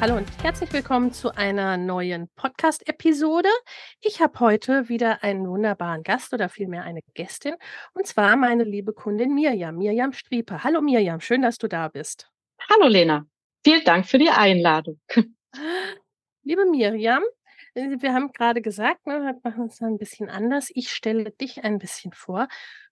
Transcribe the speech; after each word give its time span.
Hallo 0.00 0.16
und 0.16 0.28
herzlich 0.44 0.72
willkommen 0.72 1.12
zu 1.12 1.34
einer 1.34 1.76
neuen 1.76 2.28
Podcast-Episode. 2.36 3.48
Ich 4.00 4.20
habe 4.20 4.38
heute 4.38 4.88
wieder 4.88 5.24
einen 5.24 5.48
wunderbaren 5.48 6.04
Gast 6.04 6.32
oder 6.32 6.48
vielmehr 6.48 6.84
eine 6.84 7.00
Gästin 7.14 7.56
und 7.94 8.06
zwar 8.06 8.36
meine 8.36 8.62
liebe 8.62 8.92
Kundin 8.92 9.34
Mirjam, 9.34 9.76
Mirjam 9.76 10.12
Strieper. 10.12 10.62
Hallo 10.62 10.80
Mirjam, 10.82 11.20
schön, 11.20 11.42
dass 11.42 11.58
du 11.58 11.66
da 11.66 11.88
bist. 11.88 12.30
Hallo 12.70 12.86
Lena, 12.86 13.26
vielen 13.64 13.82
Dank 13.82 14.06
für 14.06 14.18
die 14.18 14.30
Einladung. 14.30 15.00
Liebe 16.44 16.64
Mirjam, 16.64 17.24
äh, 17.74 17.96
wir 17.98 18.14
haben 18.14 18.30
gerade 18.32 18.62
gesagt, 18.62 19.04
ne, 19.08 19.20
wir 19.20 19.40
machen 19.42 19.66
es 19.66 19.82
ein 19.82 19.98
bisschen 19.98 20.30
anders. 20.30 20.70
Ich 20.74 20.90
stelle 20.90 21.32
dich 21.32 21.64
ein 21.64 21.78
bisschen 21.78 22.12
vor. 22.12 22.46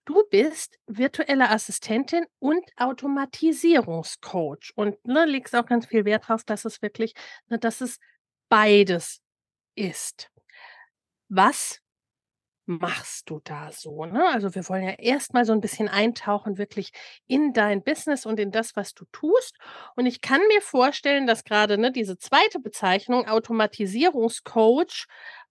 Du 0.07 0.23
bist 0.29 0.79
virtuelle 0.87 1.49
Assistentin 1.49 2.25
und 2.39 2.63
Automatisierungscoach 2.77 4.71
und 4.75 5.05
ne, 5.05 5.25
legst 5.25 5.53
auch 5.53 5.65
ganz 5.65 5.85
viel 5.85 6.05
Wert 6.05 6.29
darauf, 6.29 6.45
dass 6.45 6.63
es 6.63 6.81
wirklich, 6.81 7.13
ne, 7.49 7.59
dass 7.59 7.81
es 7.81 7.99
beides 8.47 9.19
ist. 9.75 10.31
Was 11.27 11.81
machst 12.65 13.29
du 13.29 13.41
da 13.43 13.73
so? 13.73 14.05
Ne? 14.05 14.25
Also 14.29 14.55
wir 14.55 14.67
wollen 14.69 14.83
ja 14.83 14.91
erstmal 14.91 15.43
so 15.43 15.51
ein 15.51 15.59
bisschen 15.59 15.89
eintauchen, 15.89 16.57
wirklich 16.57 16.91
in 17.27 17.51
dein 17.51 17.83
Business 17.83 18.25
und 18.25 18.39
in 18.39 18.51
das, 18.51 18.77
was 18.77 18.93
du 18.93 19.03
tust. 19.11 19.57
Und 19.97 20.05
ich 20.05 20.21
kann 20.21 20.39
mir 20.47 20.61
vorstellen, 20.61 21.27
dass 21.27 21.43
gerade 21.43 21.77
ne, 21.77 21.91
diese 21.91 22.17
zweite 22.17 22.59
Bezeichnung, 22.59 23.27
Automatisierungscoach, 23.27 25.05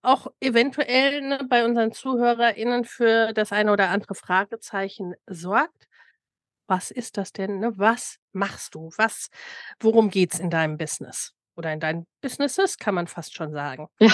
auch 0.06 0.28
eventuell 0.40 1.20
ne, 1.20 1.46
bei 1.48 1.64
unseren 1.64 1.92
ZuhörerInnen 1.92 2.84
für 2.84 3.32
das 3.32 3.52
eine 3.52 3.72
oder 3.72 3.90
andere 3.90 4.14
Fragezeichen 4.14 5.14
sorgt. 5.26 5.88
Was 6.68 6.90
ist 6.90 7.16
das 7.16 7.32
denn? 7.32 7.60
Ne? 7.60 7.72
Was 7.76 8.18
machst 8.32 8.74
du? 8.74 8.90
Was, 8.96 9.28
worum 9.80 10.10
geht 10.10 10.34
es 10.34 10.40
in 10.40 10.50
deinem 10.50 10.78
Business? 10.78 11.32
Oder 11.56 11.72
in 11.72 11.80
deinen 11.80 12.06
Businesses, 12.20 12.78
kann 12.78 12.94
man 12.94 13.06
fast 13.06 13.34
schon 13.34 13.52
sagen. 13.52 13.88
Ja. 14.00 14.12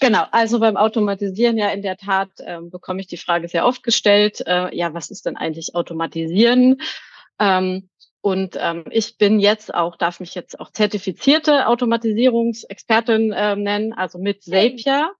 Genau, 0.00 0.24
also 0.30 0.58
beim 0.60 0.78
Automatisieren 0.78 1.58
ja 1.58 1.68
in 1.68 1.82
der 1.82 1.98
Tat 1.98 2.30
ähm, 2.40 2.70
bekomme 2.70 3.00
ich 3.00 3.06
die 3.06 3.18
Frage 3.18 3.48
sehr 3.48 3.66
oft 3.66 3.82
gestellt, 3.82 4.42
äh, 4.46 4.74
ja, 4.74 4.94
was 4.94 5.10
ist 5.10 5.26
denn 5.26 5.36
eigentlich 5.36 5.74
Automatisieren? 5.74 6.80
Ähm, 7.38 7.89
und 8.22 8.56
ähm, 8.60 8.84
ich 8.90 9.16
bin 9.16 9.40
jetzt 9.40 9.72
auch, 9.74 9.96
darf 9.96 10.20
mich 10.20 10.34
jetzt 10.34 10.60
auch 10.60 10.70
zertifizierte 10.70 11.66
Automatisierungsexpertin 11.66 13.32
äh, 13.32 13.56
nennen, 13.56 13.92
also 13.92 14.18
mit 14.18 14.42
Zapier. 14.42 15.12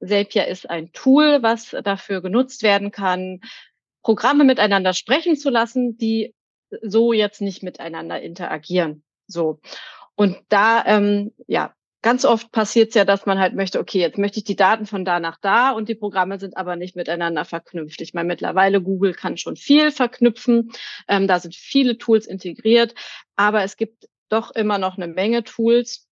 Zapier 0.00 0.46
ist 0.46 0.68
ein 0.68 0.92
Tool, 0.92 1.42
was 1.42 1.74
dafür 1.82 2.20
genutzt 2.20 2.62
werden 2.62 2.90
kann, 2.90 3.40
Programme 4.02 4.44
miteinander 4.44 4.92
sprechen 4.92 5.36
zu 5.36 5.48
lassen, 5.48 5.96
die 5.96 6.34
so 6.82 7.12
jetzt 7.12 7.40
nicht 7.40 7.62
miteinander 7.62 8.20
interagieren. 8.20 9.04
So. 9.26 9.60
Und 10.14 10.38
da, 10.48 10.84
ähm, 10.84 11.32
ja, 11.46 11.74
ganz 12.02 12.24
oft 12.24 12.50
passiert 12.52 12.90
es 12.90 12.94
ja, 12.94 13.04
dass 13.04 13.26
man 13.26 13.38
halt 13.38 13.54
möchte, 13.54 13.80
okay, 13.80 14.00
jetzt 14.00 14.18
möchte 14.18 14.38
ich 14.38 14.44
die 14.44 14.56
Daten 14.56 14.86
von 14.86 15.04
da 15.04 15.20
nach 15.20 15.38
da 15.40 15.70
und 15.70 15.88
die 15.88 15.94
Programme 15.94 16.38
sind 16.38 16.56
aber 16.56 16.76
nicht 16.76 16.96
miteinander 16.96 17.44
verknüpft. 17.44 18.00
Ich 18.00 18.12
meine, 18.12 18.28
mittlerweile 18.28 18.82
Google 18.82 19.14
kann 19.14 19.36
schon 19.36 19.56
viel 19.56 19.92
verknüpfen. 19.92 20.72
Ähm, 21.08 21.28
da 21.28 21.38
sind 21.38 21.54
viele 21.54 21.98
Tools 21.98 22.26
integriert, 22.26 22.94
aber 23.36 23.62
es 23.62 23.76
gibt 23.76 24.08
doch 24.28 24.50
immer 24.50 24.78
noch 24.78 24.96
eine 24.96 25.06
Menge 25.06 25.44
Tools, 25.44 26.08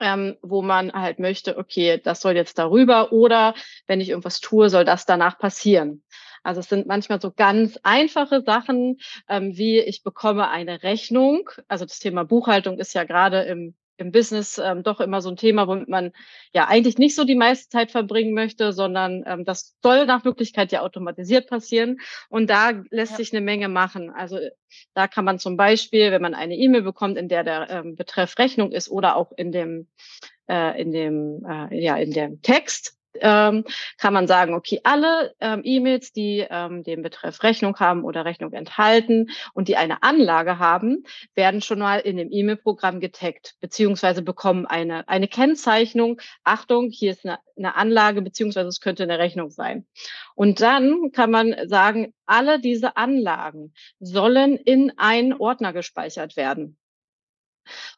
ähm, 0.00 0.36
wo 0.42 0.62
man 0.62 0.92
halt 0.92 1.18
möchte, 1.18 1.58
okay, 1.58 2.00
das 2.02 2.20
soll 2.20 2.36
jetzt 2.36 2.58
darüber 2.58 3.12
oder 3.12 3.54
wenn 3.86 4.00
ich 4.00 4.10
irgendwas 4.10 4.40
tue, 4.40 4.70
soll 4.70 4.84
das 4.84 5.06
danach 5.06 5.38
passieren. 5.38 6.04
Also 6.44 6.60
es 6.60 6.68
sind 6.68 6.86
manchmal 6.86 7.20
so 7.20 7.32
ganz 7.32 7.78
einfache 7.82 8.42
Sachen, 8.42 8.98
ähm, 9.28 9.56
wie 9.56 9.80
ich 9.80 10.04
bekomme 10.04 10.48
eine 10.48 10.84
Rechnung. 10.84 11.50
Also 11.66 11.84
das 11.84 11.98
Thema 11.98 12.24
Buchhaltung 12.24 12.78
ist 12.78 12.94
ja 12.94 13.02
gerade 13.02 13.42
im 13.42 13.74
im 13.98 14.12
Business 14.12 14.58
ähm, 14.58 14.82
doch 14.82 15.00
immer 15.00 15.20
so 15.20 15.28
ein 15.28 15.36
Thema, 15.36 15.66
womit 15.68 15.88
man 15.88 16.12
ja 16.54 16.66
eigentlich 16.66 16.98
nicht 16.98 17.14
so 17.14 17.24
die 17.24 17.34
meiste 17.34 17.68
Zeit 17.68 17.90
verbringen 17.90 18.34
möchte, 18.34 18.72
sondern 18.72 19.24
ähm, 19.26 19.44
das 19.44 19.76
soll 19.82 20.06
nach 20.06 20.24
Möglichkeit 20.24 20.72
ja 20.72 20.82
automatisiert 20.82 21.48
passieren. 21.48 21.98
Und 22.28 22.48
da 22.48 22.70
lässt 22.90 23.12
ja. 23.12 23.16
sich 23.18 23.32
eine 23.32 23.40
Menge 23.40 23.68
machen. 23.68 24.10
Also 24.10 24.38
da 24.94 25.08
kann 25.08 25.24
man 25.24 25.38
zum 25.38 25.56
Beispiel, 25.56 26.10
wenn 26.12 26.22
man 26.22 26.34
eine 26.34 26.56
E-Mail 26.56 26.82
bekommt, 26.82 27.18
in 27.18 27.28
der 27.28 27.44
der 27.44 27.70
ähm, 27.70 27.96
Betreff 27.96 28.38
Rechnung 28.38 28.72
ist 28.72 28.90
oder 28.90 29.16
auch 29.16 29.32
in 29.36 29.52
dem 29.52 29.88
äh, 30.48 30.80
in 30.80 30.92
dem 30.92 31.44
äh, 31.48 31.82
ja 31.82 31.96
in 31.96 32.12
dem 32.12 32.42
Text 32.42 32.97
ähm, 33.20 33.64
kann 33.96 34.12
man 34.12 34.26
sagen, 34.26 34.54
okay, 34.54 34.80
alle 34.84 35.34
ähm, 35.40 35.62
E-Mails, 35.64 36.12
die 36.12 36.46
ähm, 36.48 36.82
den 36.82 37.02
Betreff 37.02 37.42
Rechnung 37.42 37.78
haben 37.78 38.04
oder 38.04 38.24
Rechnung 38.24 38.52
enthalten 38.52 39.30
und 39.54 39.68
die 39.68 39.76
eine 39.76 40.02
Anlage 40.02 40.58
haben, 40.58 41.04
werden 41.34 41.60
schon 41.60 41.78
mal 41.78 41.98
in 42.00 42.16
dem 42.16 42.30
E-Mail-Programm 42.30 43.00
getaggt, 43.00 43.56
beziehungsweise 43.60 44.22
bekommen 44.22 44.66
eine, 44.66 45.08
eine 45.08 45.28
Kennzeichnung. 45.28 46.20
Achtung, 46.44 46.90
hier 46.90 47.12
ist 47.12 47.24
eine, 47.24 47.38
eine 47.56 47.76
Anlage, 47.76 48.22
beziehungsweise 48.22 48.68
es 48.68 48.80
könnte 48.80 49.02
eine 49.02 49.18
Rechnung 49.18 49.50
sein. 49.50 49.86
Und 50.34 50.60
dann 50.60 51.12
kann 51.12 51.30
man 51.30 51.54
sagen, 51.68 52.12
alle 52.26 52.60
diese 52.60 52.96
Anlagen 52.96 53.72
sollen 54.00 54.56
in 54.56 54.92
einen 54.98 55.32
Ordner 55.32 55.72
gespeichert 55.72 56.36
werden. 56.36 56.78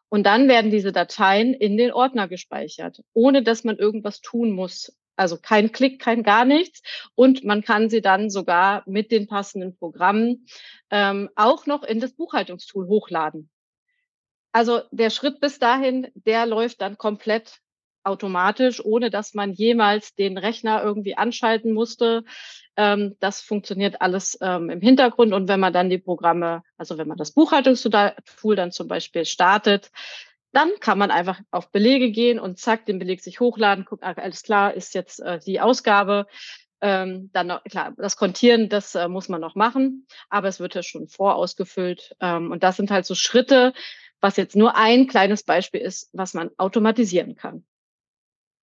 Und 0.08 0.24
dann 0.24 0.48
werden 0.48 0.70
diese 0.70 0.92
Dateien 0.92 1.54
in 1.54 1.76
den 1.76 1.92
Ordner 1.92 2.28
gespeichert, 2.28 3.02
ohne 3.12 3.42
dass 3.42 3.64
man 3.64 3.76
irgendwas 3.76 4.20
tun 4.20 4.50
muss. 4.50 4.92
Also 5.20 5.36
kein 5.36 5.70
Klick, 5.70 6.00
kein 6.00 6.22
gar 6.22 6.46
nichts. 6.46 6.80
Und 7.14 7.44
man 7.44 7.62
kann 7.62 7.90
sie 7.90 8.00
dann 8.00 8.30
sogar 8.30 8.82
mit 8.86 9.12
den 9.12 9.26
passenden 9.26 9.76
Programmen 9.76 10.46
ähm, 10.90 11.28
auch 11.36 11.66
noch 11.66 11.82
in 11.82 12.00
das 12.00 12.14
Buchhaltungstool 12.14 12.86
hochladen. 12.86 13.50
Also 14.50 14.80
der 14.90 15.10
Schritt 15.10 15.38
bis 15.40 15.58
dahin, 15.58 16.08
der 16.14 16.46
läuft 16.46 16.80
dann 16.80 16.96
komplett 16.96 17.58
automatisch, 18.02 18.82
ohne 18.82 19.10
dass 19.10 19.34
man 19.34 19.52
jemals 19.52 20.14
den 20.14 20.38
Rechner 20.38 20.82
irgendwie 20.82 21.18
anschalten 21.18 21.74
musste. 21.74 22.24
Ähm, 22.76 23.16
das 23.20 23.42
funktioniert 23.42 24.00
alles 24.00 24.38
ähm, 24.40 24.70
im 24.70 24.80
Hintergrund. 24.80 25.34
Und 25.34 25.48
wenn 25.48 25.60
man 25.60 25.74
dann 25.74 25.90
die 25.90 25.98
Programme, 25.98 26.62
also 26.78 26.96
wenn 26.96 27.08
man 27.08 27.18
das 27.18 27.32
Buchhaltungstool 27.32 28.56
dann 28.56 28.72
zum 28.72 28.88
Beispiel 28.88 29.26
startet, 29.26 29.90
dann 30.52 30.70
kann 30.80 30.98
man 30.98 31.10
einfach 31.10 31.40
auf 31.50 31.70
Belege 31.70 32.10
gehen 32.10 32.38
und 32.38 32.58
zack, 32.58 32.86
den 32.86 32.98
Beleg 32.98 33.22
sich 33.22 33.40
hochladen, 33.40 33.84
gucken, 33.84 34.06
ah, 34.06 34.14
alles 34.20 34.42
klar, 34.42 34.74
ist 34.74 34.94
jetzt 34.94 35.20
äh, 35.20 35.38
die 35.38 35.60
Ausgabe. 35.60 36.26
Ähm, 36.82 37.30
dann 37.32 37.48
noch, 37.48 37.62
klar, 37.64 37.92
das 37.98 38.16
Kontieren, 38.16 38.68
das 38.68 38.94
äh, 38.94 39.06
muss 39.06 39.28
man 39.28 39.40
noch 39.40 39.54
machen, 39.54 40.06
aber 40.30 40.48
es 40.48 40.60
wird 40.60 40.74
ja 40.74 40.82
schon 40.82 41.08
vorausgefüllt. 41.08 42.16
Ähm, 42.20 42.50
und 42.50 42.62
das 42.62 42.76
sind 42.76 42.90
halt 42.90 43.04
so 43.04 43.14
Schritte, 43.14 43.74
was 44.20 44.36
jetzt 44.36 44.56
nur 44.56 44.76
ein 44.76 45.06
kleines 45.06 45.42
Beispiel 45.42 45.80
ist, 45.80 46.08
was 46.12 46.34
man 46.34 46.50
automatisieren 46.56 47.36
kann. 47.36 47.66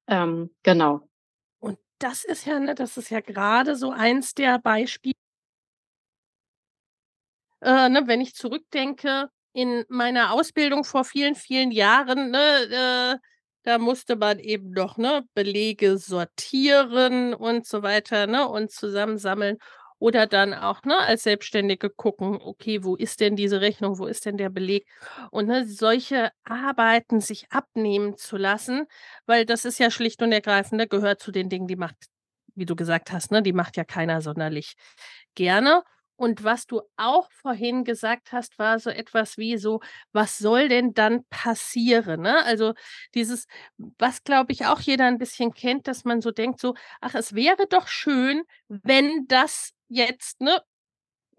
Ähm, 0.07 0.49
genau. 0.63 1.07
Und 1.59 1.77
das 1.99 2.23
ist 2.23 2.45
ja, 2.45 2.59
ne, 2.59 2.75
das 2.75 2.97
ist 2.97 3.09
ja 3.11 3.21
gerade 3.21 3.75
so 3.75 3.91
eins 3.91 4.33
der 4.33 4.59
Beispiele, 4.59 5.13
äh, 7.61 7.89
ne, 7.89 8.03
wenn 8.05 8.21
ich 8.21 8.35
zurückdenke, 8.35 9.29
in 9.57 9.83
meiner 9.89 10.33
Ausbildung 10.33 10.83
vor 10.85 11.03
vielen, 11.05 11.35
vielen 11.35 11.71
Jahren, 11.71 12.31
ne, 12.31 13.17
äh, 13.17 13.27
da 13.63 13.77
musste 13.79 14.15
man 14.15 14.39
eben 14.39 14.71
noch 14.71 14.97
ne, 14.97 15.23
Belege 15.33 15.97
sortieren 15.97 17.33
und 17.33 17.65
so 17.67 17.81
weiter 17.83 18.27
ne, 18.27 18.47
und 18.47 18.71
zusammensammeln. 18.71 19.57
oder 19.99 20.27
dann 20.27 20.53
auch 20.53 20.83
ne, 20.83 20.95
als 20.99 21.23
Selbstständige 21.23 21.89
gucken, 21.89 22.37
okay, 22.41 22.83
wo 22.83 22.95
ist 22.95 23.19
denn 23.19 23.35
diese 23.35 23.61
Rechnung, 23.61 23.97
wo 23.97 24.05
ist 24.05 24.25
denn 24.27 24.37
der 24.37 24.49
Beleg? 24.49 24.87
Und 25.31 25.47
ne, 25.47 25.65
solche 25.67 26.29
Arbeiten 26.43 27.19
sich 27.19 27.51
abnehmen 27.51 28.15
zu 28.17 28.37
lassen, 28.37 28.85
weil 29.25 29.45
das 29.45 29.65
ist 29.65 29.79
ja 29.79 29.89
schlicht 29.91 30.21
und 30.21 30.31
ergreifend, 30.31 30.79
ne, 30.81 30.87
gehört 30.87 31.19
zu 31.21 31.31
den 31.31 31.49
Dingen, 31.49 31.67
die 31.67 31.75
macht, 31.77 31.95
wie 32.55 32.65
du 32.67 32.75
gesagt 32.75 33.11
hast, 33.11 33.31
ne, 33.31 33.41
die 33.41 33.53
macht 33.53 33.75
ja 33.77 33.83
keiner 33.85 34.21
sonderlich 34.21 34.75
gerne. 35.35 35.83
Und 36.17 36.43
was 36.43 36.65
du 36.65 36.81
auch 36.97 37.31
vorhin 37.31 37.83
gesagt 37.83 38.31
hast, 38.31 38.59
war 38.59 38.79
so 38.79 38.89
etwas 38.89 39.37
wie 39.37 39.57
so, 39.57 39.81
was 40.11 40.37
soll 40.37 40.67
denn 40.67 40.93
dann 40.93 41.23
passieren? 41.29 42.21
Ne? 42.21 42.43
Also 42.43 42.73
dieses, 43.13 43.47
was 43.77 44.23
glaube 44.23 44.51
ich 44.51 44.65
auch 44.65 44.81
jeder 44.81 45.05
ein 45.05 45.19
bisschen 45.19 45.53
kennt, 45.53 45.87
dass 45.87 46.03
man 46.05 46.21
so 46.21 46.31
denkt, 46.31 46.59
so, 46.59 46.75
ach, 47.01 47.15
es 47.15 47.35
wäre 47.35 47.67
doch 47.69 47.87
schön, 47.87 48.43
wenn 48.67 49.27
das 49.27 49.73
jetzt, 49.87 50.41
ne, 50.41 50.59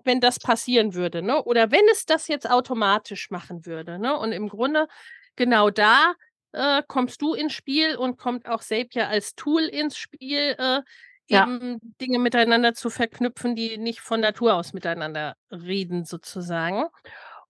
wenn 0.04 0.20
das 0.20 0.38
passieren 0.38 0.94
würde, 0.94 1.22
ne? 1.22 1.42
Oder 1.44 1.70
wenn 1.70 1.84
es 1.92 2.06
das 2.06 2.28
jetzt 2.28 2.48
automatisch 2.48 3.31
machen 3.31 3.66
würde, 3.66 3.98
ne? 3.98 4.16
Und 4.16 4.32
im 4.32 4.48
Grunde 4.48 4.88
genau 5.36 5.70
da 5.70 6.14
äh, 6.52 6.82
kommst 6.86 7.20
du 7.20 7.34
ins 7.34 7.52
Spiel 7.52 7.96
und 7.96 8.16
kommt 8.16 8.48
auch 8.48 8.62
Zapier 8.62 9.08
als 9.08 9.34
Tool 9.34 9.62
ins 9.62 9.96
Spiel, 9.98 10.54
äh, 10.58 10.81
Ja. 11.28 11.44
eben 11.44 11.78
Dinge 12.00 12.19
miteinander 12.19 12.75
zu 12.75 12.90
verknüpfen, 12.90 13.54
die 13.54 13.78
nicht 13.78 14.00
von 14.00 14.20
Natur 14.20 14.54
aus 14.54 14.72
miteinander 14.72 15.36
reden, 15.50 16.04
sozusagen. 16.04 16.84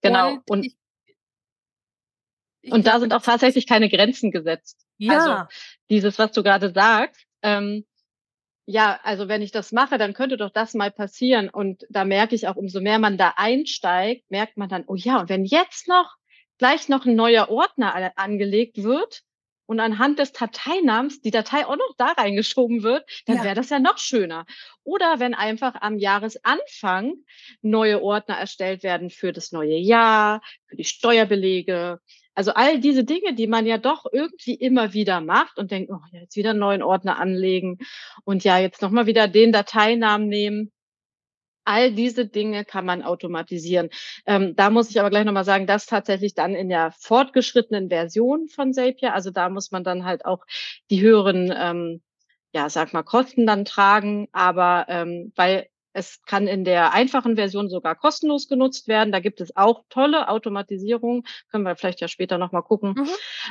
Genau. 0.00 0.32
Und, 0.32 0.50
Und, 0.50 0.64
ich, 0.64 0.76
ich 2.62 2.72
und 2.72 2.86
da 2.86 2.98
sind 3.00 3.12
auch 3.12 3.22
tatsächlich 3.22 3.66
keine 3.66 3.88
Grenzen 3.88 4.30
gesetzt. 4.30 4.84
Also 5.06 5.28
ja, 5.28 5.48
dieses, 5.90 6.18
was 6.18 6.32
du 6.32 6.42
gerade 6.42 6.72
sagst, 6.72 7.24
ähm, 7.42 7.84
ja, 8.66 9.00
also 9.02 9.28
wenn 9.28 9.40
ich 9.40 9.50
das 9.50 9.72
mache, 9.72 9.96
dann 9.96 10.12
könnte 10.12 10.36
doch 10.36 10.50
das 10.50 10.74
mal 10.74 10.90
passieren. 10.90 11.48
Und 11.48 11.86
da 11.88 12.04
merke 12.04 12.34
ich 12.34 12.48
auch, 12.48 12.56
umso 12.56 12.80
mehr 12.80 12.98
man 12.98 13.16
da 13.16 13.34
einsteigt, 13.36 14.30
merkt 14.30 14.58
man 14.58 14.68
dann, 14.68 14.84
oh 14.86 14.94
ja, 14.94 15.20
und 15.20 15.30
wenn 15.30 15.44
jetzt 15.44 15.88
noch 15.88 16.16
gleich 16.58 16.88
noch 16.88 17.06
ein 17.06 17.14
neuer 17.14 17.48
Ordner 17.48 18.12
angelegt 18.16 18.82
wird 18.82 19.22
und 19.68 19.80
anhand 19.80 20.18
des 20.18 20.32
Dateinamens 20.32 21.20
die 21.20 21.30
Datei 21.30 21.66
auch 21.66 21.76
noch 21.76 21.94
da 21.98 22.12
reingeschoben 22.12 22.82
wird, 22.82 23.04
dann 23.26 23.36
ja, 23.36 23.44
wäre 23.44 23.54
das 23.54 23.68
ja 23.68 23.78
noch 23.78 23.98
schöner. 23.98 24.46
Oder 24.82 25.20
wenn 25.20 25.34
einfach 25.34 25.74
am 25.82 25.98
Jahresanfang 25.98 27.16
neue 27.60 28.02
Ordner 28.02 28.36
erstellt 28.36 28.82
werden 28.82 29.10
für 29.10 29.30
das 29.30 29.52
neue 29.52 29.76
Jahr, 29.76 30.40
für 30.66 30.76
die 30.76 30.84
Steuerbelege. 30.84 32.00
Also 32.34 32.52
all 32.54 32.80
diese 32.80 33.04
Dinge, 33.04 33.34
die 33.34 33.46
man 33.46 33.66
ja 33.66 33.76
doch 33.76 34.06
irgendwie 34.10 34.54
immer 34.54 34.94
wieder 34.94 35.20
macht 35.20 35.58
und 35.58 35.70
denkt, 35.70 35.90
oh, 35.92 36.00
jetzt 36.12 36.36
wieder 36.36 36.50
einen 36.50 36.60
neuen 36.60 36.82
Ordner 36.82 37.18
anlegen 37.18 37.78
und 38.24 38.44
ja, 38.44 38.58
jetzt 38.58 38.80
nochmal 38.80 39.04
wieder 39.04 39.28
den 39.28 39.52
Dateinamen 39.52 40.28
nehmen. 40.28 40.72
All 41.68 41.92
diese 41.92 42.26
Dinge 42.26 42.64
kann 42.64 42.86
man 42.86 43.02
automatisieren. 43.02 43.90
Ähm, 44.26 44.56
da 44.56 44.70
muss 44.70 44.88
ich 44.88 44.98
aber 44.98 45.10
gleich 45.10 45.26
nochmal 45.26 45.44
sagen, 45.44 45.66
das 45.66 45.84
tatsächlich 45.84 46.34
dann 46.34 46.54
in 46.54 46.70
der 46.70 46.92
fortgeschrittenen 46.98 47.90
Version 47.90 48.48
von 48.48 48.72
Zapier. 48.72 49.12
Also 49.14 49.30
da 49.30 49.50
muss 49.50 49.70
man 49.70 49.84
dann 49.84 50.06
halt 50.06 50.24
auch 50.24 50.44
die 50.90 51.02
höheren, 51.02 51.52
ähm, 51.54 52.02
ja, 52.54 52.70
sag 52.70 52.94
mal, 52.94 53.02
Kosten 53.02 53.46
dann 53.46 53.66
tragen. 53.66 54.28
Aber 54.32 54.86
ähm, 54.88 55.32
weil 55.36 55.68
es 55.92 56.22
kann 56.22 56.46
in 56.46 56.64
der 56.64 56.92
einfachen 56.92 57.36
Version 57.36 57.68
sogar 57.68 57.94
kostenlos 57.94 58.48
genutzt 58.48 58.88
werden. 58.88 59.12
Da 59.12 59.20
gibt 59.20 59.40
es 59.40 59.56
auch 59.56 59.84
tolle 59.88 60.28
Automatisierungen, 60.28 61.24
können 61.50 61.64
wir 61.64 61.76
vielleicht 61.76 62.00
ja 62.00 62.08
später 62.08 62.38
nochmal 62.38 62.62
gucken, 62.62 62.94
mhm. 62.96 63.08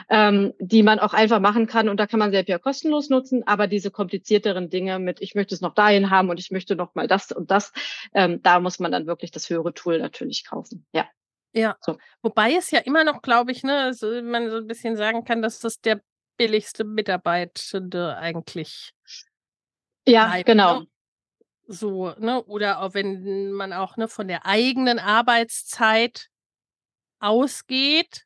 ähm, 0.10 0.54
die 0.60 0.84
man 0.84 1.00
auch 1.00 1.14
einfach 1.14 1.40
machen 1.40 1.68
kann. 1.68 1.90
Und 1.90 2.00
da 2.00 2.08
kann 2.08 2.20
man 2.20 2.32
Zapier 2.32 2.60
kostenlos 2.60 3.10
nutzen. 3.10 3.46
Aber 3.48 3.68
diese 3.68 3.92
komplizierteren 3.92 4.70
Dinge 4.70 5.00
mit, 5.00 5.22
ich 5.22 5.36
möchte 5.36 5.56
es 5.56 5.62
noch 5.62 5.74
dahin 5.74 6.10
haben 6.10 6.30
und 6.30 6.40
ich 6.40 6.52
möchte 6.52 6.76
noch 6.76 6.96
mal 6.96 7.08
das 7.08 7.32
und 7.32 7.52
das, 7.52 7.74
ähm, 8.14 8.42
da 8.44 8.60
muss 8.60 8.80
man 8.80 8.92
dann 8.92 9.08
wirklich 9.08 9.32
das 9.32 9.50
höhere 9.50 9.74
Tool 9.74 10.00
natürlich 10.00 10.46
kaufen. 10.46 10.86
Ja, 10.94 11.08
ja. 11.54 11.76
so. 11.82 11.98
Wobei 12.22 12.54
es 12.54 12.72
ja 12.72 12.80
immer 12.80 13.04
noch, 13.04 13.22
glaube 13.22 13.52
ich, 13.52 13.64
ne, 13.64 13.94
so, 13.94 14.22
man 14.22 14.50
so 14.50 14.58
ein 14.58 14.68
bisschen 14.68 14.96
sagen 14.96 15.24
kann, 15.24 15.42
dass 15.42 15.60
das 15.60 15.82
der 15.82 16.02
billigste 16.38 16.84
Mitarbeitende 16.84 18.16
eigentlich 18.18 18.94
Ja, 20.06 20.28
bleibt, 20.28 20.46
genau. 20.46 20.80
ne? 20.82 20.88
So, 21.68 22.14
ne? 22.18 22.44
Oder 22.46 22.80
auch 22.82 22.94
wenn 22.94 23.52
man 23.52 23.74
auch 23.74 23.98
ne, 23.98 24.08
von 24.08 24.28
der 24.28 24.46
eigenen 24.46 25.00
Arbeitszeit 25.00 26.30
ausgeht, 27.20 28.26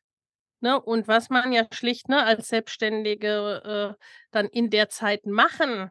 ne? 0.60 0.80
Und 0.80 1.08
was 1.08 1.30
man 1.30 1.52
ja 1.52 1.66
schlicht 1.72 2.08
ne, 2.08 2.24
als 2.24 2.48
Selbstständige 2.48 3.96
äh, 3.98 4.04
dann 4.32 4.46
in 4.48 4.70
der 4.70 4.88
Zeit 4.90 5.26
machen 5.26 5.90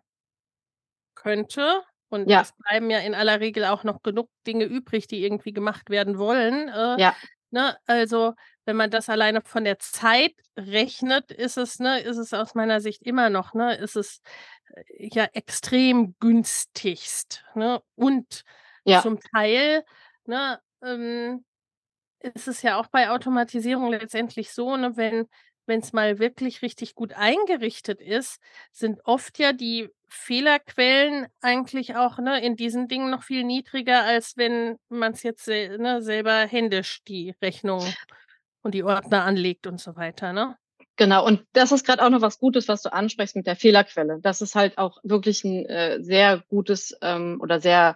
könnte. 1.16 1.82
Und 2.10 2.30
Ja, 2.30 2.42
es 2.42 2.54
bleiben 2.58 2.90
ja 2.90 3.00
in 3.00 3.16
aller 3.16 3.40
Regel 3.40 3.66
auch 3.66 3.84
noch 3.84 4.02
genug 4.04 4.30
Dinge 4.46 4.66
übrig, 4.66 5.08
die 5.08 5.24
irgendwie 5.24 5.54
gemacht 5.54 5.90
werden 5.90 6.18
wollen. 6.18 6.68
Äh, 6.70 7.02
ja, 7.02 7.16
ne? 7.52 7.78
Also, 7.86 8.34
wenn 8.66 8.76
man 8.76 8.92
das 8.92 9.10
alleine 9.10 9.42
von 9.42 9.64
der 9.64 9.80
Zeit 9.80 10.34
rechnet, 10.58 11.32
ist 11.32 11.58
es, 11.58 11.80
ne, 11.80 12.00
ist 12.02 12.18
es 12.18 12.34
aus 12.34 12.56
meiner 12.56 12.82
Sicht 12.82 13.04
immer 13.04 13.30
noch, 13.30 13.54
ne, 13.54 13.76
ist 13.76 13.96
es 13.96 14.22
äh, 14.74 15.10
ja 15.14 15.26
extrem 15.34 16.16
günstigst. 16.20 17.44
Ne? 17.56 17.82
Und 17.96 18.44
ja, 18.84 19.02
zum 19.02 19.20
Teil, 19.20 19.84
ne, 20.26 20.60
ähm, 20.84 21.46
ist 22.20 22.48
es 22.48 22.62
ja 22.62 22.80
auch 22.80 22.88
bei 22.88 23.10
Automatisierung 23.10 23.90
letztendlich 23.90 24.54
so, 24.54 24.78
ne, 24.78 24.96
wenn 24.98 25.28
wenn 25.68 25.80
es 25.80 25.94
mal 25.94 26.20
wirklich 26.20 26.62
richtig 26.62 26.96
gut 26.96 27.14
eingerichtet 27.14 28.02
ist, 28.02 28.42
sind 28.72 29.00
oft 29.06 29.40
ja 29.40 29.54
die 29.54 29.90
Fehlerquellen 30.10 31.28
eigentlich 31.40 31.96
auch 31.96 32.18
ne, 32.18 32.44
in 32.44 32.56
diesen 32.56 32.88
Dingen 32.88 33.10
noch 33.10 33.24
viel 33.24 33.44
niedriger, 33.44 34.04
als 34.04 34.36
wenn 34.38 34.78
man 34.90 35.14
es 35.14 35.24
jetzt 35.24 35.48
ne, 35.48 36.02
selber 36.02 36.46
händisch 36.46 37.04
die 37.08 37.36
Rechnung 37.42 37.86
und 38.64 38.74
die 38.74 38.84
Ordner 38.84 39.24
anlegt 39.24 39.68
und 39.68 39.80
so 39.80 39.96
weiter, 39.96 40.34
ne? 40.34 40.58
genau. 41.02 41.26
Und 41.26 41.44
das 41.54 41.72
ist 41.72 41.86
gerade 41.86 42.04
auch 42.04 42.10
noch 42.10 42.22
was 42.22 42.38
Gutes, 42.38 42.68
was 42.68 42.84
du 42.84 42.94
ansprichst 42.94 43.36
mit 43.36 43.48
der 43.48 43.56
Fehlerquelle. 43.56 44.20
Das 44.22 44.42
ist 44.42 44.54
halt 44.54 44.78
auch 44.78 45.00
wirklich 45.04 45.44
ein 45.44 45.66
äh, 45.66 46.02
sehr 46.02 46.44
gutes 46.48 46.96
ähm, 47.02 47.40
oder 47.42 47.60
sehr 47.60 47.96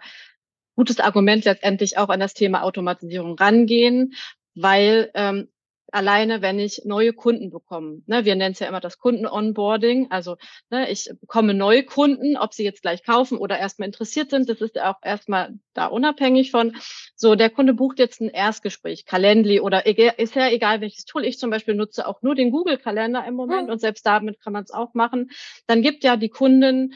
gutes 0.75 0.99
Argument 0.99 1.45
letztendlich 1.45 1.97
auch 1.97 2.09
an 2.09 2.19
das 2.19 2.33
Thema 2.33 2.63
Automatisierung 2.63 3.37
rangehen, 3.37 4.13
weil 4.55 5.11
ähm, 5.13 5.49
alleine, 5.95 6.41
wenn 6.41 6.59
ich 6.59 6.81
neue 6.85 7.13
Kunden 7.13 7.49
bekomme, 7.49 8.01
ne, 8.05 8.25
wir 8.25 8.35
nennen 8.35 8.51
es 8.53 8.59
ja 8.59 8.67
immer 8.67 8.79
das 8.81 8.99
Kunden-Onboarding, 8.99 10.11
also 10.11 10.35
ne, 10.69 10.91
ich 10.91 11.09
bekomme 11.21 11.53
neue 11.53 11.83
Kunden, 11.83 12.37
ob 12.37 12.53
sie 12.53 12.63
jetzt 12.63 12.81
gleich 12.81 13.03
kaufen 13.03 13.37
oder 13.37 13.57
erstmal 13.57 13.87
interessiert 13.87 14.29
sind, 14.29 14.49
das 14.49 14.61
ist 14.61 14.75
ja 14.75 14.91
auch 14.91 14.99
erstmal 15.01 15.53
da 15.73 15.87
unabhängig 15.87 16.51
von. 16.51 16.75
So, 17.15 17.35
der 17.35 17.49
Kunde 17.49 17.73
bucht 17.73 17.97
jetzt 17.99 18.21
ein 18.21 18.29
Erstgespräch, 18.29 19.05
Calendly 19.05 19.59
oder 19.59 19.85
ist 19.85 20.35
ja 20.35 20.49
egal 20.49 20.81
welches 20.81 21.05
Tool. 21.05 21.25
Ich 21.25 21.39
zum 21.39 21.49
Beispiel 21.49 21.75
nutze 21.75 22.07
auch 22.07 22.21
nur 22.21 22.35
den 22.35 22.51
Google-Kalender 22.51 23.25
im 23.25 23.35
Moment 23.35 23.67
Mhm. 23.67 23.71
und 23.73 23.79
selbst 23.79 24.05
damit 24.05 24.39
kann 24.41 24.53
man 24.53 24.63
es 24.63 24.71
auch 24.71 24.93
machen. 24.93 25.31
Dann 25.67 25.81
gibt 25.81 26.03
ja 26.03 26.17
die 26.17 26.29
Kunden 26.29 26.93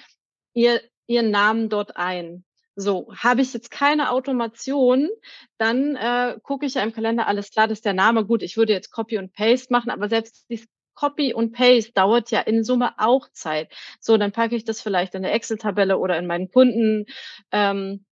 ihr, 0.53 0.81
ihren 1.07 1.31
Namen 1.31 1.69
dort 1.69 1.95
ein. 1.97 2.43
So, 2.79 3.13
habe 3.13 3.41
ich 3.41 3.53
jetzt 3.53 3.71
keine 3.71 4.09
Automation, 4.09 5.09
dann 5.57 5.97
äh, 5.97 6.39
gucke 6.41 6.65
ich 6.65 6.75
ja 6.75 6.81
im 6.83 6.93
Kalender, 6.93 7.27
alles 7.27 7.51
klar, 7.51 7.67
das 7.67 7.79
ist 7.79 7.85
der 7.85 7.93
Name. 7.93 8.25
Gut, 8.25 8.41
ich 8.41 8.55
würde 8.55 8.71
jetzt 8.71 8.89
Copy 8.91 9.17
und 9.17 9.33
Paste 9.33 9.73
machen, 9.73 9.89
aber 9.89 10.07
selbst 10.07 10.45
dieses 10.49 10.65
Copy 10.93 11.33
und 11.33 11.51
Paste 11.51 11.91
dauert 11.91 12.31
ja 12.31 12.39
in 12.39 12.63
Summe 12.63 12.93
auch 12.97 13.27
Zeit. 13.33 13.73
So, 13.99 14.15
dann 14.17 14.31
packe 14.31 14.55
ich 14.55 14.63
das 14.63 14.81
vielleicht 14.81 15.13
in 15.13 15.25
eine 15.25 15.33
Excel-Tabelle 15.33 15.97
oder 15.97 16.17
in 16.17 16.25
meinen 16.25 16.49
Kunden. 16.49 17.05
Ähm, 17.51 18.05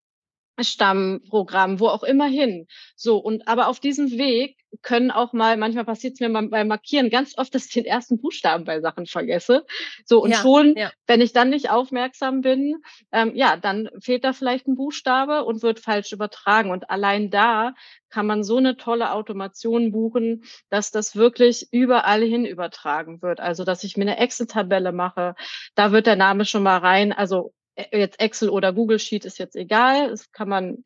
Stammprogramm, 0.60 1.80
wo 1.80 1.88
auch 1.88 2.02
immer 2.04 2.26
hin. 2.26 2.66
So, 2.96 3.16
und 3.18 3.48
aber 3.48 3.68
auf 3.68 3.80
diesem 3.80 4.10
Weg 4.12 4.56
können 4.82 5.10
auch 5.10 5.32
mal, 5.32 5.56
manchmal 5.56 5.84
passiert 5.84 6.14
es 6.14 6.20
mir 6.20 6.28
mal 6.28 6.48
beim 6.48 6.68
Markieren 6.68 7.10
ganz 7.10 7.36
oft, 7.38 7.54
dass 7.54 7.66
ich 7.66 7.72
den 7.72 7.84
ersten 7.84 8.20
Buchstaben 8.20 8.64
bei 8.64 8.80
Sachen 8.80 9.06
vergesse. 9.06 9.64
So, 10.04 10.22
und 10.22 10.30
Ja, 10.30 10.38
schon, 10.38 10.74
ja. 10.76 10.90
wenn 11.06 11.20
ich 11.20 11.32
dann 11.32 11.50
nicht 11.50 11.70
aufmerksam 11.70 12.40
bin, 12.40 12.76
ähm, 13.12 13.32
ja, 13.34 13.56
dann 13.56 13.88
fehlt 14.00 14.24
da 14.24 14.32
vielleicht 14.32 14.66
ein 14.66 14.74
Buchstabe 14.76 15.44
und 15.44 15.62
wird 15.62 15.80
falsch 15.80 16.12
übertragen. 16.12 16.70
Und 16.70 16.90
allein 16.90 17.30
da 17.30 17.74
kann 18.10 18.26
man 18.26 18.44
so 18.44 18.56
eine 18.58 18.76
tolle 18.76 19.12
Automation 19.12 19.92
buchen, 19.92 20.44
dass 20.70 20.90
das 20.90 21.16
wirklich 21.16 21.68
überall 21.72 22.22
hin 22.22 22.44
übertragen 22.44 23.22
wird. 23.22 23.40
Also, 23.40 23.64
dass 23.64 23.84
ich 23.84 23.96
mir 23.96 24.02
eine 24.02 24.18
Excel-Tabelle 24.18 24.92
mache, 24.92 25.34
da 25.74 25.92
wird 25.92 26.06
der 26.06 26.16
Name 26.16 26.44
schon 26.44 26.62
mal 26.62 26.78
rein. 26.78 27.12
Also 27.12 27.52
jetzt 27.92 28.20
Excel 28.20 28.48
oder 28.50 28.72
Google 28.72 28.98
Sheet 28.98 29.24
ist 29.24 29.38
jetzt 29.38 29.56
egal. 29.56 30.10
Das 30.10 30.30
kann 30.32 30.48
man, 30.48 30.84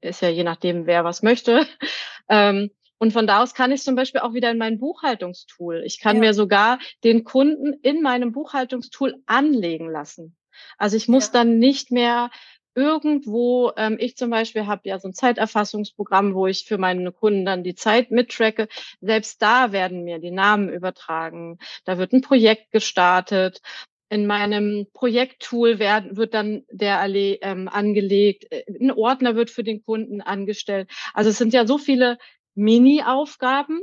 ist 0.00 0.22
ja 0.22 0.28
je 0.28 0.44
nachdem, 0.44 0.86
wer 0.86 1.04
was 1.04 1.22
möchte. 1.22 1.66
Ähm, 2.32 2.70
und 2.98 3.12
von 3.12 3.26
da 3.26 3.42
aus 3.42 3.54
kann 3.54 3.72
ich 3.72 3.82
zum 3.82 3.96
Beispiel 3.96 4.20
auch 4.20 4.34
wieder 4.34 4.52
in 4.52 4.58
mein 4.58 4.78
Buchhaltungstool. 4.78 5.82
Ich 5.84 5.98
kann 5.98 6.16
Ja. 6.16 6.20
mir 6.20 6.34
sogar 6.34 6.78
den 7.02 7.24
Kunden 7.24 7.72
in 7.82 8.02
meinem 8.02 8.30
Buchhaltungstool 8.30 9.16
anlegen 9.26 9.90
lassen. 9.90 10.36
Also 10.78 10.96
ich 10.96 11.08
muss 11.08 11.26
Ja. 11.26 11.32
dann 11.32 11.58
nicht 11.58 11.90
mehr 11.90 12.30
irgendwo, 12.76 13.72
ähm, 13.76 13.96
ich 13.98 14.16
zum 14.16 14.30
Beispiel 14.30 14.66
habe 14.66 14.82
ja 14.84 14.98
so 15.00 15.08
ein 15.08 15.14
Zeiterfassungsprogramm, 15.14 16.34
wo 16.34 16.46
ich 16.46 16.64
für 16.66 16.78
meine 16.78 17.10
Kunden 17.10 17.44
dann 17.44 17.64
die 17.64 17.74
Zeit 17.74 18.10
mittracke. 18.12 18.68
Selbst 19.00 19.42
da 19.42 19.72
werden 19.72 20.04
mir 20.04 20.18
die 20.20 20.30
Namen 20.30 20.68
übertragen. 20.68 21.58
Da 21.84 21.98
wird 21.98 22.12
ein 22.12 22.20
Projekt 22.22 22.70
gestartet. 22.70 23.60
In 24.10 24.26
meinem 24.26 24.88
Projekttool 24.92 25.78
werden, 25.78 26.16
wird 26.16 26.34
dann 26.34 26.64
der 26.70 27.00
ähm, 27.06 27.68
angelegt, 27.68 28.46
äh, 28.50 28.64
ein 28.68 28.90
Ordner 28.90 29.36
wird 29.36 29.50
für 29.50 29.64
den 29.64 29.82
Kunden 29.82 30.20
angestellt. 30.20 30.90
Also 31.14 31.30
es 31.30 31.38
sind 31.38 31.54
ja 31.54 31.66
so 31.66 31.78
viele 31.78 32.18
Mini-Aufgaben, 32.54 33.80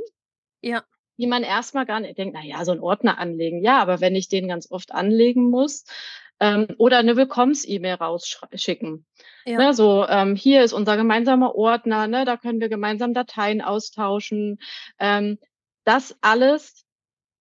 ja. 0.60 0.84
die 1.16 1.26
man 1.26 1.42
erstmal 1.42 1.86
gar 1.86 2.00
nicht 2.00 2.18
denkt, 2.18 2.34
na 2.34 2.44
ja, 2.44 2.64
so 2.66 2.72
ein 2.72 2.80
Ordner 2.80 3.18
anlegen. 3.18 3.64
Ja, 3.64 3.80
aber 3.80 4.00
wenn 4.02 4.14
ich 4.14 4.28
den 4.28 4.48
ganz 4.48 4.70
oft 4.70 4.92
anlegen 4.92 5.48
muss, 5.48 5.84
ähm, 6.40 6.68
oder 6.78 6.98
eine 6.98 7.16
Willkommens-E-Mail 7.16 7.94
rausschicken. 7.94 9.06
Ja. 9.44 9.58
Ne, 9.58 9.74
so, 9.74 10.06
ähm, 10.06 10.36
hier 10.36 10.62
ist 10.62 10.72
unser 10.72 10.96
gemeinsamer 10.96 11.54
Ordner, 11.54 12.06
ne, 12.06 12.24
da 12.24 12.36
können 12.36 12.60
wir 12.60 12.68
gemeinsam 12.68 13.14
Dateien 13.14 13.60
austauschen. 13.60 14.58
Ähm, 15.00 15.38
das 15.84 16.16
alles 16.20 16.84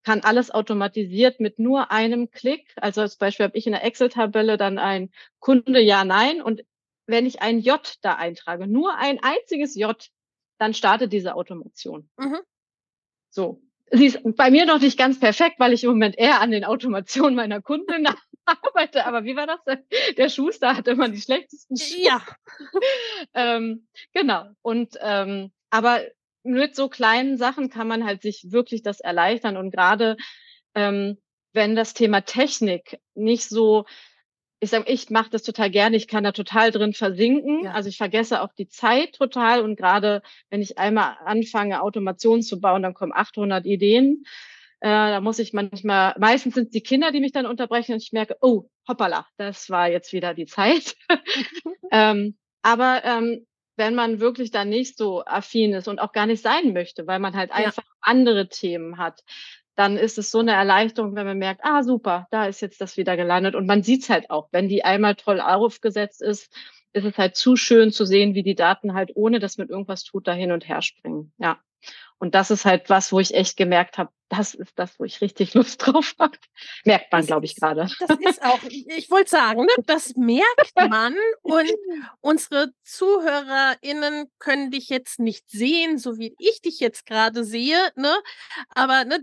kann 0.08 0.22
alles 0.22 0.52
automatisiert 0.52 1.42
mit 1.42 1.60
nur 1.60 1.92
einem 1.92 2.32
Klick. 2.32 2.72
Also 2.78 3.02
als 3.02 3.18
Beispiel 3.18 3.44
habe 3.44 3.58
ich 3.58 3.68
in 3.68 3.74
der 3.74 3.84
Excel-Tabelle 3.84 4.56
dann 4.56 4.78
ein 4.78 5.12
Kunde 5.40 5.82
Ja, 5.82 6.06
Nein 6.06 6.42
und 6.42 6.64
wenn 7.08 7.26
ich 7.26 7.42
ein 7.42 7.60
J 7.60 7.82
da 8.02 8.14
eintrage, 8.14 8.68
nur 8.68 8.96
ein 8.96 9.20
einziges 9.22 9.76
J, 9.76 10.10
dann 10.60 10.74
startet 10.74 11.12
diese 11.12 11.36
Automation. 11.36 12.10
Mhm. 12.16 12.38
So. 13.30 13.62
Sie 13.92 14.06
ist 14.06 14.20
bei 14.24 14.50
mir 14.50 14.66
noch 14.66 14.80
nicht 14.80 14.98
ganz 14.98 15.20
perfekt, 15.20 15.60
weil 15.60 15.74
ich 15.74 15.84
im 15.84 15.90
Moment 15.90 16.18
eher 16.18 16.40
an 16.40 16.52
den 16.52 16.64
Automationen 16.64 17.36
meiner 17.36 17.62
Kunden 17.62 18.08
arbeite. 18.46 19.06
Aber 19.08 19.26
wie 19.26 19.36
war 19.36 19.46
das? 19.46 19.60
Der 20.16 20.30
Schuster 20.30 20.78
hat 20.78 20.88
immer 20.88 21.10
die 21.10 21.20
schlechtesten 21.20 21.76
Schuhe. 21.76 22.02
Ja. 22.02 22.22
ähm, 23.34 23.90
genau. 24.14 24.46
Und 24.62 24.98
ähm, 25.02 25.52
aber 25.70 26.00
mit 26.48 26.76
so 26.76 26.90
kleinen 26.90 27.38
Sachen 27.38 27.70
kann 27.70 27.88
man 27.88 28.06
halt 28.06 28.22
sich 28.22 28.52
wirklich 28.52 28.82
das 28.82 29.00
erleichtern. 29.00 29.58
Und 29.58 29.72
gerade 29.72 30.18
ähm, 30.76 31.18
wenn 31.54 31.76
das 31.76 31.94
Thema 31.94 32.22
Technik 32.22 33.00
nicht 33.16 33.50
so, 33.50 33.86
ich 34.60 34.70
sage, 34.70 34.92
ich 34.92 35.10
mache 35.10 35.30
das 35.30 35.44
total 35.44 35.70
gerne, 35.70 35.98
ich 35.98 36.08
kann 36.08 36.24
da 36.24 36.32
total 36.32 36.72
drin 36.72 36.94
versinken. 36.94 37.66
Ja. 37.66 37.72
Also 37.74 37.90
ich 37.90 37.98
vergesse 37.98 38.42
auch 38.42 38.54
die 38.54 38.68
Zeit 38.68 39.14
total. 39.14 39.62
Und 39.62 39.76
gerade 39.76 40.22
wenn 40.50 40.62
ich 40.62 40.78
einmal 40.78 41.18
anfange, 41.26 41.82
Automation 41.82 42.42
zu 42.42 42.60
bauen, 42.60 42.84
dann 42.84 42.94
kommen 42.94 43.14
800 43.14 43.66
Ideen. 43.66 44.24
Äh, 44.80 44.90
da 44.90 45.22
muss 45.22 45.40
ich 45.40 45.54
manchmal, 45.54 46.16
meistens 46.20 46.54
sind 46.54 46.66
es 46.66 46.72
die 46.72 46.82
Kinder, 46.82 47.12
die 47.12 47.20
mich 47.20 47.32
dann 47.32 47.48
unterbrechen 47.48 47.94
und 47.94 48.04
ich 48.04 48.12
merke, 48.12 48.38
oh, 48.42 48.70
hoppala, 48.88 49.26
das 49.38 49.70
war 49.70 49.90
jetzt 49.90 50.14
wieder 50.14 50.34
die 50.34 50.46
Zeit. 50.46 50.96
ähm, 51.92 52.38
aber 52.62 53.04
ähm, 53.04 53.48
wenn 53.78 53.96
man 53.96 54.20
wirklich 54.20 54.52
da 54.52 54.66
nicht 54.66 54.98
so 54.98 55.24
affin 55.26 55.74
ist 55.74 55.88
und 55.88 56.00
auch 56.00 56.12
gar 56.12 56.26
nicht 56.26 56.42
sein 56.42 56.74
möchte, 56.74 57.08
weil 57.08 57.20
man 57.20 57.36
halt 57.36 57.52
ja. 57.52 57.58
einfach 57.58 57.84
andere 58.02 58.50
Themen 58.50 58.98
hat, 58.98 59.24
dann 59.76 59.96
ist 59.96 60.18
es 60.18 60.32
so 60.32 60.40
eine 60.40 60.54
Erleichterung, 60.54 61.16
wenn 61.16 61.28
man 61.28 61.38
merkt, 61.38 61.62
ah 61.64 61.84
super, 61.84 62.28
da 62.32 62.48
ist 62.48 62.62
jetzt 62.62 62.82
das 62.82 62.98
wieder 62.98 63.16
gelandet. 63.16 63.54
Und 63.54 63.68
man 63.68 63.84
sieht 63.84 64.04
es 64.04 64.10
halt 64.10 64.32
auch, 64.32 64.50
wenn 64.52 64.68
die 64.68 64.84
einmal 64.84 65.16
toll 65.16 65.40
aufgesetzt 65.40 66.22
ist, 66.22 66.52
ist 66.94 67.06
es 67.06 67.18
halt 67.18 67.36
zu 67.36 67.56
schön 67.56 67.92
zu 67.92 68.04
sehen, 68.06 68.34
wie 68.34 68.44
die 68.44 68.56
Daten 68.56 68.96
halt, 68.96 69.12
ohne 69.14 69.40
dass 69.40 69.58
man 69.60 69.70
irgendwas 69.70 70.04
tut, 70.04 70.28
da 70.28 70.34
hin 70.34 70.52
und 70.52 70.68
her 70.68 70.82
springen. 70.82 71.32
Ja. 71.38 71.60
Und 72.20 72.34
das 72.34 72.50
ist 72.50 72.66
halt 72.66 72.90
was, 72.90 73.12
wo 73.12 73.20
ich 73.20 73.34
echt 73.34 73.58
gemerkt 73.58 73.98
habe, 73.98 74.12
das 74.30 74.54
ist 74.54 74.78
das, 74.78 75.00
wo 75.00 75.04
ich 75.04 75.22
richtig 75.22 75.54
Lust 75.54 75.78
drauf 75.86 76.16
habe. 76.20 76.38
Merkt 76.84 77.12
man, 77.12 77.26
glaube 77.26 77.46
ich, 77.46 77.56
gerade. 77.56 77.90
Das 78.00 78.18
ist 78.20 78.44
auch, 78.44 78.60
ich 78.70 79.10
wollte 79.10 79.30
sagen, 79.30 79.62
ne, 79.62 79.84
das 79.86 80.16
merkt 80.16 80.74
man. 80.90 81.16
Und 81.42 81.72
unsere 82.22 82.72
ZuhörerInnen 82.84 84.32
können 84.40 84.72
dich 84.72 84.90
jetzt 84.90 85.20
nicht 85.20 85.50
sehen, 85.50 85.98
so 85.98 86.18
wie 86.18 86.36
ich 86.40 86.62
dich 86.62 86.80
jetzt 86.80 87.06
gerade 87.06 87.44
sehe. 87.44 87.92
Ne? 87.96 88.14
Aber 88.70 89.06
ne, 89.06 89.20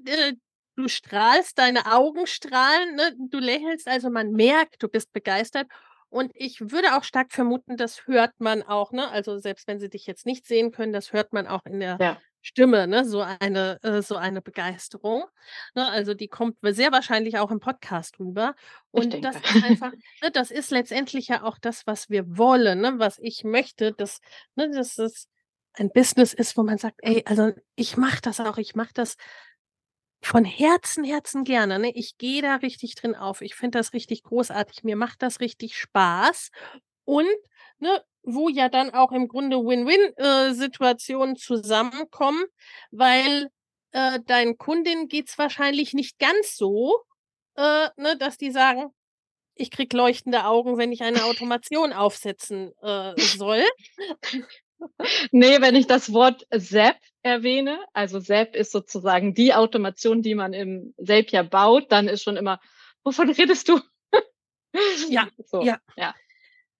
du 0.76 0.88
strahlst, 0.88 1.58
deine 1.58 1.92
Augen 1.92 2.26
strahlen, 2.26 2.94
ne? 2.94 3.14
du 3.18 3.38
lächelst, 3.38 3.88
also 3.88 4.10
man 4.10 4.30
merkt, 4.32 4.82
du 4.82 4.88
bist 4.88 5.12
begeistert. 5.12 5.66
Und 6.08 6.30
ich 6.34 6.60
würde 6.70 6.96
auch 6.96 7.02
stark 7.02 7.32
vermuten, 7.32 7.76
das 7.76 8.06
hört 8.06 8.34
man 8.38 8.62
auch, 8.62 8.92
ne? 8.92 9.08
Also 9.10 9.38
selbst 9.38 9.66
wenn 9.66 9.80
sie 9.80 9.88
dich 9.88 10.06
jetzt 10.06 10.26
nicht 10.26 10.46
sehen 10.46 10.70
können, 10.70 10.92
das 10.92 11.12
hört 11.12 11.32
man 11.32 11.48
auch 11.48 11.66
in 11.66 11.80
der 11.80 11.98
ja. 12.00 12.20
Stimme, 12.46 12.86
ne? 12.86 13.06
So 13.06 13.22
eine, 13.22 13.82
äh, 13.82 14.02
so 14.02 14.16
eine 14.16 14.42
Begeisterung. 14.42 15.24
Ne? 15.74 15.88
Also 15.88 16.12
die 16.12 16.28
kommt 16.28 16.58
sehr 16.60 16.92
wahrscheinlich 16.92 17.38
auch 17.38 17.50
im 17.50 17.58
Podcast 17.58 18.20
rüber. 18.20 18.54
Und 18.90 19.24
das 19.24 19.36
ist 19.36 19.64
einfach, 19.64 19.92
ne, 20.22 20.30
das 20.30 20.50
ist 20.50 20.70
letztendlich 20.70 21.28
ja 21.28 21.42
auch 21.42 21.56
das, 21.58 21.86
was 21.86 22.10
wir 22.10 22.36
wollen, 22.36 22.82
ne? 22.82 22.98
was 22.98 23.18
ich 23.18 23.44
möchte, 23.44 23.92
dass, 23.92 24.20
ne, 24.56 24.70
dass 24.70 24.98
es 24.98 25.30
ein 25.72 25.90
Business 25.90 26.34
ist, 26.34 26.54
wo 26.58 26.62
man 26.62 26.76
sagt, 26.76 26.96
ey, 26.98 27.22
also 27.24 27.52
ich 27.76 27.96
mache 27.96 28.20
das 28.20 28.40
auch, 28.40 28.58
ich 28.58 28.74
mache 28.74 28.92
das 28.92 29.16
von 30.20 30.44
Herzen, 30.44 31.02
Herzen 31.02 31.44
gerne. 31.44 31.78
Ne? 31.78 31.92
Ich 31.94 32.18
gehe 32.18 32.42
da 32.42 32.56
richtig 32.56 32.94
drin 32.94 33.14
auf. 33.14 33.40
Ich 33.40 33.54
finde 33.54 33.78
das 33.78 33.94
richtig 33.94 34.22
großartig. 34.22 34.84
Mir 34.84 34.96
macht 34.96 35.22
das 35.22 35.40
richtig 35.40 35.78
Spaß. 35.78 36.50
Und 37.04 37.26
ne, 37.78 38.04
wo 38.24 38.48
ja 38.48 38.68
dann 38.68 38.90
auch 38.90 39.12
im 39.12 39.28
Grunde 39.28 39.56
Win-Win-Situationen 39.58 41.36
äh, 41.36 41.38
zusammenkommen, 41.38 42.44
weil 42.90 43.48
äh, 43.92 44.20
deinen 44.26 44.58
Kundinnen 44.58 45.08
geht 45.08 45.28
es 45.28 45.38
wahrscheinlich 45.38 45.94
nicht 45.94 46.18
ganz 46.18 46.56
so, 46.56 47.00
äh, 47.56 47.88
ne, 47.96 48.16
dass 48.18 48.36
die 48.36 48.50
sagen, 48.50 48.90
ich 49.54 49.70
krieg 49.70 49.92
leuchtende 49.92 50.44
Augen, 50.44 50.78
wenn 50.78 50.92
ich 50.92 51.02
eine 51.02 51.24
Automation 51.24 51.92
aufsetzen 51.92 52.72
äh, 52.82 53.14
soll. 53.20 53.62
nee, 55.30 55.60
wenn 55.60 55.76
ich 55.76 55.86
das 55.86 56.12
Wort 56.12 56.46
SAP 56.50 56.96
erwähne, 57.22 57.78
also 57.92 58.20
SAP 58.20 58.56
ist 58.56 58.72
sozusagen 58.72 59.34
die 59.34 59.54
Automation, 59.54 60.22
die 60.22 60.34
man 60.34 60.52
im 60.52 60.94
Zapier 61.02 61.44
baut, 61.44 61.92
dann 61.92 62.08
ist 62.08 62.22
schon 62.22 62.36
immer, 62.36 62.60
wovon 63.04 63.30
redest 63.30 63.68
du? 63.68 63.80
ja, 65.08 65.28
so, 65.46 65.62
ja. 65.62 65.78
ja. 65.96 66.14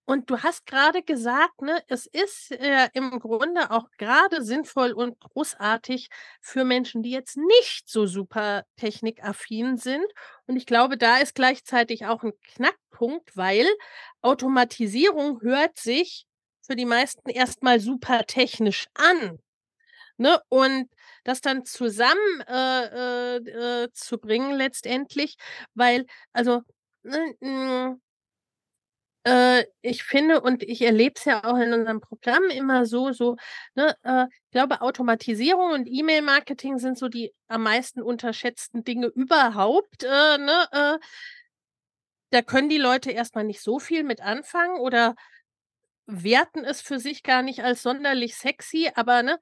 Und 0.05 0.29
du 0.29 0.37
hast 0.43 0.67
gerade 0.67 1.01
gesagt, 1.01 1.61
ne, 1.61 1.83
es 1.87 2.05
ist 2.05 2.51
äh, 2.51 2.89
im 2.93 3.19
Grunde 3.19 3.71
auch 3.71 3.89
gerade 3.97 4.43
sinnvoll 4.43 4.91
und 4.91 5.19
großartig 5.19 6.09
für 6.41 6.63
Menschen, 6.63 7.01
die 7.01 7.09
jetzt 7.09 7.37
nicht 7.37 7.89
so 7.89 8.05
super 8.05 8.63
technikaffin 8.77 9.77
sind. 9.77 10.05
Und 10.45 10.57
ich 10.57 10.67
glaube, 10.67 10.97
da 10.97 11.17
ist 11.17 11.33
gleichzeitig 11.33 12.05
auch 12.05 12.23
ein 12.23 12.33
Knackpunkt, 12.53 13.35
weil 13.35 13.65
Automatisierung 14.21 15.41
hört 15.41 15.77
sich 15.77 16.27
für 16.61 16.75
die 16.75 16.85
meisten 16.85 17.29
erstmal 17.29 17.79
super 17.79 18.25
technisch 18.25 18.85
an. 18.93 19.39
Ne? 20.17 20.39
Und 20.49 20.89
das 21.23 21.41
dann 21.41 21.65
zusammen 21.65 22.41
äh, 22.47 23.37
äh, 23.37 23.83
äh 23.85 23.91
zu 23.91 24.17
bringen 24.19 24.53
letztendlich, 24.53 25.35
weil, 25.73 26.05
also, 26.31 26.61
ne, 27.03 27.99
äh, 29.25 29.65
ich 29.81 30.03
finde 30.03 30.41
und 30.41 30.63
ich 30.63 30.81
erlebe 30.81 31.15
es 31.17 31.25
ja 31.25 31.43
auch 31.43 31.57
in 31.57 31.73
unserem 31.73 31.99
Programm 31.99 32.43
immer 32.51 32.85
so, 32.85 33.11
so, 33.11 33.37
ne, 33.73 33.95
äh, 34.03 34.25
ich 34.25 34.51
glaube, 34.51 34.81
Automatisierung 34.81 35.71
und 35.71 35.87
E-Mail-Marketing 35.87 36.77
sind 36.77 36.97
so 36.97 37.09
die 37.09 37.33
am 37.47 37.63
meisten 37.63 38.01
unterschätzten 38.01 38.83
Dinge 38.83 39.07
überhaupt. 39.07 40.03
Äh, 40.03 40.37
ne, 40.37 40.67
äh, 40.71 40.97
da 42.29 42.41
können 42.43 42.69
die 42.69 42.77
Leute 42.77 43.11
erstmal 43.11 43.45
nicht 43.45 43.61
so 43.61 43.79
viel 43.79 44.03
mit 44.03 44.21
anfangen 44.21 44.79
oder 44.79 45.15
werten 46.05 46.63
es 46.63 46.81
für 46.81 46.99
sich 46.99 47.23
gar 47.23 47.41
nicht 47.41 47.63
als 47.63 47.81
sonderlich 47.81 48.35
sexy, 48.35 48.91
aber 48.93 49.23
ne, 49.23 49.39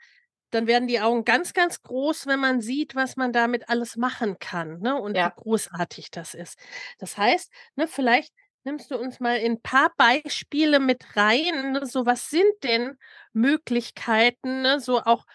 dann 0.51 0.67
werden 0.67 0.87
die 0.87 1.01
Augen 1.01 1.25
ganz, 1.25 1.53
ganz 1.53 1.81
groß, 1.81 2.27
wenn 2.27 2.39
man 2.39 2.61
sieht, 2.61 2.95
was 2.95 3.17
man 3.17 3.33
damit 3.33 3.67
alles 3.67 3.97
machen 3.97 4.37
kann, 4.39 4.79
ne? 4.79 4.95
Und 4.95 5.17
ja. 5.17 5.27
wie 5.27 5.41
großartig 5.41 6.11
das 6.11 6.35
ist. 6.35 6.57
Das 6.99 7.17
heißt, 7.17 7.51
ne, 7.75 7.87
vielleicht 7.87 8.33
nimmst 8.63 8.91
du 8.91 8.97
uns 8.97 9.19
mal 9.19 9.37
in 9.37 9.53
ein 9.53 9.61
paar 9.61 9.91
Beispiele 9.97 10.79
mit 10.79 11.15
rein, 11.15 11.73
ne? 11.73 11.85
So, 11.85 12.05
was 12.05 12.29
sind 12.29 12.63
denn 12.63 12.97
Möglichkeiten, 13.33 14.61
ne? 14.61 14.79
So 14.79 15.01
auch 15.01 15.25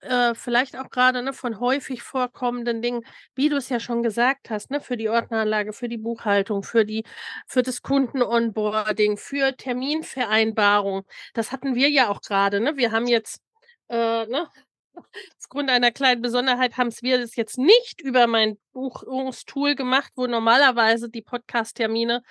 äh, 0.00 0.34
vielleicht 0.34 0.76
auch 0.76 0.90
gerade 0.90 1.22
ne, 1.22 1.32
von 1.32 1.58
häufig 1.60 2.02
vorkommenden 2.02 2.82
Dingen, 2.82 3.04
wie 3.34 3.48
du 3.48 3.56
es 3.56 3.68
ja 3.68 3.80
schon 3.80 4.02
gesagt 4.02 4.50
hast, 4.50 4.70
ne, 4.70 4.80
für 4.80 4.96
die 4.96 5.08
Ordneranlage, 5.08 5.72
für 5.72 5.88
die 5.88 5.98
Buchhaltung, 5.98 6.62
für 6.62 6.84
die, 6.84 7.04
für 7.46 7.62
das 7.62 7.82
Kunden-Onboarding, 7.82 9.16
für 9.16 9.56
Terminvereinbarung. 9.56 11.04
Das 11.34 11.52
hatten 11.52 11.74
wir 11.74 11.88
ja 11.90 12.08
auch 12.08 12.20
gerade. 12.20 12.60
Ne? 12.60 12.76
Wir 12.76 12.92
haben 12.92 13.06
jetzt 13.06 13.40
äh, 13.88 14.26
ne, 14.26 14.48
Aufgrund 15.38 15.70
einer 15.70 15.92
kleinen 15.92 16.22
Besonderheit 16.22 16.76
haben 16.76 16.90
wir 17.00 17.18
das 17.18 17.36
jetzt 17.36 17.58
nicht 17.58 18.00
über 18.00 18.26
mein 18.26 18.58
Buchungstool 18.72 19.74
gemacht, 19.74 20.12
wo 20.16 20.26
normalerweise 20.26 21.08
die 21.10 21.22
Podcast-Termine 21.22 22.22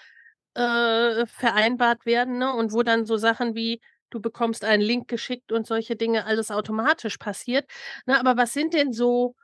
äh, 0.56 1.26
vereinbart 1.28 2.06
werden 2.06 2.38
ne? 2.40 2.54
und 2.54 2.74
wo 2.74 2.84
dann 2.84 3.06
so 3.06 3.18
Sachen 3.18 3.56
wie 3.56 3.82
du 4.10 4.22
bekommst 4.22 4.64
einen 4.64 4.82
Link 4.82 5.08
geschickt 5.08 5.52
und 5.52 5.68
solche 5.68 5.96
Dinge 5.96 6.26
alles 6.26 6.52
automatisch 6.52 7.18
passiert. 7.18 7.70
Ne? 8.06 8.20
Aber 8.20 8.38
was 8.38 8.54
sind 8.54 8.74
denn 8.74 8.94
so 8.94 9.36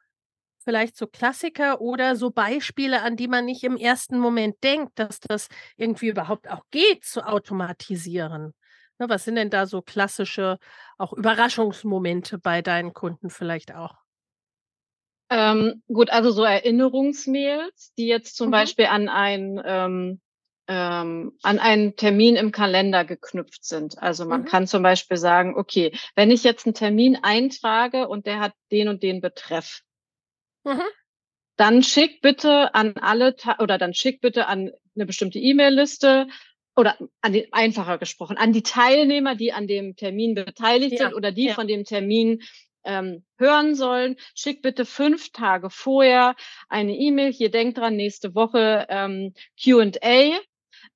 vielleicht 0.64 0.96
so 0.96 1.08
Klassiker 1.08 1.82
oder 1.82 2.16
so 2.16 2.30
Beispiele, 2.30 3.02
an 3.02 3.18
die 3.18 3.28
man 3.28 3.46
nicht 3.46 3.64
im 3.64 3.78
ersten 3.78 4.20
Moment 4.20 4.64
denkt, 4.64 4.98
dass 5.00 5.20
das 5.20 5.48
irgendwie 5.76 6.08
überhaupt 6.08 6.50
auch 6.50 6.64
geht, 6.72 7.04
zu 7.04 7.28
automatisieren? 7.28 8.54
Ne, 9.00 9.10
was 9.10 9.26
sind 9.26 9.36
denn 9.36 9.50
da 9.50 9.66
so 9.66 9.82
klassische 9.82 10.60
auch 10.98 11.14
Überraschungsmomente 11.14 12.38
bei 12.38 12.62
deinen 12.62 12.94
Kunden 12.94 13.30
vielleicht 13.30 13.74
auch? 13.74 13.96
Ähm, 15.32 15.82
gut, 15.88 16.10
also 16.12 16.30
so 16.30 16.44
Erinnerungsmails, 16.44 17.94
die 17.98 18.06
jetzt 18.06 18.36
zum 18.36 18.48
mhm. 18.48 18.52
Beispiel 18.52 18.86
an 18.86 19.10
ein 19.10 19.62
ähm, 19.66 20.22
ähm, 20.68 21.34
an 21.42 21.60
einen 21.60 21.96
Termin 21.96 22.36
im 22.36 22.52
Kalender 22.52 23.04
geknüpft 23.06 23.66
sind. 23.66 23.98
Also 23.98 24.26
man 24.26 24.42
mhm. 24.42 24.46
kann 24.46 24.68
zum 24.68 24.84
Beispiel 24.84 25.18
sagen, 25.18 25.56
okay, 25.58 25.92
wenn 26.16 26.32
ich 26.32 26.44
jetzt 26.44 26.66
einen 26.66 26.76
Termin 26.76 27.18
eintrage 27.22 28.08
und 28.08 28.26
der 28.26 28.40
hat 28.40 28.54
den 28.72 28.88
und 28.88 29.04
den 29.04 29.22
Betreff, 29.22 29.82
mhm. 30.64 30.82
dann 31.58 31.84
schick 31.84 32.22
bitte 32.22 32.74
an 32.74 32.96
alle 32.98 33.36
oder 33.60 33.78
dann 33.78 33.94
schick 33.94 34.22
bitte 34.22 34.48
an 34.48 34.72
eine 34.96 35.06
bestimmte 35.06 35.40
E-Mail-Liste 35.40 36.28
oder 36.76 36.98
an 37.22 37.34
die, 37.34 37.52
einfacher 37.52 37.98
gesprochen, 37.98 38.38
an 38.38 38.54
die 38.54 38.64
Teilnehmer, 38.64 39.36
die 39.36 39.54
an 39.54 39.68
dem 39.68 39.96
Termin 39.96 40.36
beteiligt 40.36 40.94
ja. 40.94 41.00
sind 41.00 41.16
oder 41.16 41.32
die 41.32 41.48
ja. 41.48 41.54
von 41.54 41.68
dem 41.68 41.84
Termin 41.84 42.42
ähm, 42.84 43.24
hören 43.38 43.76
sollen, 43.76 44.16
schick 44.36 44.62
bitte 44.62 44.86
fünf 44.86 45.32
Tage 45.32 45.70
vorher 45.70 46.36
eine 46.70 46.96
E-Mail. 46.96 47.32
Hier 47.32 47.52
denkt 47.52 47.78
dran, 47.78 47.96
nächste 47.96 48.34
Woche 48.36 48.88
ähm, 48.90 49.34
Q&A. 49.62 50.40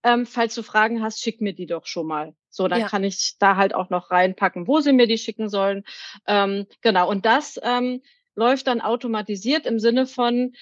Ähm, 0.06 0.28
falls 0.28 0.54
du 0.54 0.62
Fragen 0.62 1.02
hast, 1.02 1.20
schick 1.24 1.42
mir 1.42 1.54
die 1.54 1.66
doch 1.66 1.88
schon 1.88 2.06
mal. 2.06 2.36
So, 2.50 2.68
dann 2.68 2.82
ja. 2.82 2.88
kann 2.88 3.04
ich 3.04 3.38
da 3.40 3.56
halt 3.56 3.74
auch 3.74 3.90
noch 3.90 4.12
reinpacken, 4.12 4.68
wo 4.68 4.80
sie 4.80 4.94
mir 4.94 5.08
die 5.08 5.18
schicken 5.18 5.50
sollen. 5.50 5.84
Ähm, 6.28 6.68
genau, 6.82 7.10
und 7.10 7.26
das 7.26 7.60
ähm, 7.64 8.04
läuft 8.36 8.68
dann 8.68 8.82
automatisiert 8.82 9.66
im 9.66 9.80
Sinne 9.80 10.06
von, 10.06 10.54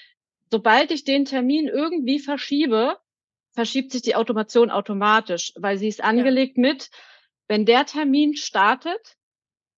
sobald 0.50 0.90
ich 0.90 1.04
den 1.04 1.26
Termin 1.26 1.68
irgendwie 1.68 2.20
verschiebe, 2.20 2.96
verschiebt 3.52 3.92
sich 3.92 4.00
die 4.00 4.16
Automation 4.16 4.70
automatisch, 4.70 5.52
weil 5.56 5.76
sie 5.76 5.88
ist 5.88 6.02
angelegt 6.02 6.56
ja. 6.56 6.62
mit, 6.62 6.90
wenn 7.46 7.66
der 7.66 7.84
Termin 7.84 8.36
startet, 8.36 9.18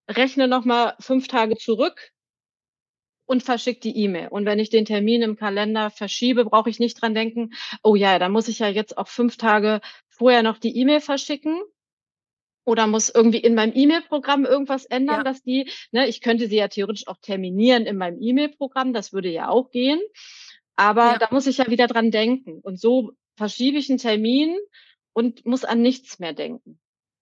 rechne 0.08 0.46
nochmal 0.46 0.94
fünf 1.00 1.26
Tage 1.26 1.56
zurück 1.56 2.12
und 3.26 3.42
verschicke 3.42 3.80
die 3.80 3.96
E-Mail. 3.98 4.28
Und 4.28 4.46
wenn 4.46 4.58
ich 4.58 4.70
den 4.70 4.84
Termin 4.84 5.22
im 5.22 5.36
Kalender 5.36 5.90
verschiebe, 5.90 6.44
brauche 6.44 6.70
ich 6.70 6.78
nicht 6.78 7.00
dran 7.00 7.14
denken, 7.14 7.52
oh 7.82 7.96
ja, 7.96 8.18
da 8.18 8.28
muss 8.28 8.48
ich 8.48 8.60
ja 8.60 8.68
jetzt 8.68 8.96
auch 8.96 9.08
fünf 9.08 9.36
Tage 9.36 9.80
vorher 10.08 10.42
noch 10.42 10.58
die 10.58 10.76
E-Mail 10.76 11.00
verschicken. 11.00 11.60
Oder 12.64 12.88
muss 12.88 13.10
irgendwie 13.10 13.38
in 13.38 13.54
meinem 13.54 13.72
E-Mail-Programm 13.76 14.44
irgendwas 14.44 14.86
ändern, 14.86 15.18
ja. 15.18 15.22
dass 15.22 15.42
die, 15.42 15.70
ne, 15.92 16.08
ich 16.08 16.20
könnte 16.20 16.48
sie 16.48 16.56
ja 16.56 16.66
theoretisch 16.66 17.06
auch 17.06 17.18
terminieren 17.20 17.86
in 17.86 17.96
meinem 17.96 18.20
E-Mail-Programm, 18.20 18.92
das 18.92 19.12
würde 19.12 19.28
ja 19.28 19.48
auch 19.48 19.70
gehen. 19.70 20.00
Aber 20.74 21.12
ja. 21.12 21.18
da 21.18 21.28
muss 21.30 21.46
ich 21.46 21.58
ja 21.58 21.68
wieder 21.68 21.86
dran 21.86 22.10
denken. 22.10 22.60
Und 22.60 22.80
so 22.80 23.12
verschiebe 23.36 23.78
ich 23.78 23.88
einen 23.88 23.98
Termin 23.98 24.56
und 25.12 25.46
muss 25.46 25.64
an 25.64 25.80
nichts 25.80 26.18
mehr 26.18 26.32
denken. 26.32 26.80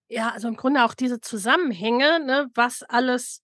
Ja, 0.09 0.31
also 0.31 0.49
im 0.49 0.57
Grunde 0.57 0.85
auch 0.85 0.95
diese 0.95 1.21
Zusammenhänge, 1.21 2.25
ne, 2.25 2.51
was 2.55 2.83
alles, 2.83 3.43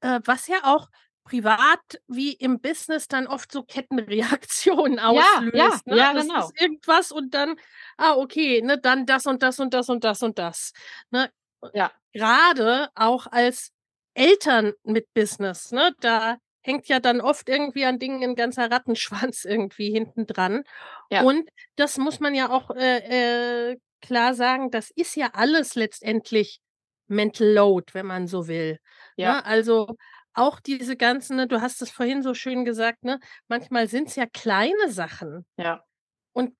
äh, 0.00 0.20
was 0.24 0.48
ja 0.48 0.58
auch 0.64 0.88
privat 1.28 2.00
wie 2.06 2.32
im 2.32 2.60
Business 2.60 3.06
dann 3.06 3.26
oft 3.26 3.52
so 3.52 3.62
Kettenreaktionen 3.62 4.98
auslöst. 4.98 5.22
Ja, 5.54 5.68
ja, 5.68 5.80
ne? 5.84 5.96
ja 5.96 6.14
das 6.14 6.26
genau. 6.26 6.40
Ist 6.40 6.60
irgendwas 6.60 7.12
und 7.12 7.34
dann, 7.34 7.56
ah, 7.98 8.14
okay, 8.14 8.62
ne, 8.62 8.78
dann 8.78 9.04
das 9.04 9.26
und 9.26 9.42
das 9.42 9.60
und 9.60 9.74
das 9.74 9.88
und 9.90 10.04
das 10.04 10.22
und 10.22 10.38
das. 10.38 10.72
Ne? 11.10 11.30
Ja. 11.74 11.92
Gerade 12.12 12.88
auch 12.94 13.26
als 13.26 13.72
Eltern 14.14 14.72
mit 14.84 15.12
Business, 15.12 15.70
ne, 15.70 15.92
da 16.00 16.38
hängt 16.62 16.88
ja 16.88 16.98
dann 16.98 17.20
oft 17.20 17.48
irgendwie 17.48 17.84
an 17.84 17.98
Dingen 17.98 18.22
ein 18.22 18.34
ganzer 18.34 18.70
Rattenschwanz 18.70 19.44
irgendwie 19.44 19.90
hinten 19.90 20.26
dran. 20.26 20.64
Ja. 21.10 21.22
Und 21.22 21.48
das 21.76 21.98
muss 21.98 22.20
man 22.20 22.34
ja 22.34 22.50
auch 22.50 22.70
äh, 22.70 23.72
äh, 23.72 23.78
klar 24.00 24.34
sagen, 24.34 24.70
das 24.70 24.90
ist 24.90 25.14
ja 25.14 25.30
alles 25.34 25.74
letztendlich 25.74 26.60
Mental 27.06 27.48
Load, 27.48 27.92
wenn 27.92 28.06
man 28.06 28.26
so 28.26 28.48
will. 28.48 28.78
Ja. 29.16 29.36
Ne? 29.36 29.44
Also 29.44 29.96
auch 30.38 30.60
diese 30.60 30.96
ganzen, 30.96 31.36
ne, 31.36 31.46
du 31.46 31.60
hast 31.60 31.82
es 31.82 31.90
vorhin 31.90 32.22
so 32.22 32.34
schön 32.34 32.64
gesagt, 32.64 33.04
ne, 33.04 33.20
manchmal 33.48 33.88
sind 33.88 34.08
es 34.08 34.16
ja 34.16 34.26
kleine 34.26 34.90
Sachen. 34.90 35.46
Ja. 35.56 35.84
Und 36.32 36.54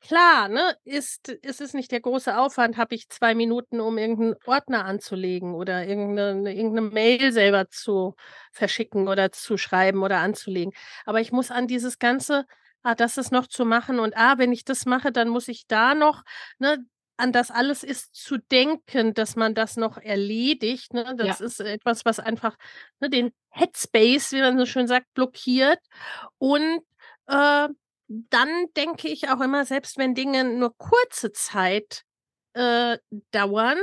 klar, 0.00 0.48
ne, 0.48 0.76
ist, 0.84 1.28
ist 1.28 1.60
es 1.60 1.74
nicht 1.74 1.92
der 1.92 2.00
große 2.00 2.36
Aufwand, 2.36 2.76
habe 2.76 2.94
ich 2.94 3.08
zwei 3.08 3.34
Minuten, 3.34 3.80
um 3.80 3.98
irgendeinen 3.98 4.34
Ordner 4.46 4.84
anzulegen 4.84 5.54
oder 5.54 5.86
irgendeine, 5.86 6.54
irgendeine 6.54 6.88
Mail 6.88 7.32
selber 7.32 7.68
zu 7.68 8.14
verschicken 8.52 9.08
oder 9.08 9.32
zu 9.32 9.56
schreiben 9.56 10.02
oder 10.02 10.18
anzulegen. 10.18 10.72
Aber 11.04 11.20
ich 11.20 11.32
muss 11.32 11.50
an 11.50 11.66
dieses 11.66 11.98
ganze 11.98 12.44
ah, 12.82 12.94
das 12.94 13.18
ist 13.18 13.32
noch 13.32 13.46
zu 13.46 13.64
machen 13.64 13.98
und 14.00 14.16
ah, 14.16 14.38
wenn 14.38 14.52
ich 14.52 14.64
das 14.64 14.86
mache, 14.86 15.12
dann 15.12 15.28
muss 15.28 15.48
ich 15.48 15.66
da 15.66 15.94
noch, 15.94 16.22
ne, 16.58 16.78
an 17.20 17.32
das 17.32 17.50
alles 17.50 17.84
ist 17.84 18.14
zu 18.14 18.38
denken, 18.38 19.14
dass 19.14 19.36
man 19.36 19.54
das 19.54 19.76
noch 19.76 19.98
erledigt. 19.98 20.94
Ne? 20.94 21.14
Das 21.16 21.38
ja. 21.40 21.46
ist 21.46 21.60
etwas, 21.60 22.04
was 22.04 22.18
einfach 22.18 22.56
ne, 23.00 23.10
den 23.10 23.32
Headspace, 23.50 24.32
wie 24.32 24.40
man 24.40 24.58
so 24.58 24.66
schön 24.66 24.86
sagt, 24.86 25.12
blockiert. 25.14 25.78
Und 26.38 26.80
äh, 27.26 27.68
dann 28.08 28.66
denke 28.76 29.08
ich 29.08 29.28
auch 29.28 29.40
immer, 29.40 29.64
selbst 29.64 29.98
wenn 29.98 30.14
Dinge 30.14 30.44
nur 30.44 30.76
kurze 30.76 31.32
Zeit 31.32 32.02
äh, 32.54 32.98
dauern, 33.30 33.78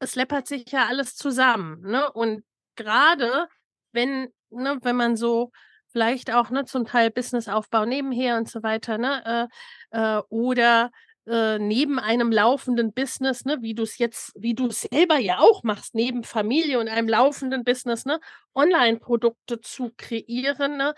es 0.00 0.16
läppert 0.16 0.46
sich 0.46 0.70
ja 0.72 0.86
alles 0.86 1.14
zusammen. 1.14 1.80
Ne? 1.82 2.10
Und 2.12 2.44
gerade 2.76 3.48
wenn, 3.92 4.28
ne, 4.50 4.78
wenn 4.82 4.96
man 4.96 5.16
so 5.16 5.52
vielleicht 5.92 6.32
auch 6.32 6.50
ne, 6.50 6.64
zum 6.64 6.84
Teil 6.84 7.10
Businessaufbau 7.10 7.84
nebenher 7.84 8.36
und 8.36 8.50
so 8.50 8.62
weiter, 8.62 8.98
ne, 8.98 9.48
äh, 9.92 9.98
äh, 9.98 10.22
oder 10.28 10.90
äh, 11.26 11.58
neben 11.58 11.98
einem 11.98 12.30
laufenden 12.30 12.92
Business, 12.92 13.44
ne, 13.44 13.58
wie 13.60 13.74
du 13.74 13.82
es 13.82 13.98
jetzt, 13.98 14.32
wie 14.36 14.54
du 14.54 14.66
es 14.66 14.82
selber 14.82 15.18
ja 15.18 15.38
auch 15.38 15.62
machst, 15.62 15.94
neben 15.94 16.24
Familie 16.24 16.78
und 16.78 16.88
einem 16.88 17.08
laufenden 17.08 17.64
Business, 17.64 18.04
ne, 18.04 18.20
Online-Produkte 18.54 19.60
zu 19.60 19.92
kreieren, 19.96 20.76
ne, 20.76 20.94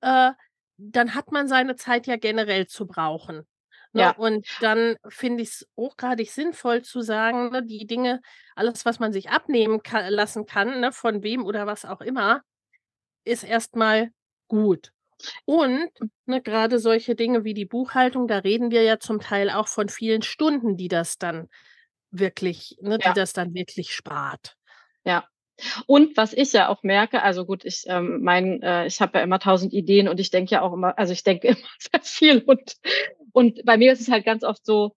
äh, 0.00 0.32
dann 0.76 1.14
hat 1.14 1.32
man 1.32 1.48
seine 1.48 1.76
Zeit 1.76 2.06
ja 2.06 2.16
generell 2.16 2.66
zu 2.66 2.86
brauchen. 2.86 3.46
Ne? 3.92 4.02
Ja. 4.02 4.10
Und 4.12 4.46
dann 4.60 4.96
finde 5.08 5.42
ich 5.42 5.48
es 5.50 5.68
hochgradig 5.76 6.30
sinnvoll 6.30 6.82
zu 6.82 7.00
sagen, 7.00 7.50
ne, 7.50 7.62
die 7.62 7.86
Dinge, 7.86 8.20
alles, 8.54 8.84
was 8.84 8.98
man 8.98 9.12
sich 9.12 9.30
abnehmen 9.30 9.82
kann, 9.82 10.12
lassen 10.12 10.46
kann, 10.46 10.80
ne, 10.80 10.92
von 10.92 11.22
wem 11.22 11.44
oder 11.44 11.66
was 11.66 11.84
auch 11.84 12.00
immer, 12.00 12.42
ist 13.24 13.44
erstmal 13.44 14.10
gut. 14.48 14.92
Und 15.44 15.90
ne, 16.26 16.42
gerade 16.42 16.78
solche 16.78 17.14
Dinge 17.14 17.44
wie 17.44 17.54
die 17.54 17.64
Buchhaltung, 17.64 18.28
da 18.28 18.38
reden 18.38 18.70
wir 18.70 18.82
ja 18.82 18.98
zum 18.98 19.20
Teil 19.20 19.50
auch 19.50 19.68
von 19.68 19.88
vielen 19.88 20.22
Stunden, 20.22 20.76
die 20.76 20.88
das 20.88 21.18
dann 21.18 21.48
wirklich, 22.10 22.76
ne, 22.80 22.98
ja. 23.00 23.12
die 23.12 23.20
das 23.20 23.32
dann 23.32 23.54
wirklich 23.54 23.94
spart. 23.94 24.56
Ja. 25.04 25.26
Und 25.86 26.16
was 26.16 26.32
ich 26.32 26.52
ja 26.52 26.68
auch 26.68 26.84
merke, 26.84 27.22
also 27.22 27.44
gut, 27.44 27.64
ich 27.64 27.82
ähm, 27.86 28.20
mein, 28.22 28.62
äh, 28.62 28.86
ich 28.86 29.00
habe 29.00 29.18
ja 29.18 29.24
immer 29.24 29.40
tausend 29.40 29.72
Ideen 29.72 30.08
und 30.08 30.20
ich 30.20 30.30
denke 30.30 30.52
ja 30.52 30.62
auch 30.62 30.72
immer, 30.72 30.96
also 30.96 31.12
ich 31.12 31.24
denke 31.24 31.48
immer 31.48 31.68
sehr 31.78 32.00
viel 32.02 32.42
und 32.42 32.76
und 33.32 33.64
bei 33.64 33.76
mir 33.76 33.92
ist 33.92 34.00
es 34.00 34.08
halt 34.08 34.24
ganz 34.24 34.44
oft 34.44 34.64
so 34.64 34.94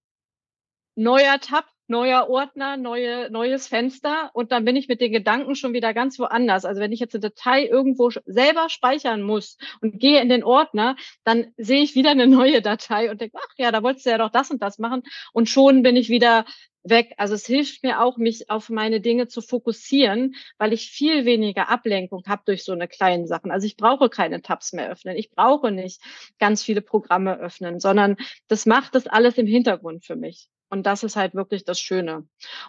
neuer 0.96 1.40
Tab, 1.40 1.66
neuer 1.92 2.28
Ordner, 2.30 2.78
neue, 2.78 3.30
neues 3.30 3.68
Fenster 3.68 4.32
und 4.34 4.52
dann 4.52 4.66
bin 4.66 4.76
ich 4.76 4.88
mit 4.88 5.02
den 5.02 5.12
Gedanken 5.12 5.56
schon 5.56 5.74
wieder 5.74 5.94
ganz 5.94 6.18
woanders. 6.18 6.66
Also 6.66 6.82
wenn 6.82 6.92
ich 6.92 7.00
jetzt 7.00 7.14
eine 7.14 7.22
Datei 7.22 7.66
irgendwo 7.66 8.10
selber 8.26 8.70
speichern 8.70 9.22
muss 9.22 9.58
und 9.82 10.00
gehe 10.00 10.22
in 10.22 10.30
den 10.30 10.44
Ordner, 10.44 10.96
dann 11.24 11.54
sehe 11.58 11.84
ich 11.84 11.94
wieder 11.94 12.12
eine 12.12 12.26
neue 12.28 12.62
Datei 12.64 13.12
und 13.12 13.22
denke, 13.22 13.38
ach 13.40 13.54
ja, 13.58 13.72
da 13.72 13.84
wolltest 13.84 14.08
du 14.08 14.10
ja 14.10 14.18
doch 14.18 14.32
das 14.32 14.50
und 14.50 14.64
das 14.64 14.80
machen 14.80 15.04
und 15.34 15.50
schon 15.50 15.84
bin 15.84 15.96
ich 15.96 16.10
wieder 16.10 16.46
weg. 16.84 17.14
Also 17.18 17.36
es 17.36 17.46
hilft 17.46 17.84
mir 17.84 18.02
auch, 18.02 18.18
mich 18.18 18.50
auf 18.50 18.70
meine 18.70 19.02
Dinge 19.02 19.28
zu 19.28 19.42
fokussieren, 19.42 20.36
weil 20.58 20.74
ich 20.74 20.90
viel 20.90 21.26
weniger 21.26 21.70
Ablenkung 21.70 22.24
habe 22.28 22.44
durch 22.46 22.64
so 22.64 22.72
eine 22.72 22.88
kleinen 22.88 23.28
Sachen. 23.28 23.52
Also 23.52 23.68
ich 23.68 23.78
brauche 23.78 24.10
keine 24.10 24.42
Tabs 24.42 24.74
mehr 24.74 24.90
öffnen. 24.90 25.18
Ich 25.18 25.32
brauche 25.32 25.72
nicht 25.72 26.02
ganz 26.40 26.64
viele 26.64 26.82
Programme 26.82 27.38
öffnen, 27.38 27.80
sondern 27.80 28.18
das 28.48 28.66
macht 28.66 28.96
das 28.96 29.08
alles 29.08 29.38
im 29.38 29.48
Hintergrund 29.48 30.06
für 30.06 30.16
mich. 30.16 30.48
Und 30.72 30.84
das 30.86 31.04
ist 31.04 31.16
halt 31.16 31.36
wirklich 31.36 31.66
das 31.66 31.80
Schöne. 31.80 32.28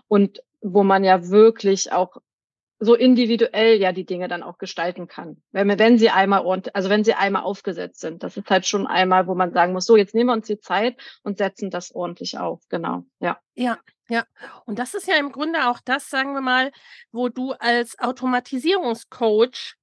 Und 0.09 0.43
wo 0.61 0.83
man 0.83 1.05
ja 1.05 1.29
wirklich 1.29 1.93
auch 1.93 2.19
so 2.79 2.97
individuell 2.97 3.77
ja 3.81 3.93
die 3.93 4.05
Dinge 4.05 4.27
dann 4.27 4.43
auch 4.43 4.59
gestalten 4.59 5.07
kann. 5.07 5.41
Wenn, 5.53 5.79
wenn 5.79 5.99
sie 5.99 6.11
einmal 6.11 6.45
und 6.45 6.75
also 6.75 6.91
wenn 6.91 7.05
sie 7.05 7.15
einmal 7.15 7.43
aufgesetzt 7.43 8.01
sind. 8.01 8.25
Das 8.25 8.37
ist 8.37 8.51
halt 8.51 8.67
schon 8.67 8.88
einmal, 8.88 9.29
wo 9.29 9.37
man 9.37 9.53
sagen 9.53 9.73
muss, 9.73 9.87
so, 9.87 9.97
jetzt 9.97 10.17
nehmen 10.17 10.31
wir 10.31 10.35
uns 10.35 10.49
die 10.49 10.59
Zeit 10.59 11.01
und 11.23 11.38
setzen 11.38 11.71
das 11.71 11.95
ordentlich 11.95 12.38
auf. 12.38 12.61
Genau. 12.69 13.05
Ja. 13.21 13.41
Ja. 13.55 13.79
Ja, 14.09 14.27
und 14.67 14.79
das 14.79 14.93
ist 14.93 15.07
ja 15.07 15.17
im 15.17 15.33
Grunde 15.33 15.71
auch 15.71 15.81
das, 15.83 16.11
sagen 16.11 16.35
wir 16.35 16.43
mal, 16.43 16.71
wo 17.12 17.31
du 17.31 17.53
als 17.53 17.99
Automatisierungscoach 17.99 19.77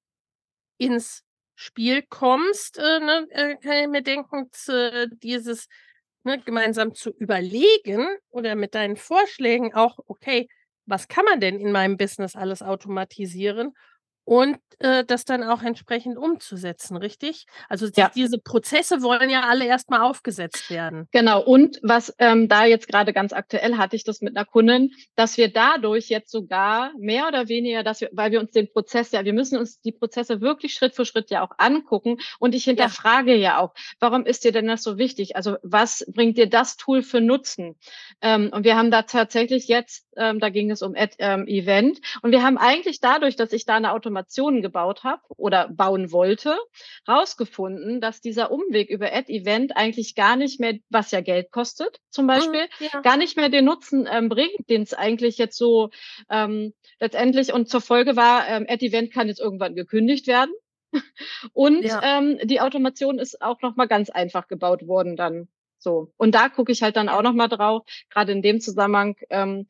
ins 0.78 1.24
Spiel 1.56 2.04
kommst, 2.04 2.78
äh, 2.78 3.00
ne, 3.00 3.28
äh, 3.32 3.56
kann 3.56 3.78
ich 3.82 3.88
mir 3.88 4.04
denken, 4.04 4.50
zu, 4.52 5.08
dieses 5.24 5.68
ne, 6.24 6.40
gemeinsam 6.46 6.94
zu 6.96 7.12
überlegen 7.12 8.08
oder 8.30 8.56
mit 8.56 8.76
deinen 8.76 8.98
Vorschlägen 8.98 9.74
auch, 9.74 10.00
okay, 10.08 10.48
was 10.86 11.08
kann 11.08 11.26
man 11.26 11.40
denn 11.40 11.60
in 11.60 11.72
meinem 11.72 11.98
Business 11.98 12.36
alles 12.36 12.62
automatisieren? 12.62 13.74
Und 14.30 14.60
äh, 14.78 15.04
das 15.04 15.26
dann 15.26 15.42
auch 15.44 15.64
entsprechend 15.64 16.16
umzusetzen, 16.16 16.96
richtig? 16.98 17.48
Also 17.68 17.88
Ja. 17.96 18.12
diese 18.14 18.38
Prozesse 18.38 19.02
wollen 19.02 19.32
ja 19.32 19.42
alle 19.50 19.66
erstmal 19.66 20.02
aufgesetzt 20.02 20.70
werden. 20.70 21.08
Genau, 21.12 21.42
und 21.42 21.80
was 21.82 22.14
ähm, 22.20 22.48
da 22.48 22.64
jetzt 22.66 22.88
gerade 22.88 23.12
ganz 23.12 23.34
aktuell 23.34 23.78
hatte 23.78 23.96
ich 23.96 24.04
das 24.04 24.22
mit 24.22 24.38
einer 24.38 24.46
Kundin, 24.46 24.92
dass 25.16 25.38
wir 25.38 25.52
dadurch 25.52 26.10
jetzt 26.10 26.30
sogar 26.32 26.92
mehr 27.00 27.28
oder 27.28 27.48
weniger, 27.48 27.82
dass 27.82 28.02
wir, 28.02 28.10
weil 28.14 28.32
wir 28.32 28.40
uns 28.40 28.52
den 28.52 28.72
Prozess 28.72 29.12
ja, 29.12 29.26
wir 29.26 29.34
müssen 29.34 29.58
uns 29.58 29.82
die 29.82 29.92
Prozesse 29.92 30.42
wirklich 30.42 30.76
Schritt 30.76 30.96
für 30.96 31.06
Schritt 31.06 31.32
ja 31.32 31.44
auch 31.44 31.56
angucken. 31.58 32.18
Und 32.38 32.54
ich 32.54 32.66
hinterfrage 32.66 33.36
ja, 33.36 33.58
auch, 33.60 33.74
warum 34.00 34.28
ist 34.28 34.44
dir 34.44 34.52
denn 34.52 34.68
das 34.68 34.84
so 34.84 35.00
wichtig? 35.00 35.36
Also 35.36 35.58
was 35.64 36.06
bringt 36.14 36.38
dir 36.38 36.48
das 36.48 36.78
Tool 36.78 37.02
für 37.02 37.20
Nutzen? 37.20 37.78
Ähm, 38.22 38.52
und 38.54 38.64
wir 38.64 38.78
haben 38.78 38.92
da 38.92 39.02
tatsächlich 39.02 39.68
jetzt, 39.68 40.06
ähm, 40.16 40.40
da 40.40 40.50
ging 40.50 40.70
es 40.70 40.84
um 40.84 40.94
Ad, 40.96 41.16
ähm, 41.18 41.48
Event, 41.48 42.00
und 42.22 42.32
wir 42.32 42.44
haben 42.44 42.60
eigentlich 42.60 43.00
dadurch, 43.00 43.36
dass 43.36 43.54
ich 43.54 43.66
da 43.66 43.76
eine 43.76 43.92
Automation 44.20 44.62
gebaut 44.62 45.04
habe 45.04 45.22
oder 45.30 45.70
bauen 45.70 46.12
wollte, 46.12 46.58
rausgefunden, 47.08 48.02
dass 48.02 48.22
dieser 48.22 48.52
Umweg 48.52 48.90
über 48.90 49.14
Ad-Event 49.14 49.76
eigentlich 49.76 50.16
gar 50.16 50.36
nicht 50.36 50.60
mehr, 50.60 50.76
was 50.90 51.12
ja 51.12 51.22
Geld 51.22 51.52
kostet, 51.52 52.00
zum 52.10 52.28
Beispiel, 52.28 52.64
Mhm, 52.80 52.86
ja. 52.94 53.02
gar 53.02 53.18
nicht 53.18 53.38
mehr 53.38 53.50
den 53.50 53.66
Nutzen 53.66 54.08
ähm, 54.12 54.30
bringt, 54.30 54.70
den 54.70 54.82
es 54.84 54.94
eigentlich 54.94 55.38
jetzt 55.38 55.58
so 55.58 55.90
ähm, 56.30 56.74
letztendlich 57.00 57.54
und 57.54 57.70
zur 57.70 57.82
Folge 57.82 58.16
war, 58.16 58.48
ähm, 58.48 58.66
Ad-Event 58.68 59.14
kann 59.14 59.28
jetzt 59.28 59.40
irgendwann 59.40 59.76
gekündigt 59.76 60.28
werden. 60.28 60.54
und 61.54 61.84
Ja. 61.84 62.02
ähm, 62.04 62.40
die 62.44 62.62
Automation 62.62 63.20
ist 63.20 63.42
auch 63.42 63.62
nochmal 63.62 63.88
ganz 63.88 64.10
einfach 64.10 64.48
gebaut 64.48 64.88
worden 64.88 65.16
dann 65.16 65.48
so. 65.82 66.12
Und 66.18 66.36
da 66.36 66.50
gucke 66.50 66.72
ich 66.74 66.84
halt 66.84 66.98
dann 66.98 67.08
auch 67.10 67.22
nochmal 67.22 67.48
drauf, 67.48 67.84
gerade 68.10 68.34
in 68.34 68.42
dem 68.42 68.60
Zusammenhang, 68.60 69.16
ähm, 69.30 69.66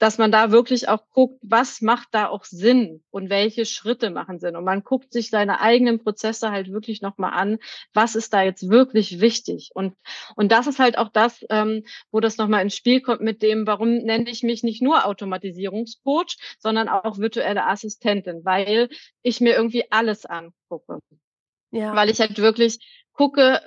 dass 0.00 0.16
man 0.16 0.32
da 0.32 0.50
wirklich 0.50 0.88
auch 0.88 1.08
guckt, 1.10 1.38
was 1.42 1.82
macht 1.82 2.08
da 2.12 2.28
auch 2.28 2.44
Sinn 2.44 3.04
und 3.10 3.28
welche 3.28 3.66
Schritte 3.66 4.10
machen 4.10 4.40
Sinn. 4.40 4.56
Und 4.56 4.64
man 4.64 4.82
guckt 4.82 5.12
sich 5.12 5.28
seine 5.28 5.60
eigenen 5.60 6.02
Prozesse 6.02 6.50
halt 6.50 6.72
wirklich 6.72 7.02
nochmal 7.02 7.34
an, 7.34 7.58
was 7.92 8.16
ist 8.16 8.32
da 8.32 8.42
jetzt 8.42 8.70
wirklich 8.70 9.20
wichtig. 9.20 9.70
Und, 9.74 9.94
und 10.36 10.50
das 10.52 10.66
ist 10.66 10.78
halt 10.78 10.96
auch 10.96 11.10
das, 11.10 11.44
ähm, 11.50 11.84
wo 12.10 12.20
das 12.20 12.38
nochmal 12.38 12.62
ins 12.62 12.74
Spiel 12.74 13.02
kommt 13.02 13.20
mit 13.20 13.42
dem, 13.42 13.66
warum 13.66 13.98
nenne 13.98 14.30
ich 14.30 14.42
mich 14.42 14.62
nicht 14.62 14.80
nur 14.80 15.04
Automatisierungscoach, 15.04 16.38
sondern 16.58 16.88
auch 16.88 17.18
virtuelle 17.18 17.66
Assistentin, 17.66 18.42
weil 18.42 18.88
ich 19.22 19.42
mir 19.42 19.54
irgendwie 19.54 19.92
alles 19.92 20.24
angucke 20.24 20.98
Ja. 21.72 21.94
weil 21.94 22.08
ich 22.08 22.20
halt 22.20 22.38
wirklich 22.38 23.04
gucke, 23.12 23.60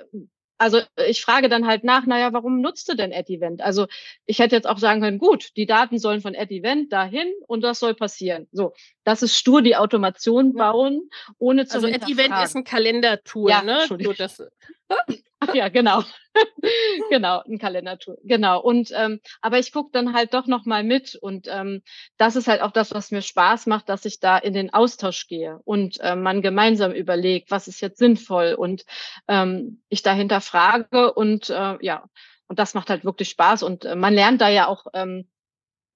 also 0.58 0.80
ich 1.06 1.22
frage 1.22 1.48
dann 1.48 1.66
halt 1.66 1.84
nach, 1.84 2.06
naja, 2.06 2.32
warum 2.32 2.60
nutzt 2.60 2.88
du 2.88 2.94
denn 2.94 3.12
AdEvent? 3.12 3.60
Also 3.62 3.86
ich 4.26 4.38
hätte 4.38 4.54
jetzt 4.54 4.68
auch 4.68 4.78
sagen 4.78 5.00
können, 5.00 5.18
gut, 5.18 5.56
die 5.56 5.66
Daten 5.66 5.98
sollen 5.98 6.20
von 6.20 6.36
AdEvent 6.36 6.92
dahin 6.92 7.32
und 7.46 7.62
das 7.62 7.80
soll 7.80 7.94
passieren. 7.94 8.46
So, 8.52 8.72
das 9.02 9.22
ist 9.22 9.36
stur 9.36 9.62
die 9.62 9.76
Automation 9.76 10.54
bauen, 10.54 11.10
ohne 11.38 11.66
zu 11.66 11.76
also 11.76 11.88
Ad-Event 11.88 12.34
ist 12.42 12.56
ein 12.56 12.64
Kalendertool, 12.64 13.50
Ja, 13.50 13.62
ne? 13.62 13.84
So, 13.88 13.96
das, 14.12 14.42
Ach 15.46 15.54
ja, 15.54 15.68
genau. 15.68 16.02
genau, 17.10 17.42
ein 17.42 17.58
Kalendertool. 17.58 18.18
Genau. 18.24 18.60
Und 18.60 18.90
ähm, 18.94 19.20
aber 19.40 19.58
ich 19.58 19.72
gucke 19.72 19.90
dann 19.92 20.14
halt 20.14 20.34
doch 20.34 20.46
noch 20.46 20.64
mal 20.64 20.82
mit 20.82 21.14
und 21.14 21.46
ähm, 21.48 21.82
das 22.16 22.36
ist 22.36 22.48
halt 22.48 22.60
auch 22.60 22.72
das, 22.72 22.92
was 22.92 23.10
mir 23.10 23.22
Spaß 23.22 23.66
macht, 23.66 23.88
dass 23.88 24.04
ich 24.04 24.20
da 24.20 24.38
in 24.38 24.52
den 24.52 24.72
Austausch 24.72 25.28
gehe 25.28 25.60
und 25.64 25.98
ähm, 26.00 26.22
man 26.22 26.42
gemeinsam 26.42 26.92
überlegt, 26.92 27.50
was 27.50 27.68
ist 27.68 27.80
jetzt 27.80 27.98
sinnvoll 27.98 28.54
und 28.54 28.84
ähm, 29.28 29.82
ich 29.88 30.02
dahinter 30.02 30.40
frage 30.40 31.12
und 31.12 31.50
äh, 31.50 31.76
ja 31.80 32.04
und 32.48 32.58
das 32.58 32.74
macht 32.74 32.90
halt 32.90 33.04
wirklich 33.04 33.30
Spaß 33.30 33.62
und 33.62 33.84
äh, 33.84 33.94
man 33.94 34.14
lernt 34.14 34.40
da 34.40 34.48
ja 34.48 34.66
auch 34.66 34.86
ähm, 34.92 35.28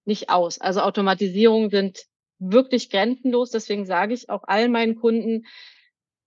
nicht 0.05 0.31
aus. 0.31 0.61
Also 0.61 0.81
Automatisierungen 0.81 1.71
sind 1.71 2.01
wirklich 2.39 2.91
grenzenlos. 2.91 3.51
Deswegen 3.51 3.85
sage 3.87 4.15
ich 4.15 4.31
auch 4.31 4.45
allen 4.45 4.73
meinen 4.73 4.97
Kunden, 4.97 5.45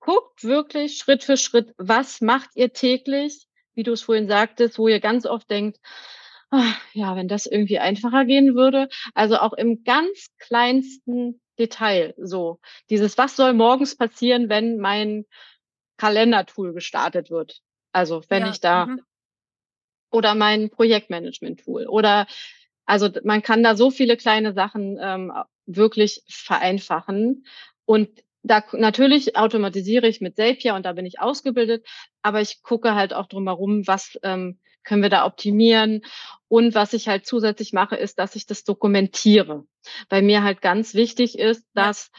guckt 0.02 0.44
wirklich 0.44 0.98
Schritt 0.98 1.24
für 1.24 1.38
Schritt, 1.38 1.74
was 1.78 2.20
macht 2.20 2.50
ihr 2.56 2.74
täglich, 2.74 3.48
wie 3.74 3.84
du 3.84 3.94
es 3.94 4.02
vorhin 4.02 4.28
sagtest, 4.28 4.78
wo 4.78 4.88
ihr 4.90 5.00
ganz 5.00 5.26
oft 5.26 5.50
denkt, 5.50 5.80
ah, 6.50 6.74
ja, 6.94 7.16
wenn 7.16 7.30
das 7.30 7.46
irgendwie 7.46 7.80
einfacher 7.80 8.26
gehen 8.26 8.56
würde. 8.56 8.90
Also 9.14 9.38
auch 9.38 9.54
im 9.54 9.84
ganz 9.84 10.28
kleinsten 10.40 11.40
Detail 11.58 12.14
so. 12.18 12.60
Dieses, 12.90 13.18
was 13.18 13.36
soll 13.36 13.54
morgens 13.54 13.96
passieren, 13.96 14.50
wenn 14.50 14.78
mein 14.78 15.26
Kalendertool 15.98 16.74
gestartet 16.74 17.30
wird? 17.30 17.62
Also 17.94 18.24
wenn 18.28 18.44
ja. 18.44 18.50
ich 18.50 18.60
da 18.60 18.86
Mhm. 18.88 19.02
oder 20.12 20.36
mein 20.36 20.70
Projektmanagement-Tool 20.70 21.88
oder 21.88 22.28
also 22.86 23.10
man 23.24 23.42
kann 23.42 23.64
da 23.64 23.76
so 23.76 23.92
viele 23.92 24.18
kleine 24.18 24.54
Sachen 24.54 24.98
ähm, 25.00 25.32
wirklich 25.66 26.24
vereinfachen 26.28 27.46
und 27.86 28.10
da 28.44 28.64
natürlich 28.74 29.36
automatisiere 29.36 30.08
ich 30.08 30.22
mit 30.22 30.36
Zapier 30.36 30.76
und 30.76 30.86
da 30.86 30.94
bin 30.94 31.06
ich 31.06 31.20
ausgebildet, 31.20 31.86
aber 32.22 32.42
ich 32.42 32.64
gucke 32.64 32.96
halt 32.96 33.14
auch 33.14 33.28
drumherum, 33.28 33.88
was 33.88 34.18
ähm, 34.24 34.60
können 34.84 35.04
wir 35.04 35.10
da 35.10 35.26
optimieren 35.26 36.02
und 36.48 36.74
was 36.74 36.94
ich 36.94 37.08
halt 37.08 37.26
zusätzlich 37.26 37.72
mache, 37.72 37.96
ist, 37.96 38.18
dass 38.18 38.36
ich 38.36 38.48
das 38.48 38.64
dokumentiere. 38.64 39.66
Bei 40.10 40.22
mir 40.22 40.44
halt 40.44 40.62
ganz 40.62 40.94
wichtig 40.94 41.38
ist, 41.38 41.66
dass 41.74 42.12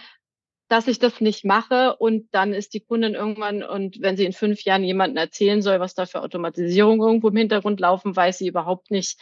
dass 0.69 0.89
ich 0.89 0.99
das 0.99 1.21
nicht 1.21 1.45
mache 1.45 1.97
und 1.97 2.29
dann 2.33 2.55
ist 2.55 2.73
die 2.73 2.81
Kundin 2.81 3.15
irgendwann 3.15 3.63
und 3.63 4.01
wenn 4.01 4.17
sie 4.17 4.25
in 4.25 4.33
fünf 4.33 4.63
Jahren 4.65 4.85
jemandem 4.85 5.19
erzählen 5.19 5.61
soll, 5.61 5.81
was 5.81 5.95
da 5.95 6.07
für 6.07 6.23
Automatisierung 6.23 6.99
irgendwo 6.99 7.29
im 7.29 7.37
Hintergrund 7.37 7.79
laufen, 7.79 8.17
weiß 8.17 8.39
sie 8.39 8.49
überhaupt 8.49 8.91
nicht, 8.91 9.21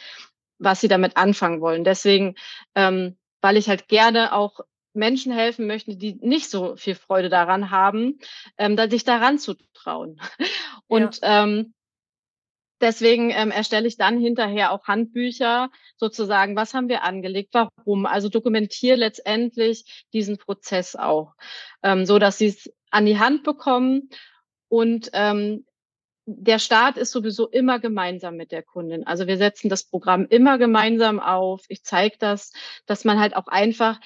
was 0.59 0.79
sie 0.79 0.87
damit 0.87 1.17
anfangen 1.17 1.59
wollen. 1.59 1.83
Deswegen, 1.83 2.35
ähm, 2.73 3.17
weil 3.41 3.57
ich 3.57 3.67
halt 3.67 3.89
gerne 3.89 4.31
auch 4.31 4.61
Menschen 4.93 5.31
helfen 5.31 5.67
möchte, 5.67 5.95
die 5.95 6.15
nicht 6.21 6.49
so 6.49 6.75
viel 6.75 6.95
Freude 6.95 7.29
daran 7.29 7.71
haben, 7.71 8.19
ähm, 8.57 8.75
da 8.75 8.89
sich 8.89 9.03
daran 9.03 9.39
zu 9.39 9.55
trauen. 9.73 10.19
Und 10.87 11.19
ähm, 11.21 11.73
deswegen 12.81 13.29
ähm, 13.29 13.51
erstelle 13.51 13.87
ich 13.87 13.97
dann 13.97 14.19
hinterher 14.19 14.71
auch 14.71 14.87
Handbücher, 14.87 15.69
sozusagen, 15.97 16.55
was 16.55 16.73
haben 16.73 16.89
wir 16.89 17.03
angelegt, 17.03 17.53
warum. 17.53 18.05
Also 18.05 18.29
dokumentiere 18.29 18.97
letztendlich 18.97 20.05
diesen 20.13 20.37
Prozess 20.37 20.95
auch, 20.95 21.33
ähm, 21.83 22.05
so 22.05 22.19
dass 22.19 22.37
sie 22.37 22.47
es 22.47 22.69
an 22.89 23.05
die 23.05 23.19
Hand 23.19 23.43
bekommen. 23.43 24.09
Und 24.67 25.09
ähm, 25.13 25.65
der 26.25 26.59
Start 26.59 26.97
ist 26.97 27.11
sowieso 27.11 27.47
immer 27.49 27.79
gemeinsam 27.79 28.37
mit 28.37 28.51
der 28.51 28.63
Kundin. 28.63 29.05
Also 29.05 29.27
wir 29.27 29.37
setzen 29.37 29.69
das 29.69 29.83
Programm 29.83 30.27
immer 30.29 30.57
gemeinsam 30.57 31.19
auf. 31.19 31.63
Ich 31.67 31.83
zeige 31.83 32.15
das, 32.19 32.53
dass 32.85 33.05
man 33.05 33.19
halt 33.19 33.35
auch 33.35 33.47
einfach, 33.47 33.99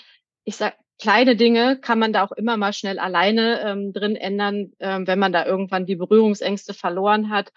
ich 0.45 0.55
sag, 0.55 0.75
kleine 0.99 1.35
Dinge 1.35 1.77
kann 1.77 1.99
man 1.99 2.13
da 2.13 2.23
auch 2.23 2.31
immer 2.31 2.55
mal 2.57 2.71
schnell 2.71 2.99
alleine 2.99 3.61
ähm, 3.61 3.91
drin 3.93 4.15
ändern, 4.15 4.71
ähm, 4.79 5.07
wenn 5.07 5.19
man 5.19 5.33
da 5.33 5.45
irgendwann 5.45 5.85
die 5.85 5.95
Berührungsängste 5.95 6.73
verloren 6.73 7.29
hat, 7.29 7.51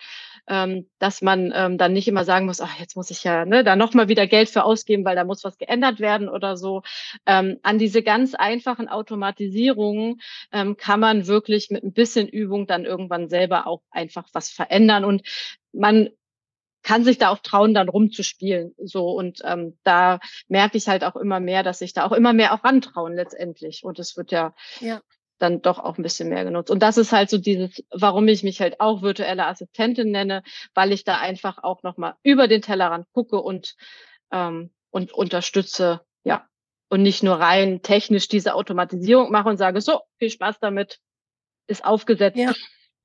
ähm, 0.48 0.88
dass 0.98 1.22
man 1.22 1.52
ähm, 1.54 1.78
dann 1.78 1.92
nicht 1.92 2.08
immer 2.08 2.24
sagen 2.24 2.46
muss, 2.46 2.60
ach, 2.60 2.80
jetzt 2.80 2.96
muss 2.96 3.10
ich 3.10 3.22
ja 3.22 3.44
ne, 3.44 3.62
da 3.62 3.76
nochmal 3.76 4.08
wieder 4.08 4.26
Geld 4.26 4.48
für 4.48 4.64
ausgeben, 4.64 5.04
weil 5.04 5.14
da 5.14 5.24
muss 5.24 5.44
was 5.44 5.58
geändert 5.58 6.00
werden 6.00 6.28
oder 6.28 6.56
so. 6.56 6.82
Ähm, 7.26 7.58
an 7.62 7.78
diese 7.78 8.02
ganz 8.02 8.34
einfachen 8.34 8.88
Automatisierungen 8.88 10.20
ähm, 10.52 10.76
kann 10.76 11.00
man 11.00 11.26
wirklich 11.26 11.70
mit 11.70 11.84
ein 11.84 11.92
bisschen 11.92 12.26
Übung 12.28 12.66
dann 12.66 12.84
irgendwann 12.84 13.28
selber 13.28 13.66
auch 13.66 13.82
einfach 13.90 14.28
was 14.32 14.50
verändern 14.50 15.04
und 15.04 15.22
man 15.72 16.08
kann 16.82 17.04
sich 17.04 17.18
da 17.18 17.30
auch 17.30 17.38
trauen, 17.38 17.74
dann 17.74 17.88
rumzuspielen. 17.88 18.74
So 18.78 19.10
und 19.10 19.40
ähm, 19.44 19.78
da 19.84 20.20
merke 20.48 20.78
ich 20.78 20.88
halt 20.88 21.04
auch 21.04 21.16
immer 21.16 21.40
mehr, 21.40 21.62
dass 21.62 21.80
sich 21.80 21.92
da 21.92 22.06
auch 22.06 22.12
immer 22.12 22.32
mehr 22.32 22.54
auch 22.54 22.64
rantrauen 22.64 23.14
letztendlich. 23.14 23.82
Und 23.84 23.98
es 23.98 24.16
wird 24.16 24.30
ja, 24.32 24.54
Ja. 24.80 25.00
dann 25.38 25.60
doch 25.62 25.78
auch 25.78 25.98
ein 25.98 26.02
bisschen 26.02 26.28
mehr 26.28 26.44
genutzt. 26.44 26.70
Und 26.70 26.82
das 26.82 26.96
ist 26.98 27.12
halt 27.12 27.30
so 27.30 27.38
dieses, 27.38 27.82
warum 27.90 28.26
ich 28.28 28.42
mich 28.42 28.60
halt 28.60 28.80
auch 28.80 29.02
virtuelle 29.02 29.46
Assistentin 29.46 30.10
nenne, 30.10 30.42
weil 30.74 30.92
ich 30.92 31.04
da 31.04 31.18
einfach 31.18 31.58
auch 31.62 31.82
nochmal 31.82 32.14
über 32.22 32.48
den 32.48 32.62
Tellerrand 32.62 33.06
gucke 33.12 33.40
und, 33.40 33.74
ähm, 34.32 34.70
und 34.90 35.12
unterstütze, 35.12 36.00
ja. 36.24 36.46
Und 36.90 37.02
nicht 37.02 37.22
nur 37.22 37.34
rein 37.38 37.82
technisch 37.82 38.28
diese 38.28 38.54
Automatisierung 38.54 39.30
mache 39.30 39.48
und 39.50 39.58
sage, 39.58 39.80
so, 39.82 40.00
viel 40.18 40.30
Spaß 40.30 40.58
damit, 40.60 40.98
ist 41.66 41.84
aufgesetzt, 41.84 42.38
Ja. 42.38 42.52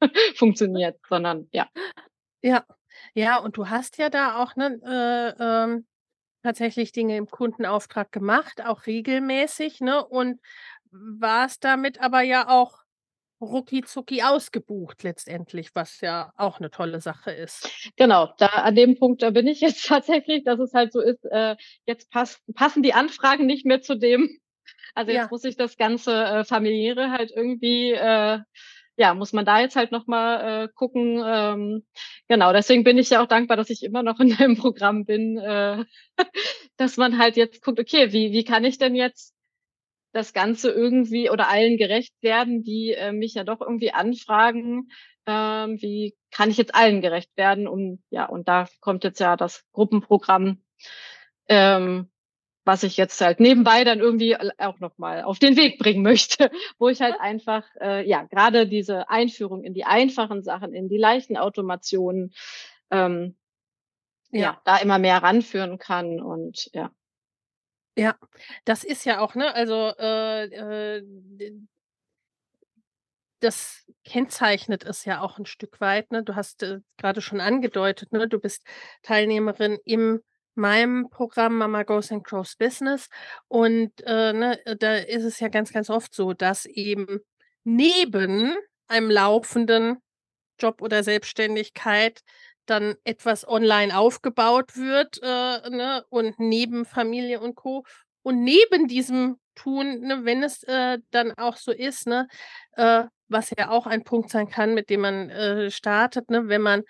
funktioniert, 0.36 0.98
sondern 1.10 1.48
ja. 1.52 1.68
Ja, 2.42 2.66
ja, 3.14 3.38
und 3.40 3.58
du 3.58 3.70
hast 3.70 3.98
ja 3.98 4.10
da 4.10 4.42
auch 4.44 4.56
ne, 4.56 4.80
äh, 5.40 5.44
ähm, 5.44 5.86
tatsächlich 6.44 6.92
Dinge 6.94 7.18
im 7.18 7.28
Kundenauftrag 7.30 8.12
gemacht, 8.12 8.64
auch 8.66 8.88
regelmäßig, 8.88 9.82
ne? 9.82 10.06
Und 10.06 10.42
warst 10.92 11.64
damit 11.64 12.02
aber 12.02 12.22
ja 12.22 12.50
auch 12.50 12.84
rucki-zucki 13.42 14.24
ausgebucht 14.24 15.04
letztendlich, 15.04 15.76
was 15.76 16.02
ja 16.02 16.34
auch 16.38 16.60
eine 16.60 16.72
tolle 16.72 17.02
Sache 17.02 17.32
ist. 17.32 17.72
Genau, 17.98 18.34
da 18.38 18.48
an 18.48 18.76
dem 18.76 18.98
Punkt, 18.98 19.22
da 19.22 19.30
bin 19.32 19.48
ich 19.48 19.62
jetzt 19.62 19.86
tatsächlich, 19.88 20.44
dass 20.44 20.60
es 20.60 20.74
halt 20.74 20.92
so 20.94 21.02
ist, 21.02 21.24
äh, 21.26 21.56
jetzt 21.86 22.10
pass, 22.12 22.42
passen 22.56 22.84
die 22.84 22.94
Anfragen 22.94 23.46
nicht 23.46 23.66
mehr 23.66 23.82
zu 23.82 23.96
dem. 23.96 24.30
Also 24.96 25.12
jetzt 25.12 25.24
Ja. 25.24 25.32
muss 25.32 25.44
ich 25.44 25.58
das 25.58 25.78
ganze 25.78 26.14
äh, 26.14 26.44
familiäre 26.46 27.12
halt 27.12 27.32
irgendwie, 27.36 27.92
äh, 27.92 28.40
ja, 28.96 29.14
muss 29.14 29.34
man 29.34 29.46
da 29.46 29.60
jetzt 29.60 29.76
halt 29.76 29.92
nochmal 29.92 30.66
äh, 30.66 30.68
gucken. 30.74 31.22
Ähm, 31.26 31.86
genau, 32.28 32.54
deswegen 32.54 32.84
bin 32.84 32.98
ich 32.98 33.10
ja 33.10 33.24
auch 33.24 33.28
dankbar, 33.28 33.58
dass 33.58 33.70
ich 33.70 33.84
immer 33.84 34.04
noch 34.04 34.20
in 34.20 34.36
dem 34.36 34.58
Programm 34.58 35.06
bin, 35.06 35.38
äh, 35.38 35.84
dass 36.78 36.98
man 36.98 37.18
halt 37.18 37.36
jetzt 37.38 37.64
guckt, 37.64 37.80
okay, 37.80 38.12
wie, 38.14 38.32
wie 38.32 38.44
kann 38.44 38.64
ich 38.64 38.78
denn 38.78 38.96
jetzt 38.96 39.34
das 40.14 40.34
Ganze 40.34 40.70
irgendwie 40.72 41.30
oder 41.30 41.50
allen 41.50 41.78
gerecht 41.78 42.14
werden, 42.22 42.64
die 42.64 42.92
äh, 42.94 43.12
mich 43.12 43.34
ja 43.34 43.44
doch 43.44 43.62
irgendwie 43.62 43.94
anfragen, 43.94 44.90
ähm, 45.26 45.82
wie 45.82 46.16
kann 46.32 46.52
ich 46.52 46.58
jetzt 46.58 46.76
allen 46.76 47.02
gerecht 47.02 47.32
werden? 47.36 47.68
Und 47.68 48.04
ja, 48.12 48.26
und 48.28 48.48
da 48.48 48.68
kommt 48.80 49.04
jetzt 49.04 49.20
ja 49.20 49.36
das 49.36 49.64
Gruppenprogramm, 49.72 50.64
ähm, 51.48 52.10
was 52.66 52.84
ich 52.84 52.98
jetzt 52.98 53.20
halt 53.20 53.40
nebenbei 53.40 53.84
dann 53.84 54.00
irgendwie 54.00 54.38
auch 54.38 54.80
nochmal 54.80 55.24
auf 55.24 55.40
den 55.40 55.58
Weg 55.58 55.80
bringen 55.80 56.04
möchte, 56.04 56.50
wo 56.80 56.90
ich 56.90 57.02
halt 57.02 57.16
einfach, 57.20 57.66
äh, 57.82 58.08
ja, 58.08 58.24
gerade 58.24 58.68
diese 58.68 59.10
Einführung 59.10 59.64
in 59.64 59.74
die 59.74 59.86
einfachen 59.86 60.44
Sachen, 60.44 60.74
in 60.74 60.90
die 60.90 60.98
leichten 60.98 61.38
Automationen, 61.38 62.34
ähm, 62.92 63.36
ja. 64.32 64.42
ja, 64.42 64.62
da 64.66 64.78
immer 64.78 65.00
mehr 65.00 65.22
ranführen 65.22 65.78
kann 65.78 66.22
und 66.22 66.70
ja. 66.74 66.92
Ja, 67.96 68.16
das 68.66 68.84
ist 68.84 69.06
ja 69.06 69.20
auch, 69.20 69.36
ne, 69.36 69.54
also 69.54 69.94
äh, 70.00 70.46
äh, 70.46 71.04
das 73.40 73.86
kennzeichnet 74.04 74.84
es 74.84 75.06
ja 75.06 75.22
auch 75.22 75.38
ein 75.38 75.46
Stück 75.46 75.80
weit, 75.80 76.12
ne? 76.12 76.24
Du 76.24 76.36
hast 76.36 76.64
äh, 76.64 76.80
gerade 76.98 77.22
schon 77.22 77.42
angedeutet, 77.42 78.12
ne, 78.12 78.28
du 78.28 78.40
bist 78.40 78.66
Teilnehmerin 79.04 79.78
im 79.86 80.22
meinem 80.56 81.10
Programm 81.10 81.58
Mama 81.58 81.84
Goes 81.84 82.12
and 82.12 82.24
Grows 82.24 82.56
Business 82.56 83.10
und 83.48 83.92
äh, 84.06 84.34
ne, 84.34 84.60
da 84.80 84.96
ist 84.96 85.24
es 85.24 85.40
ja 85.40 85.48
ganz, 85.48 85.72
ganz 85.74 85.90
oft 85.90 86.14
so, 86.14 86.34
dass 86.34 86.66
eben 86.66 87.20
neben 87.64 88.56
einem 88.88 89.10
laufenden 89.10 89.98
Job 90.60 90.82
oder 90.82 91.04
Selbstständigkeit 91.04 92.22
dann 92.66 92.96
etwas 93.04 93.48
online 93.48 93.98
aufgebaut 93.98 94.78
wird 94.78 95.20
äh, 95.22 95.70
ne, 95.70 96.06
und 96.10 96.40
neben 96.40 96.86
Familie 96.86 97.40
und 97.42 97.56
Co. 97.56 97.84
Und 98.22 98.44
neben 98.44 98.88
diesem 98.88 99.38
Tun, 99.56 100.00
ne, 100.02 100.24
wenn 100.24 100.44
es 100.44 100.64
äh, 100.64 101.00
dann 101.12 101.34
auch 101.38 101.58
so 101.58 101.72
ist, 101.72 102.08
ne, 102.08 102.28
äh, 102.74 103.04
was 103.28 103.52
ja 103.58 103.70
auch 103.70 103.86
ein 103.86 104.04
Punkt 104.04 104.30
sein 104.30 104.48
kann, 104.48 104.74
mit 104.74 104.90
dem 104.90 105.02
man 105.02 105.30
äh, 105.30 105.72
startet, 105.72 106.30
ne, 106.30 106.48
wenn 106.48 106.62
man 106.62 106.84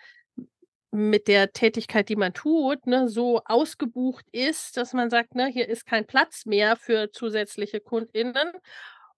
mit 0.93 1.27
der 1.27 1.51
Tätigkeit, 1.53 2.07
die 2.09 2.15
man 2.15 2.33
tut, 2.33 2.85
ne, 2.87 3.09
so 3.09 3.41
ausgebucht 3.45 4.25
ist, 4.31 4.77
dass 4.77 4.93
man 4.93 5.09
sagt, 5.09 5.35
ne, 5.35 5.47
hier 5.47 5.67
ist 5.67 5.85
kein 5.85 6.05
Platz 6.05 6.45
mehr 6.45 6.75
für 6.77 7.11
zusätzliche 7.11 7.79
KundInnen 7.81 8.51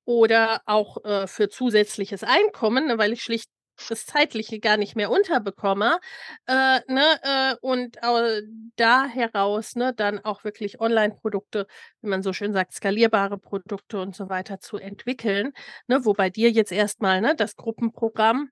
oder 0.05 0.61
auch 0.65 1.03
äh, 1.03 1.27
für 1.27 1.49
zusätzliches 1.49 2.23
Einkommen, 2.23 2.87
ne, 2.87 2.97
weil 2.97 3.13
ich 3.13 3.21
schlicht 3.23 3.49
das 3.89 4.05
Zeitliche 4.05 4.59
gar 4.59 4.77
nicht 4.77 4.95
mehr 4.95 5.11
unterbekomme. 5.11 5.99
Äh, 6.47 6.79
ne, 6.87 7.03
äh, 7.23 7.55
und 7.61 7.97
äh, 8.01 8.41
da 8.77 9.05
heraus 9.05 9.75
ne, 9.75 9.93
dann 9.93 10.19
auch 10.23 10.43
wirklich 10.45 10.79
Online-Produkte, 10.79 11.67
wie 12.01 12.07
man 12.07 12.23
so 12.23 12.31
schön 12.31 12.53
sagt, 12.53 12.73
skalierbare 12.73 13.37
Produkte 13.37 13.99
und 13.99 14.15
so 14.15 14.29
weiter 14.29 14.59
zu 14.61 14.77
entwickeln. 14.77 15.51
Ne, 15.87 16.05
wo 16.05 16.13
bei 16.13 16.29
dir 16.29 16.51
jetzt 16.51 16.71
erstmal 16.71 17.19
ne, 17.21 17.35
das 17.35 17.55
Gruppenprogramm 17.57 18.49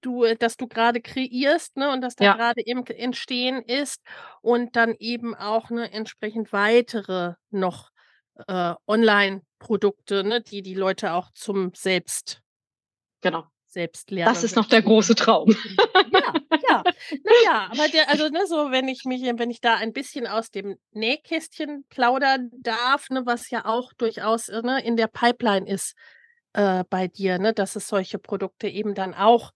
du, 0.00 0.24
äh, 0.24 0.36
das 0.36 0.56
du 0.56 0.66
gerade 0.68 1.00
kreierst, 1.00 1.76
ne, 1.76 1.90
und 1.92 2.00
das 2.02 2.16
da 2.16 2.24
Ja. 2.26 2.34
gerade 2.36 2.60
im 2.62 2.84
Entstehen 2.86 3.62
ist 3.62 4.00
und 4.42 4.76
dann 4.76 4.94
eben 4.98 5.34
auch 5.34 5.70
ne, 5.70 5.90
entsprechend 5.92 6.52
weitere 6.52 7.34
noch 7.50 7.90
äh, 8.48 8.74
Online-Produkte, 8.86 10.24
ne, 10.24 10.40
die 10.40 10.62
die 10.62 10.74
Leute 10.74 11.12
auch 11.12 11.30
zum 11.34 11.72
Selbst 11.74 12.42
Genau. 13.22 13.46
Selbstlernen 13.66 14.34
Das 14.34 14.42
ist 14.42 14.56
noch 14.56 14.66
der 14.66 14.82
große 14.82 15.14
Traum. 15.14 15.54
Ja, 16.10 16.34
ja. 16.68 16.82
Naja, 17.24 17.68
aber 17.70 17.88
der, 17.88 18.08
also 18.10 18.28
ne, 18.28 18.44
so, 18.46 18.70
wenn 18.72 18.88
ich 18.88 19.04
mich, 19.04 19.22
wenn 19.22 19.50
ich 19.50 19.60
da 19.60 19.74
ein 19.76 19.92
bisschen 19.92 20.26
aus 20.26 20.50
dem 20.50 20.76
Nähkästchen 20.90 21.84
plaudern 21.88 22.50
darf, 22.58 23.10
ne, 23.10 23.22
was 23.26 23.48
ja 23.50 23.64
auch 23.66 23.92
durchaus 23.92 24.48
äh, 24.48 24.62
ne, 24.62 24.82
in 24.84 24.96
der 24.96 25.06
Pipeline 25.06 25.68
ist 25.68 25.94
äh, 26.52 26.82
bei 26.90 27.06
dir, 27.06 27.38
ne, 27.38 27.52
dass 27.52 27.76
es 27.76 27.86
solche 27.86 28.18
Produkte 28.18 28.66
eben 28.68 28.94
dann 28.94 29.14
auch 29.14 29.52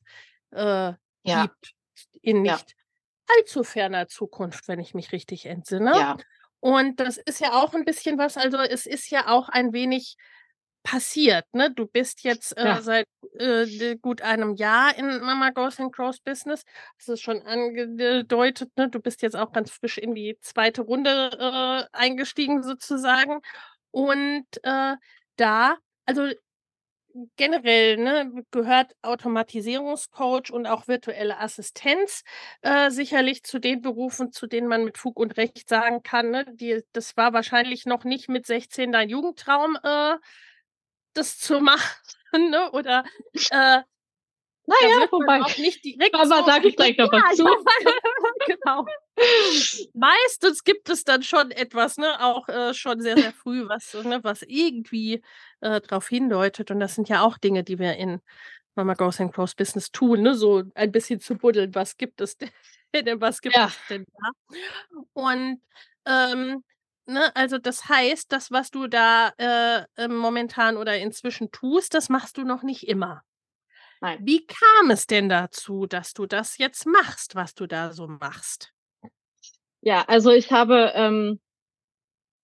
äh, 0.54 0.94
Ja. 1.24 1.42
gibt 1.42 1.72
in 2.22 2.44
Ja. 2.44 2.54
nicht 2.54 2.74
allzu 3.38 3.64
ferner 3.64 4.06
Zukunft, 4.08 4.68
wenn 4.68 4.80
ich 4.80 4.94
mich 4.94 5.12
richtig 5.12 5.46
entsinne. 5.46 5.92
Ja. 5.96 6.16
Und 6.60 7.00
das 7.00 7.18
ist 7.18 7.40
ja 7.40 7.52
auch 7.54 7.74
ein 7.74 7.84
bisschen 7.84 8.18
was, 8.18 8.36
also 8.36 8.58
es 8.58 8.86
ist 8.86 9.10
ja 9.10 9.28
auch 9.28 9.48
ein 9.50 9.72
wenig 9.72 10.16
passiert, 10.82 11.46
ne? 11.54 11.70
Du 11.72 11.86
bist 11.86 12.24
jetzt 12.24 12.56
äh, 12.58 12.64
Ja. 12.66 12.82
seit 12.82 13.06
äh, 13.38 13.96
gut 13.96 14.20
einem 14.22 14.54
Jahr 14.54 14.96
in 14.98 15.06
Mama 15.20 15.50
Goes 15.50 15.80
and 15.80 15.92
Grows 15.94 16.20
Business. 16.20 16.64
Das 16.98 17.08
ist 17.08 17.22
schon 17.22 17.40
angedeutet, 17.42 18.70
ne? 18.76 18.90
Du 18.90 19.00
bist 19.00 19.22
jetzt 19.22 19.36
auch 19.36 19.52
ganz 19.52 19.70
frisch 19.70 19.96
in 19.98 20.14
die 20.14 20.38
zweite 20.42 20.82
Runde 20.82 21.30
äh, 21.38 21.96
eingestiegen 21.96 22.62
sozusagen. 22.62 23.40
Und 23.92 24.46
äh, 24.62 24.96
da, 25.36 25.76
also 26.06 26.28
generell 27.36 27.96
ne, 27.96 28.44
gehört 28.50 28.94
Automatisierungscoach 29.02 30.50
und 30.52 30.66
auch 30.66 30.88
virtuelle 30.88 31.38
Assistenz 31.38 32.22
äh, 32.62 32.90
sicherlich 32.90 33.44
zu 33.44 33.58
den 33.58 33.80
Berufen, 33.82 34.32
zu 34.32 34.46
denen 34.46 34.68
man 34.68 34.84
mit 34.84 34.98
Fug 34.98 35.18
und 35.18 35.36
Recht 35.36 35.68
sagen 35.68 36.02
kann, 36.02 36.30
ne, 36.30 36.44
die, 36.54 36.82
das 36.92 37.16
war 37.16 37.32
wahrscheinlich 37.32 37.86
noch 37.86 38.04
nicht 38.04 38.28
mit 38.28 38.46
16 38.46 38.92
dein 38.92 39.08
Jugendtraum, 39.08 39.76
äh, 39.82 40.16
das 41.14 41.38
zu 41.38 41.60
machen, 41.60 42.50
ne? 42.50 42.70
Oder 42.72 43.04
äh, 43.50 43.82
Naja, 44.66 45.06
wobei. 45.10 45.42
auch 45.42 45.56
nicht 45.58 45.84
direkt 45.84 46.14
Aber 46.14 46.26
so, 46.26 46.46
sag 46.46 46.64
ich 46.64 46.76
gleich 46.76 46.96
noch 46.96 47.12
ja, 47.12 47.20
was 47.28 47.36
zu. 47.36 47.44
genau. 48.46 48.86
Meistens 49.92 50.64
gibt 50.64 50.88
es 50.88 51.04
dann 51.04 51.22
schon 51.22 51.50
etwas, 51.50 51.98
ne, 51.98 52.22
auch 52.24 52.48
äh, 52.48 52.72
schon 52.74 53.00
sehr, 53.00 53.16
sehr 53.16 53.32
früh, 53.32 53.68
was, 53.68 53.92
ne, 54.04 54.20
was 54.24 54.42
irgendwie 54.42 55.22
äh, 55.60 55.80
darauf 55.80 56.08
hindeutet. 56.08 56.70
Und 56.70 56.80
das 56.80 56.94
sind 56.94 57.08
ja 57.08 57.22
auch 57.22 57.38
Dinge, 57.38 57.62
die 57.62 57.78
wir 57.78 57.96
in 57.96 58.20
Mama 58.74 58.94
Goes 58.94 59.20
and 59.20 59.32
Grows 59.32 59.54
Business 59.54 59.90
tun, 59.92 60.22
ne, 60.22 60.34
so 60.34 60.62
ein 60.74 60.92
bisschen 60.92 61.20
zu 61.20 61.36
buddeln, 61.36 61.74
was 61.74 61.96
gibt 61.96 62.20
es 62.20 62.36
denn, 62.38 62.50
was 63.20 63.40
gibt 63.40 63.54
Ja. 63.56 63.66
es 63.66 63.78
denn 63.88 64.04
da? 64.12 64.30
Und 65.12 65.60
ähm, 66.06 66.64
ne, 67.06 67.36
also 67.36 67.58
das 67.58 67.88
heißt, 67.88 68.32
das, 68.32 68.50
was 68.50 68.70
du 68.70 68.86
da 68.88 69.32
äh, 69.38 70.08
momentan 70.08 70.76
oder 70.76 70.96
inzwischen 70.98 71.50
tust, 71.52 71.94
das 71.94 72.08
machst 72.08 72.36
du 72.38 72.44
noch 72.44 72.62
nicht 72.62 72.88
immer. 72.88 73.22
Nein. 74.04 74.18
Wie 74.20 74.46
kam 74.46 74.90
es 74.90 75.06
denn 75.06 75.30
dazu, 75.30 75.86
dass 75.86 76.12
du 76.12 76.26
das 76.26 76.58
jetzt 76.58 76.84
machst, 76.84 77.36
was 77.36 77.54
du 77.54 77.66
da 77.66 77.94
so 77.94 78.06
machst? 78.06 78.74
Ja, 79.80 80.04
also 80.08 80.30
ich 80.30 80.52
habe 80.52 80.92
ähm, 80.94 81.40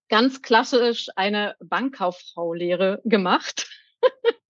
ganz 0.09 0.41
klassisch 0.41 1.09
eine 1.17 1.57
Bankkauffrau-Lehre 1.61 3.03
gemacht. 3.05 3.69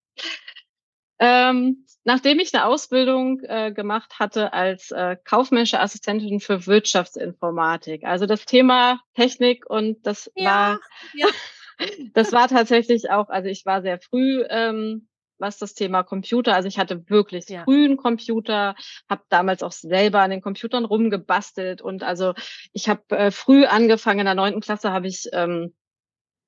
ähm, 1.19 1.85
nachdem 2.05 2.39
ich 2.39 2.55
eine 2.55 2.65
Ausbildung 2.67 3.41
äh, 3.41 3.73
gemacht 3.73 4.21
hatte 4.21 4.53
als 4.53 4.93
äh, 4.93 5.17
kaufmännische 5.25 5.81
Assistentin 5.81 6.39
für 6.39 6.69
Wirtschaftsinformatik. 6.69 8.05
Also 8.05 8.27
das 8.27 8.45
Thema 8.45 9.01
Technik 9.15 9.69
und 9.69 10.07
das 10.07 10.31
Ja, 10.37 10.45
war 10.45 10.81
ja. 11.15 11.27
das 12.15 12.31
war 12.31 12.47
tatsächlich 12.47 13.11
auch, 13.11 13.31
also 13.31 13.49
ich 13.49 13.67
war 13.67 13.83
sehr 13.83 13.99
früh, 13.99 14.45
ähm, 14.49 15.09
was 15.41 15.59
das 15.59 15.75
Thema 15.75 16.03
Computer, 16.03 16.55
also 16.55 16.69
ich 16.69 16.79
hatte 16.79 17.09
wirklich 17.09 17.49
Ja. 17.49 17.65
früh 17.65 17.85
einen 17.85 17.97
Computer, 17.97 18.75
habe 19.09 19.23
damals 19.29 19.63
auch 19.63 19.73
selber 19.73 20.21
an 20.21 20.31
den 20.31 20.43
Computern 20.43 20.85
rumgebastelt 20.85 21.83
und 21.83 22.03
also 22.03 22.35
ich 22.73 22.89
habe 22.89 23.03
äh, 23.17 23.31
früh 23.31 23.65
angefangen, 23.65 24.21
in 24.21 24.27
der 24.27 24.35
neunten 24.35 24.61
Klasse 24.61 24.93
habe 24.93 25.09
ich 25.09 25.29
ähm, 25.33 25.75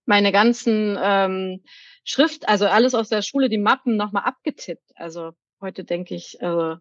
meine 0.05 0.33
ganzen 0.33 0.98
ähm, 1.02 1.62
Schrift, 2.05 2.48
also 2.48 2.66
alles 2.66 2.94
aus 2.94 3.09
der 3.09 3.22
Schule, 3.22 3.48
die 3.48 3.59
Mappen 3.59 3.96
nochmal 3.96 4.24
abgetippt. 4.24 4.90
Also 4.96 5.33
heute 5.61 5.85
denke 5.85 6.14
ich, 6.14 6.40
äh, 6.40 6.76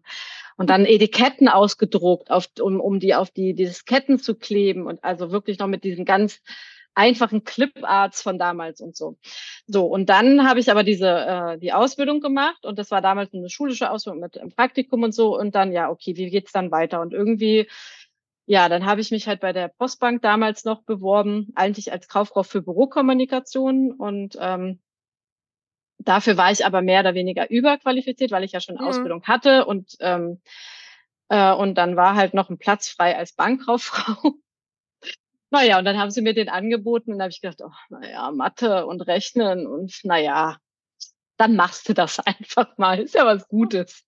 und 0.56 0.70
dann 0.70 0.84
Etiketten 0.84 1.48
ausgedruckt, 1.48 2.30
auf, 2.30 2.48
um, 2.60 2.80
um 2.80 3.00
die 3.00 3.14
auf 3.14 3.30
die, 3.30 3.54
die 3.54 3.64
Disketten 3.64 4.18
zu 4.18 4.34
kleben 4.34 4.86
und 4.86 5.02
also 5.04 5.30
wirklich 5.30 5.58
noch 5.58 5.68
mit 5.68 5.84
diesen 5.84 6.04
ganz 6.04 6.40
einfachen 6.94 7.44
Cliparts 7.44 8.22
von 8.22 8.38
damals 8.38 8.80
und 8.80 8.96
so. 8.96 9.16
So, 9.66 9.86
und 9.86 10.08
dann 10.08 10.48
habe 10.48 10.60
ich 10.60 10.70
aber 10.70 10.84
diese 10.84 11.08
äh, 11.08 11.58
die 11.58 11.72
Ausbildung 11.72 12.20
gemacht 12.20 12.64
und 12.64 12.78
das 12.78 12.90
war 12.90 13.00
damals 13.02 13.32
eine 13.34 13.48
schulische 13.50 13.90
Ausbildung 13.90 14.20
mit 14.20 14.38
einem 14.38 14.52
Praktikum 14.52 15.02
und 15.02 15.14
so 15.14 15.38
und 15.38 15.54
dann, 15.54 15.72
ja, 15.72 15.90
okay, 15.90 16.16
wie 16.16 16.30
geht's 16.30 16.52
dann 16.52 16.70
weiter? 16.70 17.00
Und 17.00 17.12
irgendwie, 17.14 17.68
ja, 18.46 18.68
dann 18.68 18.86
habe 18.86 19.00
ich 19.00 19.10
mich 19.10 19.28
halt 19.28 19.40
bei 19.40 19.52
der 19.52 19.68
Postbank 19.68 20.22
damals 20.22 20.64
noch 20.64 20.82
beworben, 20.82 21.52
eigentlich 21.54 21.92
als 21.92 22.08
Kauffrau 22.08 22.42
für 22.42 22.62
Bürokommunikation 22.62 23.92
und 23.92 24.36
ähm, 24.40 24.80
dafür 25.98 26.36
war 26.36 26.50
ich 26.50 26.66
aber 26.66 26.82
mehr 26.82 27.00
oder 27.00 27.14
weniger 27.14 27.48
überqualifiziert, 27.50 28.30
weil 28.30 28.44
ich 28.44 28.52
ja 28.52 28.60
schon 28.60 28.76
Mhm. 28.76 28.80
Ausbildung 28.80 29.22
hatte 29.24 29.64
und 29.66 29.96
ähm, 30.00 30.40
äh, 31.28 31.52
und 31.54 31.76
dann 31.76 31.96
war 31.96 32.14
halt 32.16 32.34
noch 32.34 32.50
ein 32.50 32.58
Platz 32.58 32.88
frei 32.88 33.16
als 33.16 33.32
Bankkauffrau. 33.34 34.34
Naja, 35.52 35.78
und 35.78 35.84
dann 35.84 35.98
haben 35.98 36.10
sie 36.10 36.22
mir 36.22 36.34
den 36.34 36.48
angeboten 36.48 37.12
und 37.12 37.18
da 37.18 37.24
habe 37.24 37.32
ich 37.32 37.42
gedacht, 37.42 37.60
oh, 37.62 37.70
naja, 37.90 38.30
Mathe 38.32 38.86
und 38.86 39.02
Rechnen 39.02 39.66
und 39.66 39.94
naja, 40.04 40.56
dann 41.36 41.56
machst 41.56 41.88
du 41.88 41.94
das 41.94 42.20
einfach 42.26 42.78
mal. 42.78 43.00
Ist 43.00 43.14
ja 43.14 43.26
was 43.26 43.48
Gutes. 43.48 44.04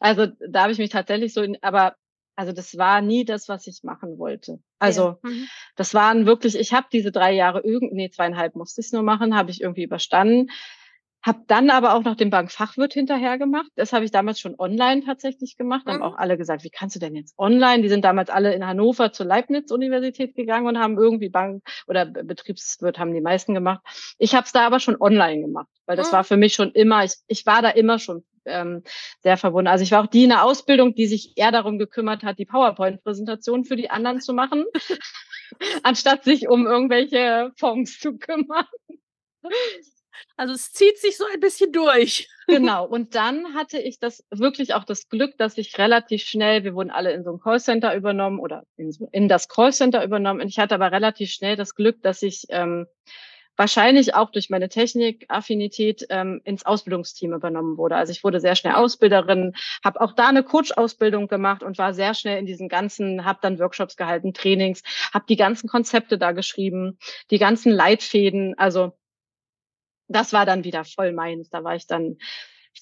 Also 0.00 0.26
da 0.48 0.62
habe 0.62 0.72
ich 0.72 0.78
mich 0.78 0.90
tatsächlich 0.90 1.34
so 1.34 1.42
in, 1.42 1.58
aber 1.62 1.94
Also 2.36 2.52
das 2.52 2.78
war 2.78 3.00
nie 3.02 3.24
das, 3.24 3.48
was 3.48 3.66
ich 3.68 3.82
machen 3.84 4.18
wollte. 4.18 4.60
Also 4.80 5.02
Ja. 5.02 5.30
Mhm. 5.30 5.48
das 5.76 5.94
waren 5.94 6.26
wirklich, 6.26 6.56
ich 6.58 6.72
habe 6.72 6.86
diese 6.92 7.12
drei 7.12 7.32
Jahre 7.32 7.60
irgend, 7.62 7.92
nee, 7.94 8.10
zweieinhalb 8.10 8.54
musste 8.56 8.80
ich 8.80 8.92
nur 8.92 9.02
machen, 9.04 9.36
habe 9.36 9.50
ich 9.52 9.60
irgendwie 9.62 9.84
überstanden. 9.84 10.50
Habe 11.22 11.40
dann 11.48 11.68
aber 11.70 11.94
auch 11.94 12.04
noch 12.04 12.14
den 12.14 12.30
Bankfachwirt 12.30 12.92
hinterher 12.94 13.38
gemacht. 13.38 13.66
Das 13.74 13.92
habe 13.92 14.04
ich 14.04 14.12
damals 14.12 14.38
schon 14.38 14.54
online 14.58 15.02
tatsächlich 15.04 15.56
gemacht. 15.56 15.84
Haben 15.86 15.96
Mhm. 15.96 16.02
auch 16.02 16.16
alle 16.16 16.38
gesagt, 16.38 16.62
wie 16.64 16.70
kannst 16.70 16.94
du 16.96 17.00
denn 17.00 17.16
jetzt 17.16 17.34
online? 17.38 17.82
Die 17.82 17.88
sind 17.88 18.04
damals 18.04 18.30
alle 18.30 18.54
in 18.54 18.64
Hannover 18.64 19.12
zur 19.12 19.26
Leibniz-Universität 19.26 20.34
gegangen 20.36 20.66
und 20.68 20.78
haben 20.78 20.96
irgendwie 20.96 21.28
Bank 21.28 21.62
oder 21.88 22.06
Betriebswirt 22.06 22.98
haben 22.98 23.12
die 23.14 23.20
meisten 23.20 23.52
gemacht. 23.52 23.80
Ich 24.18 24.34
habe 24.34 24.46
es 24.46 24.52
da 24.52 24.64
aber 24.66 24.78
schon 24.78 24.96
online 25.00 25.40
gemacht, 25.40 25.68
weil 25.86 25.96
das 25.96 26.12
Mhm. 26.12 26.16
war 26.16 26.24
für 26.24 26.36
mich 26.36 26.54
schon 26.54 26.70
immer, 26.72 27.04
ich, 27.04 27.14
ich 27.26 27.44
war 27.46 27.62
da 27.62 27.70
immer 27.70 27.98
schon 27.98 28.24
ähm, 28.44 28.82
sehr 29.20 29.36
verbunden. 29.36 29.68
Also 29.68 29.82
ich 29.82 29.90
war 29.90 30.04
auch 30.04 30.06
die 30.06 30.22
in 30.22 30.30
der 30.30 30.44
Ausbildung, 30.44 30.94
die 30.94 31.06
sich 31.08 31.32
eher 31.36 31.50
darum 31.52 31.78
gekümmert 31.78 32.22
hat, 32.22 32.38
die 32.38 32.46
PowerPoint-Präsentation 32.46 33.64
für 33.64 33.76
die 33.76 33.90
anderen 33.90 34.20
zu 34.20 34.32
machen, 34.32 34.64
anstatt 35.82 36.24
sich 36.24 36.48
um 36.48 36.66
irgendwelche 36.66 37.52
Fonds 37.56 37.98
zu 37.98 38.18
kümmern. 38.18 38.66
Also 40.36 40.54
es 40.54 40.72
zieht 40.72 40.98
sich 40.98 41.16
so 41.16 41.24
ein 41.32 41.40
bisschen 41.40 41.72
durch. 41.72 42.28
Genau. 42.50 42.86
Und 42.86 43.14
dann 43.14 43.52
hatte 43.52 43.78
ich 43.78 43.98
das 43.98 44.24
wirklich 44.30 44.72
auch 44.72 44.84
das 44.84 45.10
Glück, 45.10 45.36
dass 45.36 45.58
ich 45.58 45.76
relativ 45.76 46.22
schnell, 46.22 46.64
wir 46.64 46.74
wurden 46.74 46.90
alle 46.90 47.12
in 47.12 47.22
so 47.22 47.30
ein 47.32 47.40
Callcenter 47.40 47.94
übernommen 47.94 48.40
oder 48.40 48.64
in, 48.78 48.90
in 49.12 49.28
das 49.28 49.48
Callcenter 49.48 50.02
übernommen. 50.02 50.40
Und 50.40 50.48
ich 50.48 50.58
hatte 50.58 50.74
aber 50.74 50.90
relativ 50.90 51.30
schnell 51.30 51.56
das 51.56 51.74
Glück, 51.74 52.02
dass 52.02 52.22
ich 52.22 52.46
ähm, 52.48 52.86
wahrscheinlich 53.58 54.14
auch 54.14 54.30
durch 54.30 54.48
meine 54.48 54.68
Technikaffinität 54.68 56.06
ähm, 56.08 56.40
ins 56.44 56.64
Ausbildungsteam 56.64 57.34
übernommen 57.34 57.76
wurde. 57.76 57.96
Also 57.96 58.12
ich 58.12 58.22
wurde 58.24 58.40
sehr 58.40 58.54
schnell 58.54 58.74
Ausbilderin, 58.74 59.52
habe 59.84 60.00
auch 60.00 60.12
da 60.12 60.28
eine 60.28 60.44
Coach-Ausbildung 60.44 61.26
gemacht 61.26 61.62
und 61.62 61.76
war 61.76 61.92
sehr 61.92 62.14
schnell 62.14 62.38
in 62.38 62.46
diesen 62.46 62.68
ganzen, 62.68 63.24
habe 63.24 63.40
dann 63.42 63.58
Workshops 63.58 63.96
gehalten, 63.96 64.32
Trainings, 64.32 64.82
habe 65.12 65.26
die 65.28 65.36
ganzen 65.36 65.68
Konzepte 65.68 66.18
da 66.18 66.32
geschrieben, 66.32 66.98
die 67.30 67.38
ganzen 67.38 67.72
Leitfäden. 67.72 68.56
Also 68.56 68.92
das 70.08 70.32
war 70.32 70.46
dann 70.46 70.64
wieder 70.64 70.84
voll 70.84 71.12
meins. 71.12 71.50
Da 71.50 71.64
war 71.64 71.76
ich 71.76 71.86
dann 71.86 72.16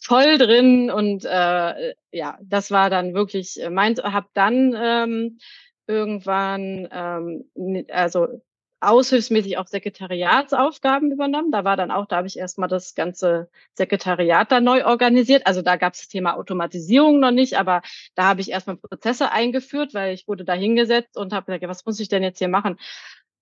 voll 0.03 0.39
drin 0.39 0.91
und 0.91 1.25
äh, 1.25 1.95
ja, 2.13 2.39
das 2.43 2.71
war 2.71 2.91
dann 2.91 3.15
wirklich 3.15 3.61
äh, 3.63 3.71
meins. 3.71 4.03
Hab 4.03 4.33
dann 4.35 4.75
ähm, 4.77 5.39
irgendwann 5.87 6.89
ähm, 6.93 7.87
also 7.91 8.41
aushilfsmäßig 8.81 9.59
auch 9.59 9.67
Sekretariatsaufgaben 9.67 11.11
übernommen. 11.11 11.51
Da 11.51 11.65
war 11.65 11.77
dann 11.77 11.91
auch, 11.91 12.07
da 12.07 12.17
habe 12.17 12.29
ich 12.29 12.39
erstmal 12.39 12.69
das 12.69 12.95
ganze 12.95 13.49
Sekretariat 13.75 14.53
da 14.53 14.61
neu 14.61 14.85
organisiert. 14.85 15.47
Also 15.47 15.63
da 15.63 15.77
gab 15.77 15.95
es 15.95 16.01
das 16.01 16.09
Thema 16.09 16.37
Automatisierung 16.37 17.19
noch 17.19 17.31
nicht, 17.31 17.59
aber 17.59 17.83
da 18.15 18.25
habe 18.25 18.41
ich 18.43 18.51
erstmal 18.51 18.77
Prozesse 18.77 19.33
eingeführt, 19.33 19.95
weil 19.95 20.15
ich 20.15 20.29
wurde 20.29 20.45
da 20.45 20.53
hingesetzt 20.53 21.17
und 21.17 21.33
habe 21.33 21.47
gesagt, 21.47 21.69
was 21.69 21.87
muss 21.87 22.01
ich 22.01 22.09
denn 22.09 22.23
jetzt 22.23 22.39
hier 22.39 22.49
machen? 22.49 22.77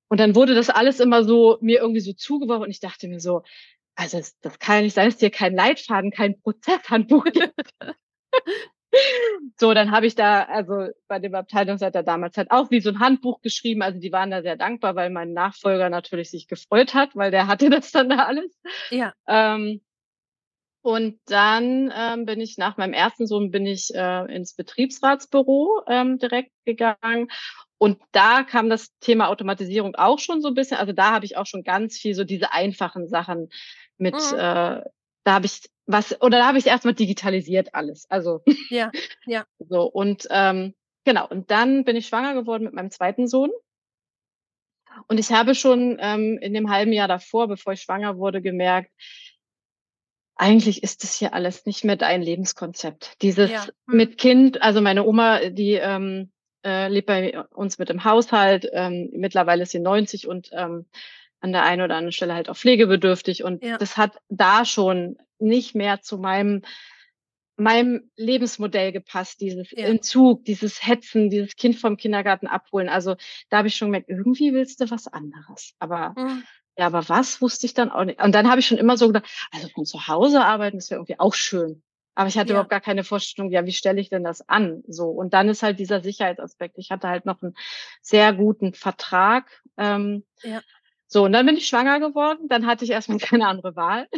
Und 0.08 0.20
dann 0.20 0.34
wurde 0.34 0.54
das 0.54 0.70
alles 0.70 1.00
immer 1.00 1.24
so 1.24 1.58
mir 1.60 1.80
irgendwie 1.80 2.00
so 2.00 2.12
zugeworfen 2.12 2.64
und 2.64 2.70
ich 2.70 2.80
dachte 2.80 3.08
mir 3.08 3.20
so, 3.20 3.42
also 3.96 4.18
es, 4.18 4.38
das 4.40 4.58
kann 4.58 4.76
ja 4.76 4.82
nicht 4.82 4.94
sein, 4.94 5.06
dass 5.06 5.14
es 5.14 5.20
hier 5.20 5.30
kein 5.30 5.54
Leitfaden, 5.54 6.10
kein 6.10 6.40
Prozesshandbuch 6.40 7.24
gibt. 7.32 7.70
so, 9.58 9.72
dann 9.74 9.90
habe 9.90 10.06
ich 10.06 10.14
da, 10.14 10.42
also 10.44 10.88
bei 11.08 11.18
dem 11.18 11.34
Abteilungsleiter 11.34 12.02
damals 12.02 12.36
halt 12.36 12.50
auch 12.50 12.70
wie 12.70 12.80
so 12.80 12.90
ein 12.90 13.00
Handbuch 13.00 13.40
geschrieben. 13.40 13.82
Also 13.82 14.00
die 14.00 14.12
waren 14.12 14.30
da 14.30 14.42
sehr 14.42 14.56
dankbar, 14.56 14.94
weil 14.96 15.10
mein 15.10 15.32
Nachfolger 15.32 15.90
natürlich 15.90 16.30
sich 16.30 16.48
gefreut 16.48 16.94
hat, 16.94 17.14
weil 17.14 17.30
der 17.30 17.46
hatte 17.46 17.70
das 17.70 17.92
dann 17.92 18.08
da 18.08 18.24
alles. 18.24 18.56
Ja. 18.90 19.12
Ähm, 19.26 19.80
und 20.82 21.18
dann 21.26 21.90
ähm, 21.96 22.26
bin 22.26 22.42
ich 22.42 22.58
nach 22.58 22.76
meinem 22.76 22.92
ersten 22.92 23.26
Sohn 23.26 23.50
bin 23.50 23.64
ich 23.64 23.94
äh, 23.94 24.34
ins 24.34 24.54
Betriebsratsbüro 24.54 25.82
ähm, 25.86 26.18
direkt 26.18 26.52
gegangen. 26.66 27.28
Und 27.78 27.98
da 28.12 28.42
kam 28.44 28.70
das 28.70 28.96
Thema 29.00 29.28
Automatisierung 29.28 29.94
auch 29.96 30.18
schon 30.18 30.40
so 30.40 30.48
ein 30.48 30.54
bisschen. 30.54 30.76
Also 30.78 30.92
da 30.92 31.10
habe 31.12 31.24
ich 31.26 31.36
auch 31.36 31.46
schon 31.46 31.62
ganz 31.64 31.98
viel 31.98 32.14
so 32.14 32.24
diese 32.24 32.52
einfachen 32.52 33.08
Sachen 33.08 33.50
mit, 33.98 34.14
Mhm. 34.14 34.38
äh, 34.38 34.82
da 35.24 35.32
habe 35.32 35.46
ich 35.46 35.62
was, 35.86 36.20
oder 36.22 36.38
da 36.38 36.46
habe 36.46 36.58
ich 36.58 36.66
erstmal 36.66 36.94
digitalisiert 36.94 37.74
alles. 37.74 38.06
Also 38.10 38.42
Ja, 38.70 38.90
ja. 39.26 39.44
so. 39.58 39.82
Und 39.84 40.26
ähm, 40.30 40.74
genau, 41.04 41.28
und 41.28 41.50
dann 41.50 41.84
bin 41.84 41.96
ich 41.96 42.06
schwanger 42.06 42.34
geworden 42.34 42.64
mit 42.64 42.72
meinem 42.72 42.90
zweiten 42.90 43.26
Sohn. 43.28 43.50
Und 45.08 45.18
ich 45.18 45.32
habe 45.32 45.54
schon 45.54 45.98
ähm, 46.00 46.38
in 46.40 46.54
dem 46.54 46.70
halben 46.70 46.92
Jahr 46.92 47.08
davor, 47.08 47.48
bevor 47.48 47.72
ich 47.72 47.82
schwanger 47.82 48.16
wurde, 48.16 48.40
gemerkt, 48.40 48.90
eigentlich 50.36 50.82
ist 50.82 51.02
das 51.04 51.14
hier 51.16 51.34
alles 51.34 51.66
nicht 51.66 51.84
mehr 51.84 51.96
dein 51.96 52.22
Lebenskonzept. 52.22 53.20
Dieses 53.22 53.50
Ja. 53.50 53.64
Hm. 53.64 53.96
mit 53.96 54.18
Kind, 54.18 54.62
also 54.62 54.80
meine 54.80 55.04
Oma, 55.04 55.50
die 55.50 55.72
ähm, 55.74 56.30
äh, 56.64 56.88
lebt 56.88 57.06
bei 57.06 57.38
uns 57.50 57.78
mit 57.78 57.90
im 57.90 58.04
Haushalt. 58.04 58.68
Ähm, 58.72 59.10
mittlerweile 59.12 59.62
ist 59.64 59.72
sie 59.72 59.80
90 59.80 60.26
und 60.28 60.50
ähm, 60.52 60.86
an 61.40 61.52
der 61.52 61.62
einen 61.64 61.82
oder 61.82 61.96
anderen 61.96 62.12
Stelle 62.12 62.34
halt 62.34 62.48
auch 62.48 62.56
pflegebedürftig. 62.56 63.44
Und 63.44 63.62
Ja. 63.62 63.78
das 63.78 63.96
hat 63.96 64.12
da 64.28 64.64
schon 64.64 65.16
nicht 65.38 65.74
mehr 65.74 66.00
zu 66.00 66.18
meinem 66.18 66.62
meinem 67.56 68.10
Lebensmodell 68.16 68.90
gepasst, 68.92 69.40
dieses 69.40 69.70
Ja. 69.70 69.86
Entzug, 69.86 70.44
dieses 70.44 70.84
Hetzen, 70.84 71.30
dieses 71.30 71.54
Kind 71.56 71.76
vom 71.76 71.96
Kindergarten 71.96 72.48
abholen. 72.48 72.88
Also 72.88 73.14
da 73.48 73.58
habe 73.58 73.68
ich 73.68 73.76
schon 73.76 73.88
gemerkt, 73.88 74.08
irgendwie 74.08 74.52
willst 74.52 74.80
du 74.80 74.90
was 74.90 75.06
anderes. 75.06 75.74
Aber 75.78 76.14
Mhm. 76.16 76.42
ja, 76.76 76.86
aber 76.86 77.08
was 77.08 77.40
wusste 77.40 77.66
ich 77.66 77.74
dann 77.74 77.90
auch 77.90 78.04
nicht. 78.04 78.20
Und 78.20 78.34
dann 78.34 78.50
habe 78.50 78.58
ich 78.60 78.66
schon 78.66 78.78
immer 78.78 78.96
so 78.96 79.06
gedacht, 79.06 79.26
also 79.52 79.68
von 79.68 79.84
zu 79.84 80.08
Hause 80.08 80.44
arbeiten, 80.44 80.78
das 80.78 80.90
wäre 80.90 80.98
irgendwie 80.98 81.20
auch 81.20 81.34
schön. 81.34 81.82
Aber 82.14 82.28
ich 82.28 82.38
hatte 82.38 82.50
Ja. 82.50 82.54
überhaupt 82.54 82.70
gar 82.70 82.80
keine 82.80 83.04
Vorstellung, 83.04 83.50
ja, 83.50 83.66
wie 83.66 83.72
stelle 83.72 84.00
ich 84.00 84.08
denn 84.08 84.24
das 84.24 84.48
an? 84.48 84.82
So. 84.88 85.08
Und 85.08 85.34
dann 85.34 85.48
ist 85.48 85.62
halt 85.62 85.78
dieser 85.80 86.00
Sicherheitsaspekt. 86.00 86.76
Ich 86.78 86.90
hatte 86.90 87.08
halt 87.08 87.26
noch 87.26 87.42
einen 87.42 87.54
sehr 88.02 88.32
guten 88.32 88.72
Vertrag. 88.74 89.62
Ähm, 89.76 90.24
Ja. 90.42 90.60
So, 91.06 91.24
und 91.24 91.32
dann 91.32 91.46
bin 91.46 91.56
ich 91.56 91.68
schwanger 91.68 92.00
geworden. 92.00 92.48
Dann 92.48 92.66
hatte 92.66 92.84
ich 92.84 92.90
erstmal 92.90 93.18
keine 93.46 93.46
andere 93.48 93.76
Wahl. 93.76 94.08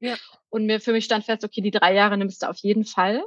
Ja. 0.00 0.16
Und 0.50 0.66
mir 0.66 0.80
für 0.80 0.92
mich 0.92 1.04
stand 1.06 1.24
fest, 1.24 1.44
okay, 1.44 1.60
die 1.62 1.70
drei 1.70 1.94
Jahre 1.94 2.16
nimmst 2.18 2.42
du 2.42 2.48
auf 2.48 2.58
jeden 2.58 2.84
Fall. 2.84 3.22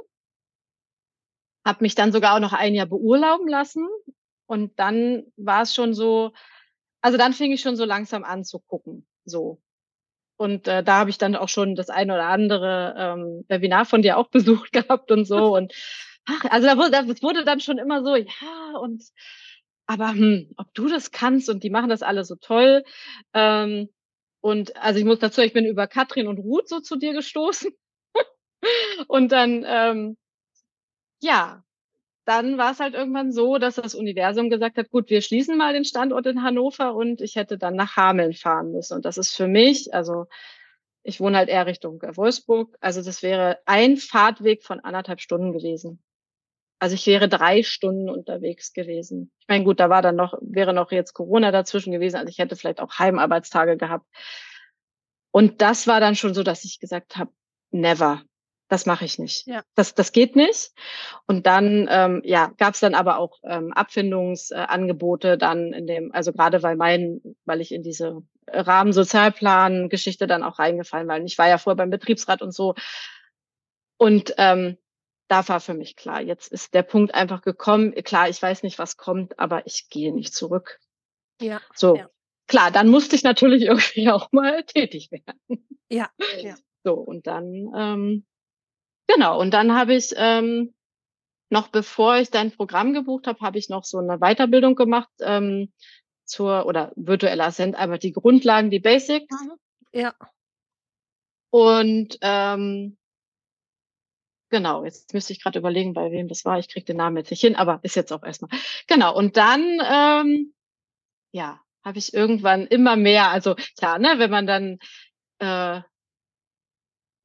Hab 1.64 1.80
mich 1.80 1.94
dann 1.96 2.12
sogar 2.12 2.36
auch 2.36 2.40
noch 2.40 2.52
ein 2.52 2.74
Jahr 2.74 2.86
beurlauben 2.86 3.48
lassen. 3.48 3.86
Und 4.46 4.78
dann 4.78 5.24
war 5.36 5.62
es 5.62 5.74
schon 5.74 5.94
so, 5.94 6.32
also 7.00 7.18
dann 7.18 7.32
fing 7.32 7.52
ich 7.52 7.60
schon 7.60 7.76
so 7.76 7.84
langsam 7.84 8.22
an 8.24 8.44
zu 8.44 8.60
gucken. 8.60 9.06
So. 9.24 9.60
Und 10.36 10.68
äh, 10.68 10.82
da 10.82 10.98
habe 10.98 11.10
ich 11.10 11.18
dann 11.18 11.34
auch 11.36 11.48
schon 11.48 11.74
das 11.74 11.88
ein 11.88 12.10
oder 12.10 12.26
andere 12.26 12.94
ähm, 12.98 13.44
Webinar 13.48 13.84
von 13.86 14.02
dir 14.02 14.18
auch 14.18 14.28
besucht 14.30 14.72
gehabt 14.72 15.10
und 15.10 15.24
so. 15.24 15.56
Und 15.56 15.72
ach, 16.26 16.44
also 16.50 16.66
da 16.66 16.76
wurde, 16.76 16.90
das 16.90 17.22
wurde 17.22 17.44
dann 17.44 17.60
schon 17.60 17.78
immer 17.78 18.02
so, 18.02 18.16
ja, 18.16 18.78
und 18.80 19.02
aber 19.86 20.10
hm, 20.10 20.52
ob 20.56 20.74
du 20.74 20.88
das 20.88 21.12
kannst 21.12 21.48
und 21.48 21.62
die 21.62 21.70
machen 21.70 21.88
das 21.88 22.02
alle 22.02 22.24
so 22.24 22.36
toll. 22.36 22.84
Ähm, 23.34 23.88
und 24.40 24.76
also 24.76 24.98
ich 24.98 25.04
muss 25.04 25.18
dazu, 25.20 25.40
ich 25.42 25.52
bin 25.52 25.64
über 25.64 25.86
Katrin 25.86 26.28
und 26.28 26.38
Ruth 26.38 26.68
so 26.68 26.80
zu 26.80 26.96
dir 26.96 27.12
gestoßen. 27.14 27.72
und 29.08 29.32
dann, 29.32 29.64
ähm, 29.66 30.16
ja, 31.22 31.64
dann 32.26 32.58
war 32.58 32.72
es 32.72 32.80
halt 32.80 32.94
irgendwann 32.94 33.32
so, 33.32 33.56
dass 33.56 33.76
das 33.76 33.94
Universum 33.94 34.50
gesagt 34.50 34.76
hat, 34.76 34.90
gut, 34.90 35.08
wir 35.10 35.22
schließen 35.22 35.56
mal 35.56 35.72
den 35.72 35.84
Standort 35.84 36.26
in 36.26 36.42
Hannover 36.42 36.94
und 36.94 37.20
ich 37.20 37.36
hätte 37.36 37.56
dann 37.56 37.76
nach 37.76 37.96
Hameln 37.96 38.34
fahren 38.34 38.72
müssen. 38.72 38.94
Und 38.94 39.04
das 39.04 39.16
ist 39.16 39.34
für 39.34 39.46
mich, 39.46 39.94
also 39.94 40.26
ich 41.04 41.20
wohne 41.20 41.38
halt 41.38 41.48
eher 41.48 41.66
Richtung 41.66 42.02
Wolfsburg, 42.02 42.76
also 42.80 43.00
das 43.00 43.22
wäre 43.22 43.60
ein 43.64 43.96
Fahrtweg 43.96 44.64
von 44.64 44.80
anderthalb 44.80 45.20
Stunden 45.20 45.52
gewesen. 45.52 46.02
Also 46.80 46.96
ich 46.96 47.06
wäre 47.06 47.28
drei 47.28 47.62
Stunden 47.62 48.10
unterwegs 48.10 48.72
gewesen. 48.72 49.30
Ich 49.40 49.48
meine, 49.48 49.64
gut, 49.64 49.78
da 49.78 49.88
war 49.88 50.02
dann 50.02 50.16
noch, 50.16 50.36
wäre 50.42 50.74
noch 50.74 50.90
jetzt 50.90 51.14
Corona 51.14 51.52
dazwischen 51.52 51.92
gewesen, 51.92 52.16
also 52.16 52.28
ich 52.28 52.38
hätte 52.38 52.56
vielleicht 52.56 52.80
auch 52.80 52.98
Heimarbeitstage 52.98 53.76
gehabt. 53.76 54.06
Und 55.30 55.62
das 55.62 55.86
war 55.86 56.00
dann 56.00 56.16
schon 56.16 56.34
so, 56.34 56.42
dass 56.42 56.64
ich 56.64 56.80
gesagt 56.80 57.16
habe, 57.16 57.30
never. 57.70 58.22
Das 58.68 58.84
mache 58.84 59.04
ich 59.04 59.18
nicht. 59.18 59.46
Ja. 59.46 59.62
Das, 59.76 59.94
das 59.94 60.10
geht 60.10 60.34
nicht. 60.34 60.72
Und 61.26 61.46
dann, 61.46 61.86
ähm, 61.90 62.22
ja, 62.24 62.52
gab 62.58 62.74
es 62.74 62.80
dann 62.80 62.94
aber 62.94 63.18
auch 63.18 63.38
ähm, 63.44 63.72
Abfindungsangebote 63.72 65.38
dann 65.38 65.72
in 65.72 65.86
dem, 65.86 66.12
also 66.12 66.32
gerade 66.32 66.62
weil 66.62 66.76
mein, 66.76 67.20
weil 67.44 67.60
ich 67.60 67.72
in 67.72 67.82
diese 67.82 68.22
Rahmensozialplan-Geschichte 68.48 70.26
dann 70.26 70.42
auch 70.42 70.58
reingefallen 70.58 71.06
war. 71.06 71.16
Und 71.16 71.26
ich 71.26 71.38
war 71.38 71.48
ja 71.48 71.58
vorher 71.58 71.76
beim 71.76 71.90
Betriebsrat 71.90 72.42
und 72.42 72.52
so. 72.52 72.74
Und 73.98 74.34
ähm, 74.36 74.76
da 75.28 75.46
war 75.48 75.60
für 75.60 75.74
mich 75.74 75.96
klar, 75.96 76.20
jetzt 76.20 76.52
ist 76.52 76.74
der 76.74 76.82
Punkt 76.82 77.14
einfach 77.14 77.42
gekommen. 77.42 77.92
Klar, 78.04 78.28
ich 78.28 78.40
weiß 78.40 78.62
nicht, 78.62 78.78
was 78.78 78.96
kommt, 78.96 79.38
aber 79.38 79.66
ich 79.66 79.88
gehe 79.90 80.12
nicht 80.12 80.34
zurück. 80.34 80.80
Ja. 81.40 81.60
So. 81.74 81.96
Ja. 81.96 82.10
Klar, 82.48 82.70
dann 82.70 82.88
musste 82.88 83.16
ich 83.16 83.22
natürlich 83.22 83.62
irgendwie 83.66 84.10
auch 84.10 84.30
mal 84.32 84.64
tätig 84.64 85.10
werden. 85.10 85.68
Ja. 85.88 86.10
ja. 86.40 86.56
So, 86.84 86.94
und 86.94 87.26
dann, 87.26 87.72
ähm, 87.76 88.26
genau, 89.06 89.40
und 89.40 89.52
dann 89.52 89.74
habe 89.74 89.94
ich, 89.94 90.12
ähm, 90.16 90.74
noch 91.48 91.68
bevor 91.68 92.16
ich 92.16 92.30
dein 92.30 92.50
Programm 92.50 92.92
gebucht 92.92 93.26
habe, 93.26 93.40
habe 93.40 93.58
ich 93.58 93.68
noch 93.68 93.84
so 93.84 93.98
eine 93.98 94.18
Weiterbildung 94.18 94.74
gemacht 94.74 95.10
ähm, 95.20 95.72
zur, 96.24 96.66
oder 96.66 96.92
virtuelle 96.96 97.44
Assent, 97.44 97.76
einfach 97.76 97.98
die 97.98 98.12
Grundlagen, 98.12 98.70
die 98.70 98.80
Basics. 98.80 99.30
Mhm. 99.30 99.52
Ja. 99.92 100.14
Und 101.50 102.18
ähm, 102.20 102.98
Genau, 104.50 104.84
jetzt 104.84 105.12
müsste 105.12 105.32
ich 105.32 105.42
gerade 105.42 105.58
überlegen, 105.58 105.92
bei 105.92 106.12
wem 106.12 106.28
das 106.28 106.44
war. 106.44 106.58
Ich 106.58 106.68
kriege 106.68 106.86
den 106.86 106.98
Namen 106.98 107.16
jetzt 107.16 107.30
nicht 107.30 107.40
hin, 107.40 107.56
aber 107.56 107.80
ist 107.82 107.96
jetzt 107.96 108.12
auch 108.12 108.22
erstmal. 108.22 108.50
Genau, 108.86 109.14
und 109.14 109.36
dann, 109.36 109.80
ähm, 109.84 110.54
ja, 111.32 111.60
habe 111.84 111.98
ich 111.98 112.14
irgendwann 112.14 112.66
immer 112.66 112.96
mehr, 112.96 113.30
also 113.30 113.56
klar, 113.76 113.98
ne, 113.98 114.14
wenn 114.18 114.30
man 114.30 114.46
dann, 114.46 114.78
äh, 115.40 115.82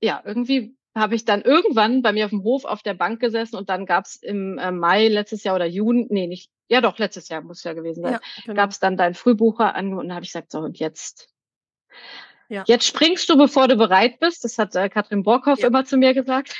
ja, 0.04 0.22
irgendwie 0.26 0.76
habe 0.96 1.16
ich 1.16 1.26
dann 1.26 1.42
irgendwann 1.42 2.02
bei 2.02 2.12
mir 2.12 2.26
auf 2.26 2.32
dem 2.32 2.44
Hof 2.44 2.66
auf 2.66 2.84
der 2.84 2.94
Bank 2.94 3.20
gesessen 3.20 3.56
und 3.56 3.70
dann 3.70 3.86
gab 3.86 4.06
es 4.06 4.18
im 4.18 4.58
äh, 4.58 4.72
Mai 4.72 5.08
letztes 5.08 5.44
Jahr 5.44 5.56
oder 5.56 5.66
Juni, 5.66 6.08
nee, 6.10 6.28
nicht, 6.28 6.52
ja 6.68 6.82
doch, 6.82 6.98
letztes 6.98 7.30
Jahr 7.30 7.42
muss 7.42 7.64
ja 7.64 7.74
gewesen 7.74 8.04
sein, 8.04 8.14
ja, 8.14 8.20
genau. 8.44 8.56
gab 8.56 8.72
es 8.72 8.80
dann 8.80 8.98
dein 8.98 9.14
Frühbucher 9.14 9.76
an 9.76 9.94
und 9.94 10.08
dann 10.08 10.16
habe 10.16 10.26
ich 10.26 10.32
gesagt, 10.32 10.52
so 10.52 10.60
und 10.60 10.80
jetzt. 10.80 11.30
Ja. 12.50 12.66
Jetzt 12.68 12.86
springst 12.86 13.30
du, 13.30 13.38
bevor 13.38 13.70
du 13.70 13.78
bereit 13.78 14.20
bist. 14.20 14.44
Das 14.44 14.58
hat 14.58 14.76
äh, 14.76 14.90
Katrin 14.90 15.24
Borkhoff 15.24 15.60
ja. 15.60 15.68
immer 15.68 15.86
zu 15.86 15.96
mir 15.96 16.14
gesagt 16.14 16.54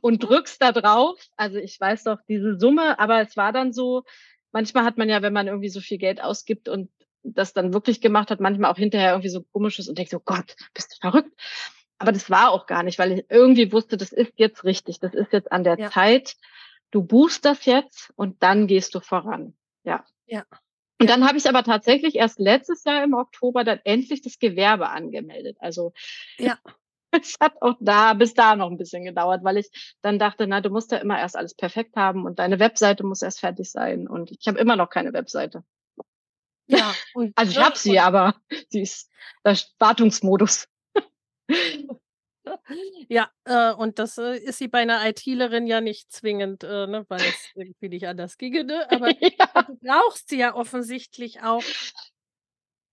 und 0.00 0.22
drückst 0.22 0.62
da 0.62 0.70
drauf. 0.70 1.20
Also 1.36 1.58
ich 1.58 1.80
weiß 1.80 2.04
doch 2.04 2.18
diese 2.28 2.56
Summe, 2.56 3.00
aber 3.00 3.20
es 3.20 3.36
war 3.36 3.52
dann 3.52 3.72
so, 3.72 4.04
manchmal 4.52 4.84
hat 4.84 4.96
man 4.96 5.08
ja, 5.08 5.20
wenn 5.20 5.32
man 5.32 5.48
irgendwie 5.48 5.70
so 5.70 5.80
viel 5.80 5.98
Geld 5.98 6.22
ausgibt 6.22 6.68
und 6.68 6.90
das 7.24 7.52
dann 7.52 7.74
wirklich 7.74 8.00
gemacht 8.00 8.30
hat, 8.30 8.38
manchmal 8.38 8.70
auch 8.70 8.76
hinterher 8.76 9.10
irgendwie 9.10 9.28
so 9.28 9.42
komisches 9.42 9.88
und 9.88 9.98
denkt 9.98 10.12
so, 10.12 10.20
Gott, 10.20 10.54
bist 10.72 10.92
du 10.92 10.96
verrückt? 11.00 11.32
Aber 11.98 12.12
das 12.12 12.30
war 12.30 12.50
auch 12.50 12.66
gar 12.66 12.82
nicht, 12.82 12.98
weil 12.98 13.12
ich 13.12 13.24
irgendwie 13.28 13.72
wusste, 13.72 13.96
das 13.96 14.12
ist 14.12 14.32
jetzt 14.36 14.64
richtig, 14.64 15.00
das 15.00 15.14
ist 15.14 15.32
jetzt 15.32 15.50
an 15.50 15.64
der 15.64 15.78
ja. 15.78 15.90
Zeit. 15.90 16.36
Du 16.90 17.02
buchst 17.02 17.44
das 17.44 17.64
jetzt 17.64 18.12
und 18.16 18.42
dann 18.42 18.66
gehst 18.66 18.94
du 18.94 19.00
voran. 19.00 19.54
Ja. 19.84 20.04
Ja. 20.26 20.44
Und 21.00 21.08
dann 21.08 21.26
habe 21.26 21.38
ich 21.38 21.48
aber 21.48 21.62
tatsächlich 21.62 22.16
erst 22.16 22.38
letztes 22.38 22.84
Jahr 22.84 23.04
im 23.04 23.14
Oktober 23.14 23.64
dann 23.64 23.80
endlich 23.84 24.22
das 24.22 24.38
Gewerbe 24.38 24.88
angemeldet. 24.88 25.56
Also 25.60 25.92
ja. 26.38 26.58
es 27.10 27.36
hat 27.40 27.60
auch 27.62 27.76
da 27.80 28.14
bis 28.14 28.34
da 28.34 28.56
noch 28.56 28.70
ein 28.70 28.78
bisschen 28.78 29.04
gedauert, 29.04 29.44
weil 29.44 29.58
ich 29.58 29.96
dann 30.02 30.18
dachte, 30.18 30.46
na, 30.46 30.60
du 30.60 30.70
musst 30.70 30.92
ja 30.92 30.98
immer 30.98 31.18
erst 31.18 31.36
alles 31.36 31.54
perfekt 31.54 31.96
haben 31.96 32.26
und 32.26 32.38
deine 32.38 32.58
Webseite 32.58 33.04
muss 33.04 33.22
erst 33.22 33.40
fertig 33.40 33.70
sein. 33.70 34.08
Und 34.08 34.30
ich 34.30 34.46
habe 34.46 34.58
immer 34.58 34.76
noch 34.76 34.90
keine 34.90 35.12
Webseite. 35.12 35.64
Ja, 36.66 36.94
also 37.34 37.52
ich 37.52 37.58
habe 37.58 37.78
sie, 37.78 37.98
aber 37.98 38.34
sie 38.68 38.82
ist 38.82 39.10
der 39.44 39.56
Wartungsmodus. 39.78 40.68
Ja, 43.08 43.30
äh, 43.44 43.72
und 43.72 43.98
das 43.98 44.16
äh, 44.18 44.38
ist 44.38 44.58
sie 44.58 44.68
bei 44.68 44.80
einer 44.80 45.06
ITlerin 45.06 45.66
ja 45.66 45.80
nicht 45.80 46.10
zwingend, 46.10 46.64
äh, 46.64 46.86
ne, 46.86 47.04
weil 47.08 47.20
es 47.20 47.50
irgendwie 47.54 47.90
nicht 47.90 48.06
anders 48.06 48.38
ginge, 48.38 48.64
ne? 48.64 48.90
Aber 48.90 49.10
ja. 49.20 49.62
du 49.66 49.76
brauchst 49.82 50.30
sie 50.30 50.38
ja 50.38 50.54
offensichtlich 50.54 51.42
auch 51.42 51.62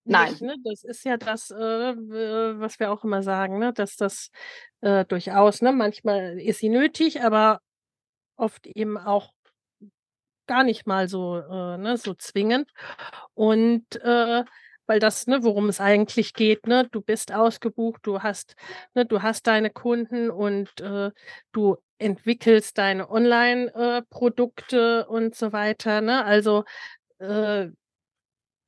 Nein. 0.08 0.32
Nicht, 0.32 0.42
ne? 0.42 0.56
Das 0.64 0.84
ist 0.84 1.04
ja 1.04 1.18
das, 1.18 1.50
äh, 1.50 1.56
was 1.56 2.80
wir 2.80 2.92
auch 2.92 3.04
immer 3.04 3.24
sagen, 3.24 3.58
ne? 3.58 3.74
dass 3.74 3.96
das 3.98 4.30
äh, 4.82 5.04
durchaus, 5.04 5.62
ne? 5.64 5.72
manchmal 5.72 6.40
ist 6.40 6.60
sie 6.60 6.70
nötig, 6.70 7.24
aber 7.24 7.60
oft 8.38 8.68
eben 8.68 9.00
auch 9.00 9.34
gar 10.48 10.64
nicht 10.64 10.86
mal 10.86 11.08
so, 11.08 11.38
äh, 11.40 11.78
ne? 11.78 11.98
so 11.98 12.14
zwingend. 12.14 12.72
Und 13.34 14.00
weil 14.88 15.00
das, 15.00 15.28
ne, 15.28 15.44
worum 15.44 15.70
es 15.70 15.80
eigentlich 15.82 16.34
geht, 16.34 16.68
ne, 16.68 16.88
du 16.92 17.02
bist 17.02 17.34
ausgebucht, 17.34 18.02
du 18.06 18.22
hast, 18.24 18.56
ne, 18.94 19.06
du 19.06 19.22
hast 19.22 19.48
deine 19.48 19.70
Kunden 19.70 20.30
und 20.30 20.80
äh, 20.82 21.12
du 21.52 21.78
entwickelst 21.98 22.78
deine 22.78 23.10
Online-Produkte 23.10 25.06
äh, 25.08 25.12
und 25.12 25.36
so 25.36 25.54
weiter, 25.54 26.02
ne? 26.02 26.26
Also 26.26 26.66
äh, 27.20 27.70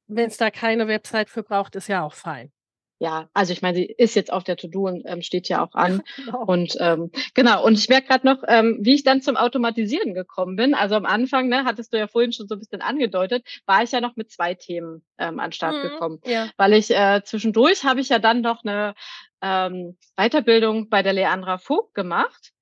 wenn 0.07 0.28
es 0.28 0.38
da 0.38 0.51
keine 0.51 0.88
Website 0.88 1.30
für 1.30 1.43
braucht, 1.43 1.76
ist 1.76 1.88
ja 1.88 2.03
auch 2.03 2.13
fein. 2.13 2.51
Ja, 3.00 3.30
also 3.34 3.54
ich 3.54 3.62
meine, 3.62 3.78
sie 3.78 3.86
ist 3.86 4.16
jetzt 4.16 4.34
auf 4.34 4.43
der 4.43 4.58
To-Do 4.58 4.88
und 4.88 5.04
ähm, 5.06 5.22
steht 5.22 5.50
ja 5.50 5.64
auch 5.64 5.76
an. 5.76 6.02
genau. 6.16 6.45
Und 6.45 6.76
ähm, 6.80 7.12
genau, 7.36 7.64
und 7.64 7.78
ich 7.78 7.89
merke 7.89 8.08
gerade 8.08 8.26
noch, 8.26 8.43
ähm, 8.48 8.80
wie 8.82 8.95
ich 8.95 9.04
dann 9.04 9.22
zum 9.22 9.38
Automatisieren 9.38 10.16
gekommen 10.16 10.56
bin. 10.56 10.74
Also 10.74 10.95
am 10.95 11.06
Anfang, 11.06 11.48
ne, 11.48 11.64
hattest 11.66 11.93
du 11.93 11.98
ja 11.98 12.08
vorhin 12.08 12.32
schon 12.34 12.48
so 12.48 12.56
ein 12.56 12.60
bisschen 12.60 12.82
angedeutet, 12.82 13.45
war 13.66 13.84
ich 13.84 13.91
ja 13.91 14.02
noch 14.02 14.16
mit 14.16 14.32
zwei 14.32 14.56
Themen 14.56 15.04
ähm, 15.20 15.39
an 15.39 15.52
Start 15.52 15.76
mhm, 15.76 15.89
gekommen. 15.89 16.20
Ja. 16.26 16.50
Weil 16.58 16.74
ich 16.74 16.89
äh, 16.89 17.22
zwischendurch 17.24 17.84
habe 17.84 18.02
ich 18.02 18.10
ja 18.10 18.18
dann 18.18 18.41
noch 18.41 18.64
eine 18.64 18.95
ähm, 19.41 19.98
Weiterbildung 20.16 20.89
bei 20.89 21.04
der 21.04 21.14
Leandra 21.14 21.60
Vogt 21.60 21.93
gemacht 21.93 22.54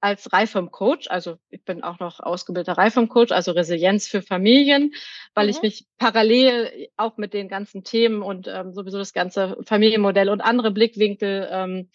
als 0.00 0.32
Reifem-Coach, 0.32 1.08
also 1.10 1.36
ich 1.50 1.64
bin 1.64 1.82
auch 1.82 1.98
noch 1.98 2.20
ausgebildeter 2.20 2.78
Reifem-Coach, 2.78 3.32
also 3.32 3.52
Resilienz 3.52 4.08
für 4.08 4.22
Familien, 4.22 4.94
weil 5.34 5.46
mhm. 5.46 5.50
ich 5.50 5.62
mich 5.62 5.86
parallel 5.98 6.88
auch 6.96 7.16
mit 7.16 7.34
den 7.34 7.48
ganzen 7.48 7.84
Themen 7.84 8.22
und 8.22 8.48
ähm, 8.48 8.72
sowieso 8.72 8.98
das 8.98 9.12
ganze 9.12 9.56
Familienmodell 9.64 10.28
und 10.28 10.40
andere 10.40 10.70
Blickwinkel 10.70 11.48
ähm, 11.50 11.90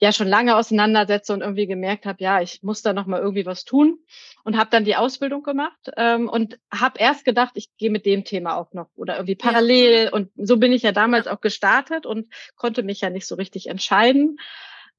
ja 0.00 0.12
schon 0.12 0.26
lange 0.28 0.56
auseinandersetze 0.56 1.32
und 1.32 1.40
irgendwie 1.40 1.66
gemerkt 1.66 2.06
habe, 2.06 2.22
ja, 2.22 2.40
ich 2.40 2.62
muss 2.62 2.82
da 2.82 2.92
noch 2.92 3.06
mal 3.06 3.20
irgendwie 3.20 3.46
was 3.46 3.64
tun 3.64 3.98
und 4.42 4.56
habe 4.56 4.70
dann 4.70 4.84
die 4.84 4.96
Ausbildung 4.96 5.42
gemacht 5.42 5.90
ähm, 5.96 6.28
und 6.28 6.58
habe 6.72 6.98
erst 6.98 7.24
gedacht, 7.24 7.52
ich 7.54 7.68
gehe 7.78 7.90
mit 7.90 8.04
dem 8.04 8.24
Thema 8.24 8.56
auch 8.56 8.72
noch 8.72 8.88
oder 8.96 9.14
irgendwie 9.14 9.36
parallel 9.36 10.10
und 10.10 10.30
so 10.36 10.56
bin 10.56 10.72
ich 10.72 10.82
ja. 10.82 10.92
damals 10.92 11.26
auch 11.26 11.40
gestartet 11.40 12.04
und 12.06 12.28
konnte 12.56 12.82
mich 12.82 13.00
ja 13.00 13.10
nicht 13.10 13.26
so 13.26 13.36
richtig 13.36 13.68
entscheiden 13.68 14.38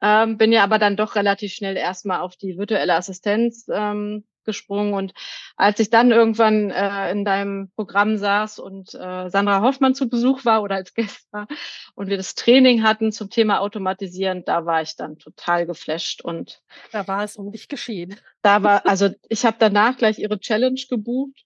ähm, 0.02 0.38
bin 0.38 0.52
ja 0.52 0.64
aber 0.64 0.80
dann 0.80 0.98
doch 0.98 1.16
relativ 1.16 1.54
schnell 1.54 1.78
erstmal 1.78 2.22
auf 2.22 2.36
die 2.36 2.58
virtuelle 2.58 2.96
Assistenz 2.96 3.68
ähm, 3.72 4.26
gesprungen. 4.46 4.94
Und 4.94 5.14
als 5.58 5.80
ich 5.80 5.90
dann 5.90 6.12
irgendwann 6.12 6.70
äh, 6.70 7.12
in 7.12 7.26
deinem 7.26 7.72
Programm 7.76 8.18
saß 8.18 8.60
und 8.60 8.94
äh, 8.94 9.30
Sandra 9.30 9.62
Hoffmann 9.62 9.96
zu 9.96 10.08
Besuch 10.08 10.46
war 10.46 10.62
oder 10.62 10.76
als 10.76 10.94
Gast 10.94 11.28
war 11.34 11.48
und 11.96 12.08
wir 12.08 12.18
das 12.18 12.36
Training 12.36 12.84
hatten 12.84 13.12
zum 13.12 13.30
Thema 13.30 13.60
Automatisieren, 13.60 14.46
da 14.46 14.66
war 14.66 14.82
ich 14.82 14.96
dann 14.96 15.18
total 15.18 15.66
geflasht 15.66 16.22
und 16.22 16.62
da 16.92 17.08
war 17.08 17.24
es 17.24 17.36
um 17.36 17.52
dich 17.52 17.68
geschehen. 17.68 18.16
Da 18.42 18.64
war, 18.64 18.86
also 18.86 19.10
ich 19.28 19.46
habe 19.46 19.58
danach 19.60 19.98
gleich 19.98 20.20
ihre 20.20 20.40
Challenge 20.40 20.82
gebucht 20.90 21.46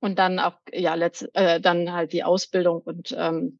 und 0.00 0.18
dann 0.18 0.38
auch, 0.38 0.54
ja, 0.72 0.94
letzt, 0.94 1.28
äh, 1.34 1.60
dann 1.60 1.92
halt 1.92 2.12
die 2.12 2.24
Ausbildung 2.24 2.80
und 2.80 3.14
ähm, 3.18 3.58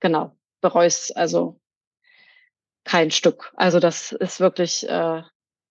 genau, 0.00 0.36
bereue 0.60 0.88
es 0.88 1.12
also 1.12 1.60
kein 2.86 3.10
Stück. 3.10 3.52
Also 3.56 3.80
das 3.80 4.12
ist 4.12 4.40
wirklich, 4.40 4.88
äh, 4.88 5.22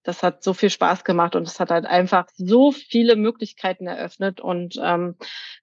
das 0.03 0.21
hat 0.21 0.43
so 0.43 0.53
viel 0.53 0.69
Spaß 0.69 1.03
gemacht 1.03 1.35
und 1.35 1.47
es 1.47 1.59
hat 1.59 1.71
halt 1.71 1.85
einfach 1.85 2.27
so 2.35 2.71
viele 2.71 3.15
Möglichkeiten 3.15 3.87
eröffnet 3.87 4.39
und 4.39 4.79
ähm, 4.83 5.15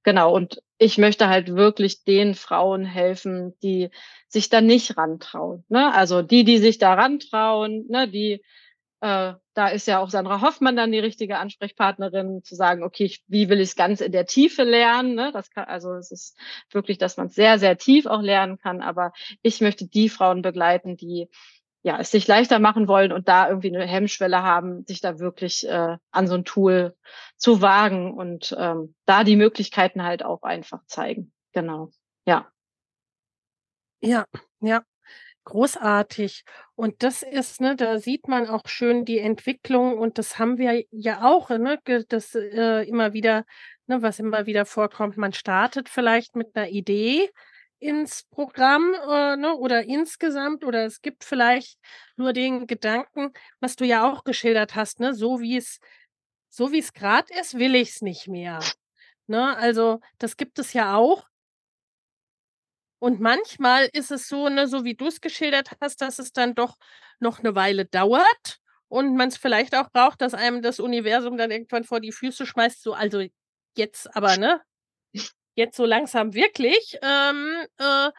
genau 0.02 0.34
und 0.34 0.62
ich 0.78 0.98
möchte 0.98 1.28
halt 1.28 1.54
wirklich 1.54 2.04
den 2.04 2.34
Frauen 2.34 2.84
helfen, 2.84 3.54
die 3.62 3.90
sich 4.26 4.48
da 4.48 4.60
nicht 4.60 4.96
rantrauen. 4.96 5.64
Ne? 5.68 5.94
Also 5.94 6.22
die, 6.22 6.42
die 6.42 6.58
sich 6.58 6.78
da 6.78 6.94
rantrauen, 6.94 7.86
ne, 7.88 8.08
die 8.08 8.42
äh, 9.02 9.34
da 9.54 9.68
ist 9.68 9.88
ja 9.88 9.98
auch 9.98 10.10
Sandra 10.10 10.40
Hoffmann 10.40 10.76
dann 10.76 10.92
die 10.92 11.00
richtige 11.00 11.38
Ansprechpartnerin, 11.38 12.44
zu 12.44 12.54
sagen, 12.54 12.84
okay, 12.84 13.04
ich, 13.04 13.24
wie 13.26 13.48
will 13.48 13.60
ich 13.60 13.70
es 13.70 13.76
ganz 13.76 14.00
in 14.00 14.12
der 14.12 14.26
Tiefe 14.26 14.62
lernen? 14.62 15.16
Ne? 15.16 15.32
Das 15.32 15.50
kann, 15.50 15.64
also 15.64 15.92
es 15.94 16.12
ist 16.12 16.38
wirklich, 16.70 16.98
dass 16.98 17.16
man 17.16 17.26
es 17.26 17.34
sehr, 17.34 17.58
sehr 17.58 17.76
tief 17.76 18.06
auch 18.06 18.22
lernen 18.22 18.58
kann. 18.58 18.80
Aber 18.80 19.12
ich 19.42 19.60
möchte 19.60 19.88
die 19.88 20.08
Frauen 20.08 20.40
begleiten, 20.40 20.96
die 20.96 21.28
ja 21.82 21.98
es 21.98 22.12
sich 22.12 22.28
leichter 22.28 22.60
machen 22.60 22.86
wollen 22.86 23.10
und 23.10 23.26
da 23.26 23.48
irgendwie 23.48 23.74
eine 23.74 23.84
Hemmschwelle 23.84 24.40
haben, 24.44 24.84
sich 24.86 25.00
da 25.00 25.18
wirklich 25.18 25.68
äh, 25.68 25.96
an 26.12 26.28
so 26.28 26.34
ein 26.34 26.44
Tool 26.44 26.94
zu 27.36 27.60
wagen 27.60 28.14
und 28.14 28.54
ähm, 28.56 28.94
da 29.04 29.24
die 29.24 29.34
Möglichkeiten 29.34 30.04
halt 30.04 30.24
auch 30.24 30.44
einfach 30.44 30.86
zeigen. 30.86 31.32
Genau. 31.52 31.90
Ja. 32.24 32.52
Ja, 34.00 34.26
ja. 34.60 34.82
Großartig. 35.44 36.44
Und 36.76 37.02
das 37.02 37.22
ist, 37.24 37.60
ne, 37.60 37.74
da 37.74 37.98
sieht 37.98 38.28
man 38.28 38.48
auch 38.48 38.62
schön 38.66 39.04
die 39.04 39.18
Entwicklung 39.18 39.98
und 39.98 40.16
das 40.18 40.38
haben 40.38 40.56
wir 40.56 40.84
ja 40.92 41.24
auch, 41.24 41.50
ne, 41.50 41.78
das 42.08 42.34
äh, 42.36 42.82
immer 42.88 43.12
wieder, 43.12 43.44
ne, 43.88 44.02
was 44.02 44.20
immer 44.20 44.46
wieder 44.46 44.64
vorkommt. 44.66 45.16
Man 45.16 45.32
startet 45.32 45.88
vielleicht 45.88 46.36
mit 46.36 46.54
einer 46.54 46.68
Idee 46.68 47.28
ins 47.80 48.22
Programm 48.30 48.94
äh, 48.94 49.36
ne, 49.36 49.56
oder 49.56 49.82
insgesamt 49.82 50.64
oder 50.64 50.86
es 50.86 51.02
gibt 51.02 51.24
vielleicht 51.24 51.76
nur 52.16 52.32
den 52.32 52.68
Gedanken, 52.68 53.32
was 53.58 53.74
du 53.74 53.84
ja 53.84 54.08
auch 54.08 54.22
geschildert 54.22 54.76
hast, 54.76 55.00
ne, 55.00 55.12
so 55.12 55.40
wie 55.40 55.56
es 55.56 55.80
so 56.50 56.70
wie 56.72 56.78
es 56.80 56.92
gerade 56.92 57.32
ist, 57.40 57.58
will 57.58 57.74
ich 57.74 57.90
es 57.90 58.02
nicht 58.02 58.28
mehr. 58.28 58.60
Ne, 59.26 59.56
also 59.56 60.00
das 60.18 60.36
gibt 60.36 60.58
es 60.60 60.72
ja 60.74 60.96
auch. 60.96 61.26
Und 63.02 63.18
manchmal 63.20 63.88
ist 63.92 64.12
es 64.12 64.28
so, 64.28 64.48
ne, 64.48 64.68
so 64.68 64.84
wie 64.84 64.94
du 64.94 65.08
es 65.08 65.20
geschildert 65.20 65.70
hast, 65.80 66.00
dass 66.02 66.20
es 66.20 66.32
dann 66.32 66.54
doch 66.54 66.76
noch 67.18 67.40
eine 67.40 67.56
Weile 67.56 67.84
dauert 67.84 68.60
und 68.86 69.16
man 69.16 69.26
es 69.28 69.36
vielleicht 69.36 69.74
auch 69.74 69.90
braucht, 69.90 70.20
dass 70.20 70.34
einem 70.34 70.62
das 70.62 70.78
Universum 70.78 71.36
dann 71.36 71.50
irgendwann 71.50 71.82
vor 71.82 71.98
die 71.98 72.12
Füße 72.12 72.46
schmeißt, 72.46 72.80
so, 72.80 72.94
also 72.94 73.24
jetzt 73.76 74.14
aber, 74.16 74.36
ne? 74.36 74.60
Jetzt 75.56 75.76
so 75.76 75.84
langsam 75.84 76.34
wirklich, 76.34 76.98
ähm, 77.02 77.66
äh, 77.78 78.10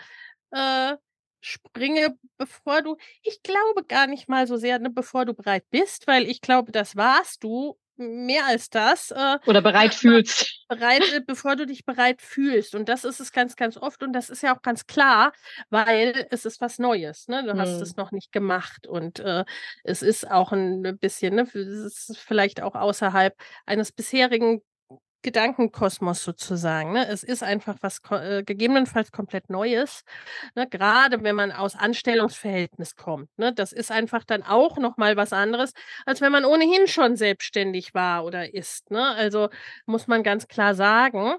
äh, 0.51 0.97
springe, 1.41 2.17
bevor 2.37 2.81
du, 2.81 2.97
ich 3.23 3.41
glaube 3.43 3.85
gar 3.85 4.07
nicht 4.07 4.29
mal 4.29 4.47
so 4.47 4.57
sehr, 4.57 4.79
ne, 4.79 4.89
bevor 4.89 5.25
du 5.25 5.33
bereit 5.33 5.65
bist, 5.71 6.07
weil 6.07 6.29
ich 6.29 6.41
glaube, 6.41 6.71
das 6.71 6.95
warst 6.95 7.43
du 7.43 7.77
mehr 7.97 8.45
als 8.45 8.69
das. 8.69 9.11
Äh, 9.11 9.37
Oder 9.45 9.61
bereit 9.61 9.93
fühlst. 9.93 10.61
Bereit, 10.67 11.03
äh, 11.13 11.21
bevor 11.25 11.55
du 11.55 11.65
dich 11.65 11.85
bereit 11.85 12.21
fühlst. 12.21 12.75
Und 12.75 12.89
das 12.89 13.03
ist 13.03 13.19
es 13.19 13.31
ganz, 13.31 13.55
ganz 13.55 13.77
oft. 13.77 14.01
Und 14.03 14.13
das 14.13 14.29
ist 14.29 14.41
ja 14.41 14.55
auch 14.55 14.61
ganz 14.61 14.87
klar, 14.87 15.33
weil 15.69 16.27
es 16.31 16.45
ist 16.45 16.61
was 16.61 16.79
Neues. 16.79 17.27
Ne? 17.27 17.43
Du 17.43 17.51
hm. 17.51 17.59
hast 17.59 17.81
es 17.81 17.95
noch 17.95 18.11
nicht 18.11 18.31
gemacht. 18.31 18.87
Und 18.87 19.19
äh, 19.19 19.45
es 19.83 20.01
ist 20.01 20.29
auch 20.29 20.51
ein 20.51 20.97
bisschen, 20.99 21.35
ne, 21.35 21.41
es 21.43 22.09
ist 22.09 22.17
vielleicht 22.17 22.61
auch 22.61 22.75
außerhalb 22.75 23.35
eines 23.65 23.91
bisherigen 23.91 24.61
Gedankenkosmos 25.23 26.23
sozusagen. 26.23 26.93
Ne? 26.93 27.07
Es 27.07 27.23
ist 27.23 27.41
einfach 27.41 27.77
was 27.81 28.01
äh, 28.11 28.43
gegebenenfalls 28.43 29.11
komplett 29.11 29.49
Neues, 29.49 30.03
ne? 30.55 30.67
gerade 30.67 31.23
wenn 31.23 31.35
man 31.35 31.51
aus 31.51 31.75
Anstellungsverhältnis 31.75 32.95
kommt. 32.95 33.29
Ne? 33.37 33.53
Das 33.53 33.73
ist 33.73 33.91
einfach 33.91 34.23
dann 34.23 34.43
auch 34.43 34.77
nochmal 34.77 35.17
was 35.17 35.33
anderes, 35.33 35.73
als 36.05 36.21
wenn 36.21 36.31
man 36.31 36.45
ohnehin 36.45 36.87
schon 36.87 37.15
selbstständig 37.15 37.93
war 37.93 38.25
oder 38.25 38.53
ist. 38.53 38.91
Ne? 38.91 39.03
Also 39.07 39.49
muss 39.85 40.07
man 40.07 40.21
ganz 40.21 40.47
klar 40.47 40.75
sagen. 40.75 41.35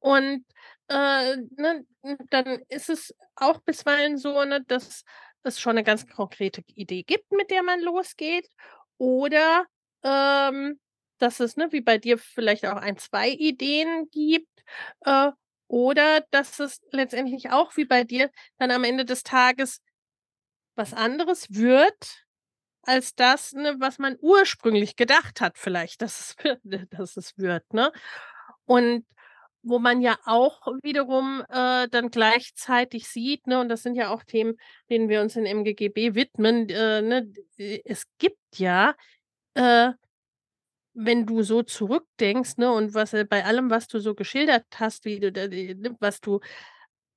Und 0.00 0.44
äh, 0.88 1.36
ne, 1.56 1.86
dann 2.30 2.60
ist 2.68 2.90
es 2.90 3.14
auch 3.36 3.60
bisweilen 3.60 4.18
so, 4.18 4.44
ne, 4.44 4.62
dass 4.66 5.04
es 5.42 5.60
schon 5.60 5.70
eine 5.70 5.84
ganz 5.84 6.06
konkrete 6.06 6.62
Idee 6.74 7.02
gibt, 7.04 7.30
mit 7.32 7.50
der 7.50 7.62
man 7.62 7.80
losgeht. 7.80 8.48
Oder 8.98 9.64
ähm, 10.02 10.78
dass 11.20 11.40
es, 11.40 11.56
ne, 11.56 11.68
wie 11.70 11.80
bei 11.80 11.98
dir 11.98 12.18
vielleicht 12.18 12.66
auch 12.66 12.76
ein, 12.76 12.96
zwei 12.98 13.30
Ideen 13.30 14.08
gibt, 14.10 14.48
äh, 15.02 15.30
oder 15.68 16.24
dass 16.32 16.58
es 16.58 16.80
letztendlich 16.90 17.50
auch 17.50 17.76
wie 17.76 17.84
bei 17.84 18.02
dir 18.02 18.30
dann 18.58 18.72
am 18.72 18.82
Ende 18.82 19.04
des 19.04 19.22
Tages 19.22 19.80
was 20.74 20.94
anderes 20.94 21.46
wird, 21.50 22.26
als 22.82 23.14
das, 23.14 23.52
ne, 23.52 23.76
was 23.78 23.98
man 23.98 24.16
ursprünglich 24.20 24.96
gedacht 24.96 25.40
hat, 25.40 25.58
vielleicht, 25.58 26.02
dass 26.02 26.20
es 26.20 26.36
wird, 26.64 26.92
dass 26.92 27.16
es 27.16 27.38
wird, 27.38 27.72
ne? 27.72 27.92
Und 28.64 29.04
wo 29.62 29.78
man 29.78 30.00
ja 30.00 30.18
auch 30.24 30.66
wiederum 30.82 31.44
äh, 31.50 31.86
dann 31.88 32.10
gleichzeitig 32.10 33.08
sieht, 33.08 33.46
ne, 33.46 33.60
und 33.60 33.68
das 33.68 33.82
sind 33.82 33.94
ja 33.94 34.08
auch 34.10 34.24
Themen, 34.24 34.56
denen 34.88 35.08
wir 35.08 35.20
uns 35.20 35.36
in 35.36 35.44
MGGB 35.44 36.14
widmen, 36.14 36.68
äh, 36.70 37.02
ne, 37.02 37.32
es 37.84 38.06
gibt 38.18 38.38
ja 38.56 38.94
äh, 39.54 39.90
wenn 41.04 41.26
du 41.26 41.42
so 41.42 41.62
zurückdenkst, 41.62 42.56
ne, 42.58 42.72
und 42.72 42.94
was 42.94 43.12
äh, 43.12 43.24
bei 43.24 43.44
allem, 43.44 43.70
was 43.70 43.88
du 43.88 43.98
so 44.00 44.14
geschildert 44.14 44.64
hast, 44.76 45.04
wie 45.04 45.20
du, 45.20 45.32
ne, 45.32 45.96
was 46.00 46.20
du 46.20 46.40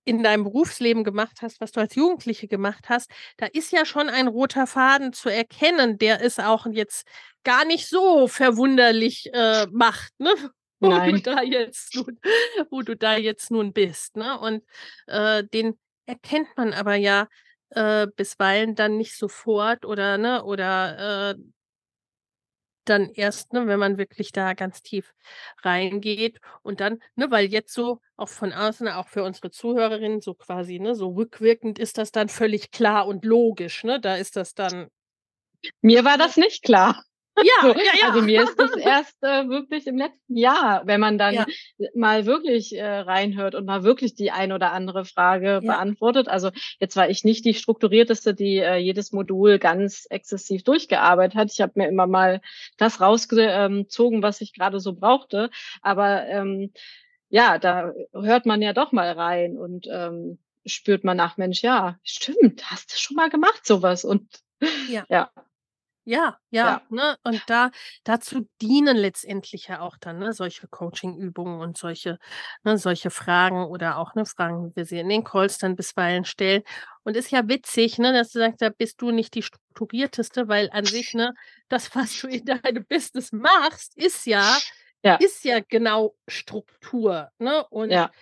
in 0.05 0.23
deinem 0.23 0.43
Berufsleben 0.43 1.03
gemacht 1.03 1.39
hast, 1.41 1.61
was 1.61 1.71
du 1.71 1.79
als 1.79 1.95
Jugendliche 1.95 2.47
gemacht 2.47 2.89
hast, 2.89 3.09
da 3.37 3.45
ist 3.45 3.71
ja 3.71 3.85
schon 3.85 4.09
ein 4.09 4.27
roter 4.27 4.67
Faden 4.67 5.13
zu 5.13 5.29
erkennen, 5.29 5.97
der 5.97 6.21
es 6.21 6.39
auch 6.39 6.65
jetzt 6.65 7.07
gar 7.43 7.65
nicht 7.65 7.87
so 7.87 8.27
verwunderlich 8.27 9.29
äh, 9.33 9.67
macht, 9.71 10.13
ne? 10.19 10.33
Wo 10.79 10.89
du 10.89 11.21
da 11.21 11.41
jetzt 11.41 11.95
nun, 11.95 12.19
wo 12.69 12.81
du 12.81 12.97
da 12.97 13.15
jetzt 13.15 13.51
nun 13.51 13.71
bist, 13.71 14.17
ne? 14.17 14.37
Und 14.37 14.63
äh, 15.07 15.45
den 15.45 15.79
erkennt 16.05 16.49
man 16.57 16.73
aber 16.73 16.95
ja 16.95 17.29
äh, 17.69 18.07
bisweilen 18.13 18.75
dann 18.75 18.97
nicht 18.97 19.17
sofort 19.17 19.85
oder 19.85 20.17
ne 20.17 20.43
oder 20.43 21.31
äh, 21.31 21.35
dann 22.89 23.09
erst, 23.13 23.53
ne, 23.53 23.67
wenn 23.67 23.79
man 23.79 23.97
wirklich 23.97 24.31
da 24.31 24.53
ganz 24.53 24.81
tief 24.83 25.13
reingeht 25.63 26.39
und 26.61 26.79
dann, 26.81 26.99
ne, 27.15 27.31
weil 27.31 27.45
jetzt 27.47 27.73
so 27.73 27.99
auch 28.17 28.29
von 28.29 28.53
außen, 28.53 28.87
auch 28.89 29.07
für 29.07 29.23
unsere 29.23 29.51
Zuhörerinnen, 29.51 30.21
so 30.21 30.33
quasi, 30.33 30.79
ne, 30.79 30.95
so 30.95 31.09
rückwirkend 31.09 31.79
ist 31.79 31.97
das 31.97 32.11
dann 32.11 32.29
völlig 32.29 32.71
klar 32.71 33.07
und 33.07 33.25
logisch, 33.25 33.83
ne? 33.83 33.99
Da 33.99 34.15
ist 34.15 34.35
das 34.35 34.53
dann. 34.53 34.87
Mir 35.81 36.05
war 36.05 36.17
das 36.17 36.37
nicht 36.37 36.63
klar. 36.63 37.03
Ja, 37.37 37.61
so, 37.61 37.67
ja, 37.69 37.91
ja. 37.99 38.07
Also 38.07 38.21
mir 38.21 38.43
ist 38.43 38.59
das 38.59 38.71
erst 38.77 39.23
äh, 39.23 39.47
wirklich 39.49 39.87
im 39.87 39.97
letzten 39.97 40.37
Jahr, 40.37 40.83
wenn 40.85 40.99
man 40.99 41.17
dann 41.17 41.33
ja. 41.33 41.45
mal 41.95 42.25
wirklich 42.25 42.77
äh, 42.77 42.85
reinhört 42.85 43.55
und 43.55 43.65
mal 43.65 43.83
wirklich 43.83 44.13
die 44.15 44.31
ein 44.31 44.51
oder 44.51 44.71
andere 44.71 45.03
Frage 45.05 45.47
ja. 45.47 45.59
beantwortet. 45.59 46.27
Also 46.27 46.51
jetzt 46.79 46.95
war 46.95 47.09
ich 47.09 47.23
nicht 47.23 47.43
die 47.45 47.55
strukturierteste, 47.55 48.33
die 48.33 48.57
äh, 48.57 48.77
jedes 48.77 49.11
Modul 49.11 49.57
ganz 49.57 50.05
exzessiv 50.09 50.63
durchgearbeitet 50.63 51.35
hat. 51.35 51.51
Ich 51.51 51.61
habe 51.61 51.73
mir 51.75 51.87
immer 51.87 52.07
mal 52.07 52.41
das 52.77 53.01
rausgezogen, 53.01 54.21
was 54.21 54.41
ich 54.41 54.53
gerade 54.53 54.79
so 54.79 54.93
brauchte. 54.93 55.49
Aber 55.81 56.27
ähm, 56.27 56.71
ja, 57.29 57.57
da 57.57 57.93
hört 58.13 58.45
man 58.45 58.61
ja 58.61 58.73
doch 58.73 58.91
mal 58.91 59.11
rein 59.11 59.57
und 59.57 59.87
ähm, 59.89 60.37
spürt 60.65 61.03
man 61.03 61.17
nach, 61.17 61.37
Mensch, 61.37 61.63
ja, 61.63 61.97
stimmt, 62.03 62.69
hast 62.69 62.93
du 62.93 62.97
schon 62.97 63.15
mal 63.15 63.29
gemacht 63.29 63.65
sowas 63.65 64.05
und 64.05 64.27
ja. 64.87 65.05
ja. 65.09 65.31
Ja, 66.07 66.37
ja, 66.49 66.79
Ja. 66.79 66.83
ne? 66.89 67.15
Und 67.23 67.49
da 67.49 67.71
dazu 68.03 68.45
dienen 68.61 68.97
letztendlich 68.97 69.67
ja 69.69 69.79
auch 69.79 69.95
dann, 69.97 70.19
ne, 70.19 70.33
solche 70.33 70.67
Coaching-Übungen 70.67 71.61
und 71.61 71.77
solche 71.77 72.19
ne, 72.63 72.77
solche 72.77 73.09
Fragen 73.09 73.65
oder 73.67 73.97
auch, 73.97 74.13
ne, 74.13 74.25
Fragen, 74.25 74.65
wie 74.71 74.75
wir 74.75 74.85
sie 74.85 74.99
in 74.99 75.07
den 75.07 75.23
Calls 75.23 75.57
dann 75.59 75.77
bisweilen 75.77 76.25
stellen. 76.25 76.63
Und 77.03 77.15
ist 77.15 77.31
ja 77.31 77.47
witzig, 77.47 77.99
ne, 77.99 78.11
dass 78.11 78.31
du 78.31 78.39
sagst, 78.39 78.61
da 78.61 78.69
bist 78.69 79.01
du 79.01 79.11
nicht 79.11 79.33
die 79.33 79.43
Strukturierteste, 79.43 80.49
weil 80.49 80.69
an 80.73 80.89
sich, 80.89 81.13
ne, 81.13 81.33
das, 81.69 81.89
was 81.95 82.19
du 82.19 82.27
in 82.27 82.43
deinem 82.45 82.85
Business 82.85 83.31
machst, 83.31 83.95
ist 83.97 84.25
ja 84.25 84.59
Ja. 85.03 85.19
ist 85.19 85.45
ja 85.45 85.59
genau 85.61 86.15
Struktur, 86.27 87.31
ne? 87.39 87.65
Und 87.69 87.99
Ja. 87.99 88.13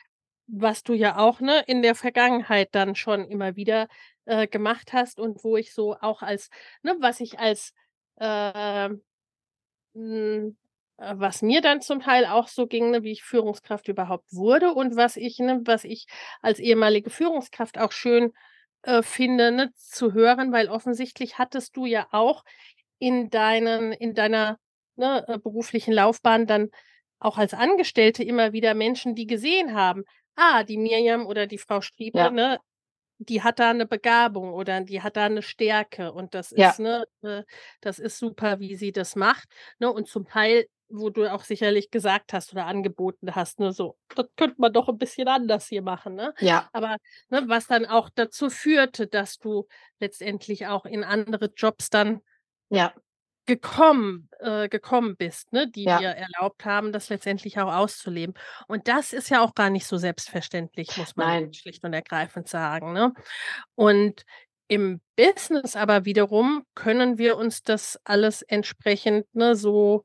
was 0.48 0.84
du 0.84 0.94
ja 0.94 1.18
auch, 1.18 1.40
ne, 1.42 1.64
in 1.68 1.82
der 1.82 1.96
Vergangenheit 1.96 2.70
dann 2.74 2.96
schon 2.96 3.26
immer 3.30 3.56
wieder 3.56 3.88
äh, 4.26 4.48
gemacht 4.48 4.94
hast 4.94 5.20
und 5.20 5.44
wo 5.44 5.58
ich 5.58 5.74
so 5.74 5.96
auch 6.00 6.22
als, 6.22 6.50
ne, 6.84 6.96
was 7.00 7.20
ich 7.20 7.40
als, 7.40 7.74
äh, 8.18 8.90
mh, 8.90 9.00
hm, 9.94 10.58
äh, 11.02 11.14
was 11.18 11.42
mir 11.42 11.62
dann 11.62 11.82
zum 11.82 12.00
Teil 12.02 12.26
auch 12.26 12.48
so 12.48 12.68
ging, 12.68 12.92
ne, 12.92 13.04
wie 13.04 13.12
ich 13.12 13.24
Führungskraft 13.24 13.88
überhaupt 13.88 14.32
wurde 14.34 14.74
und 14.74 14.96
was 14.96 15.18
ich, 15.18 15.40
ne, 15.40 15.62
was 15.66 15.84
ich 15.84 16.06
als 16.42 16.60
ehemalige 16.60 17.10
Führungskraft 17.10 17.80
auch 17.80 17.92
schön 17.92 18.32
äh, 18.84 19.02
finde, 19.02 19.52
ne, 19.52 19.74
zu 19.76 20.14
hören, 20.14 20.52
weil 20.52 20.70
offensichtlich 20.70 21.38
hattest 21.38 21.76
du 21.76 21.86
ja 21.86 22.08
auch 22.12 22.44
in 23.00 23.30
deinen, 23.30 23.92
in 23.94 24.14
deiner 24.14 24.60
ne, 24.96 25.26
äh, 25.28 25.40
beruflichen 25.40 25.94
Laufbahn 25.94 26.48
dann 26.48 26.70
auch 27.20 27.38
als 27.38 27.54
Angestellte 27.54 28.24
immer 28.24 28.54
wieder 28.54 28.74
Menschen, 28.74 29.16
die 29.16 29.28
gesehen 29.28 29.74
haben, 29.76 30.04
ah, 30.36 30.64
die 30.64 30.78
Miriam 30.78 31.26
oder 31.28 31.48
die 31.48 31.58
Frau 31.58 31.82
Striepe, 31.82 32.18
ja. 32.18 32.32
ne, 32.32 32.60
die 33.28 33.44
hat 33.44 33.60
da 33.60 33.70
eine 33.72 33.86
Begabung 33.88 34.54
oder 34.54 34.82
die 34.82 35.02
hat 35.02 35.18
da 35.18 35.26
eine 35.26 35.42
Stärke 35.44 36.12
und 36.14 36.34
das 36.36 36.52
Ja. 36.56 36.76
ist, 36.76 36.80
ne, 36.80 37.06
äh, 37.24 37.44
das 37.82 38.00
ist 38.00 38.20
super, 38.20 38.60
wie 38.60 38.76
sie 38.76 38.92
das 38.92 39.16
macht, 39.16 39.50
ne? 39.80 39.92
Und 39.92 40.08
zum 40.08 40.26
Teil, 40.28 40.66
wo 40.90 41.10
du 41.10 41.32
auch 41.32 41.44
sicherlich 41.44 41.92
gesagt 41.92 42.34
hast 42.34 42.52
oder 42.54 42.66
angeboten 42.66 43.36
hast, 43.36 43.60
ne, 43.60 43.72
so: 43.74 43.98
„Das 44.16 44.28
könnte 44.38 44.56
man 44.60 44.74
doch 44.74 44.90
ein 44.90 44.98
bisschen 44.98 45.28
anders 45.28 45.68
hier 45.68 45.82
machen“, 45.84 46.16
ne? 46.16 46.34
Ja. 46.40 46.72
Aber, 46.74 46.98
ne, 47.30 47.44
was 47.48 47.68
dann 47.68 47.86
auch 47.86 48.10
dazu 48.14 48.50
führte, 48.50 49.08
dass 49.08 49.38
du 49.40 49.68
letztendlich 50.00 50.68
auch 50.68 50.86
in 50.86 51.04
andere 51.04 51.52
Jobs 51.56 51.90
dann 51.90 52.22
Ja 52.72 52.94
gekommen, 53.52 54.30
äh, 54.40 54.70
gekommen 54.70 55.18
bist, 55.18 55.52
ne, 55.52 55.70
die 55.70 55.88
Ja. 55.88 56.00
dir 56.00 56.10
erlaubt 56.10 56.64
haben, 56.64 56.94
das 56.94 57.10
letztendlich 57.10 57.60
auch 57.60 57.74
auszuleben. 57.74 58.34
Und 58.68 58.88
das 58.88 59.12
ist 59.14 59.30
ja 59.30 59.42
auch 59.44 59.54
gar 59.56 59.70
nicht 59.70 59.86
so 59.88 59.98
selbstverständlich, 59.98 60.96
muss 60.96 61.18
man 61.18 61.28
Nein. 61.28 61.52
schlicht 61.52 61.84
und 61.84 61.94
ergreifend 61.94 62.48
sagen, 62.48 62.94
ne? 62.94 63.14
Und 63.76 64.24
im 64.70 65.02
Business 65.18 65.76
aber 65.76 66.06
wiederum 66.06 66.66
können 66.76 67.18
wir 67.18 67.38
uns 67.38 67.64
das 67.64 68.00
alles 68.06 68.42
entsprechend, 68.44 69.26
ne, 69.36 69.56
so 69.56 70.04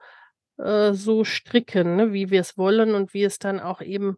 äh, 0.59 0.93
so 0.95 1.25
stricken, 1.25 1.97
ne, 1.97 2.13
wie 2.13 2.31
wir 2.31 2.41
es 2.41 2.59
wollen 2.59 2.95
und 2.95 3.15
wie 3.15 3.25
es 3.25 3.39
dann 3.39 3.61
auch 3.61 3.81
eben 3.83 4.17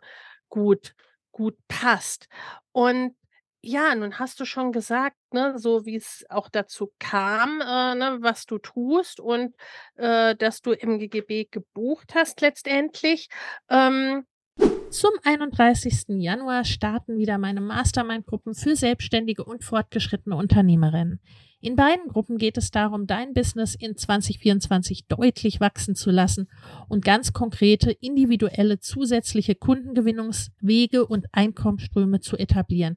gut 0.48 0.94
gut 1.32 1.56
passt. 1.68 2.28
Und 2.72 3.14
ja, 3.60 3.94
nun 3.94 4.18
hast 4.18 4.40
du 4.40 4.44
schon 4.44 4.72
gesagt, 4.72 5.16
ne, 5.32 5.58
so 5.58 5.84
wie 5.84 5.96
es 5.96 6.24
auch 6.28 6.48
dazu 6.48 6.92
kam, 6.98 7.60
äh, 7.60 7.94
ne, 7.94 8.18
was 8.20 8.46
du 8.46 8.58
tust 8.58 9.20
und 9.20 9.54
äh, 9.96 10.36
dass 10.36 10.62
du 10.62 10.72
im 10.72 10.98
GGB 10.98 11.46
gebucht 11.50 12.14
hast 12.14 12.40
letztendlich. 12.40 13.28
Ähm, 13.68 14.24
zum 14.90 15.10
31. 15.22 16.20
Januar 16.20 16.64
starten 16.64 17.18
wieder 17.18 17.38
meine 17.38 17.60
Mastermind-Gruppen 17.60 18.54
für 18.54 18.74
selbstständige 18.74 19.44
und 19.44 19.62
fortgeschrittene 19.62 20.34
Unternehmerinnen. 20.34 21.20
In 21.60 21.74
beiden 21.74 22.08
Gruppen 22.08 22.38
geht 22.38 22.56
es 22.56 22.70
darum, 22.70 23.08
dein 23.08 23.34
Business 23.34 23.74
in 23.74 23.96
2024 23.96 25.06
deutlich 25.08 25.60
wachsen 25.60 25.96
zu 25.96 26.10
lassen 26.10 26.48
und 26.88 27.04
ganz 27.04 27.32
konkrete 27.32 27.90
individuelle 27.90 28.78
zusätzliche 28.78 29.56
Kundengewinnungswege 29.56 31.04
und 31.04 31.26
Einkommensströme 31.32 32.20
zu 32.20 32.36
etablieren, 32.36 32.96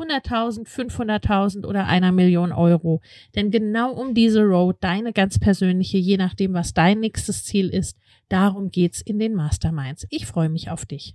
100.000, 0.00 0.66
500.000 0.66 1.66
oder 1.66 1.86
einer 1.86 2.12
Million 2.12 2.52
Euro. 2.52 3.00
Denn 3.34 3.50
genau 3.50 3.92
um 3.92 4.14
diese 4.14 4.42
Road, 4.42 4.76
deine 4.80 5.12
ganz 5.12 5.38
persönliche, 5.38 5.98
je 5.98 6.16
nachdem, 6.16 6.54
was 6.54 6.72
dein 6.72 7.00
nächstes 7.00 7.44
Ziel 7.44 7.68
ist, 7.68 7.96
darum 8.28 8.70
geht's 8.70 9.00
in 9.00 9.18
den 9.18 9.34
Masterminds. 9.34 10.06
Ich 10.10 10.26
freue 10.26 10.48
mich 10.48 10.70
auf 10.70 10.86
dich. 10.86 11.14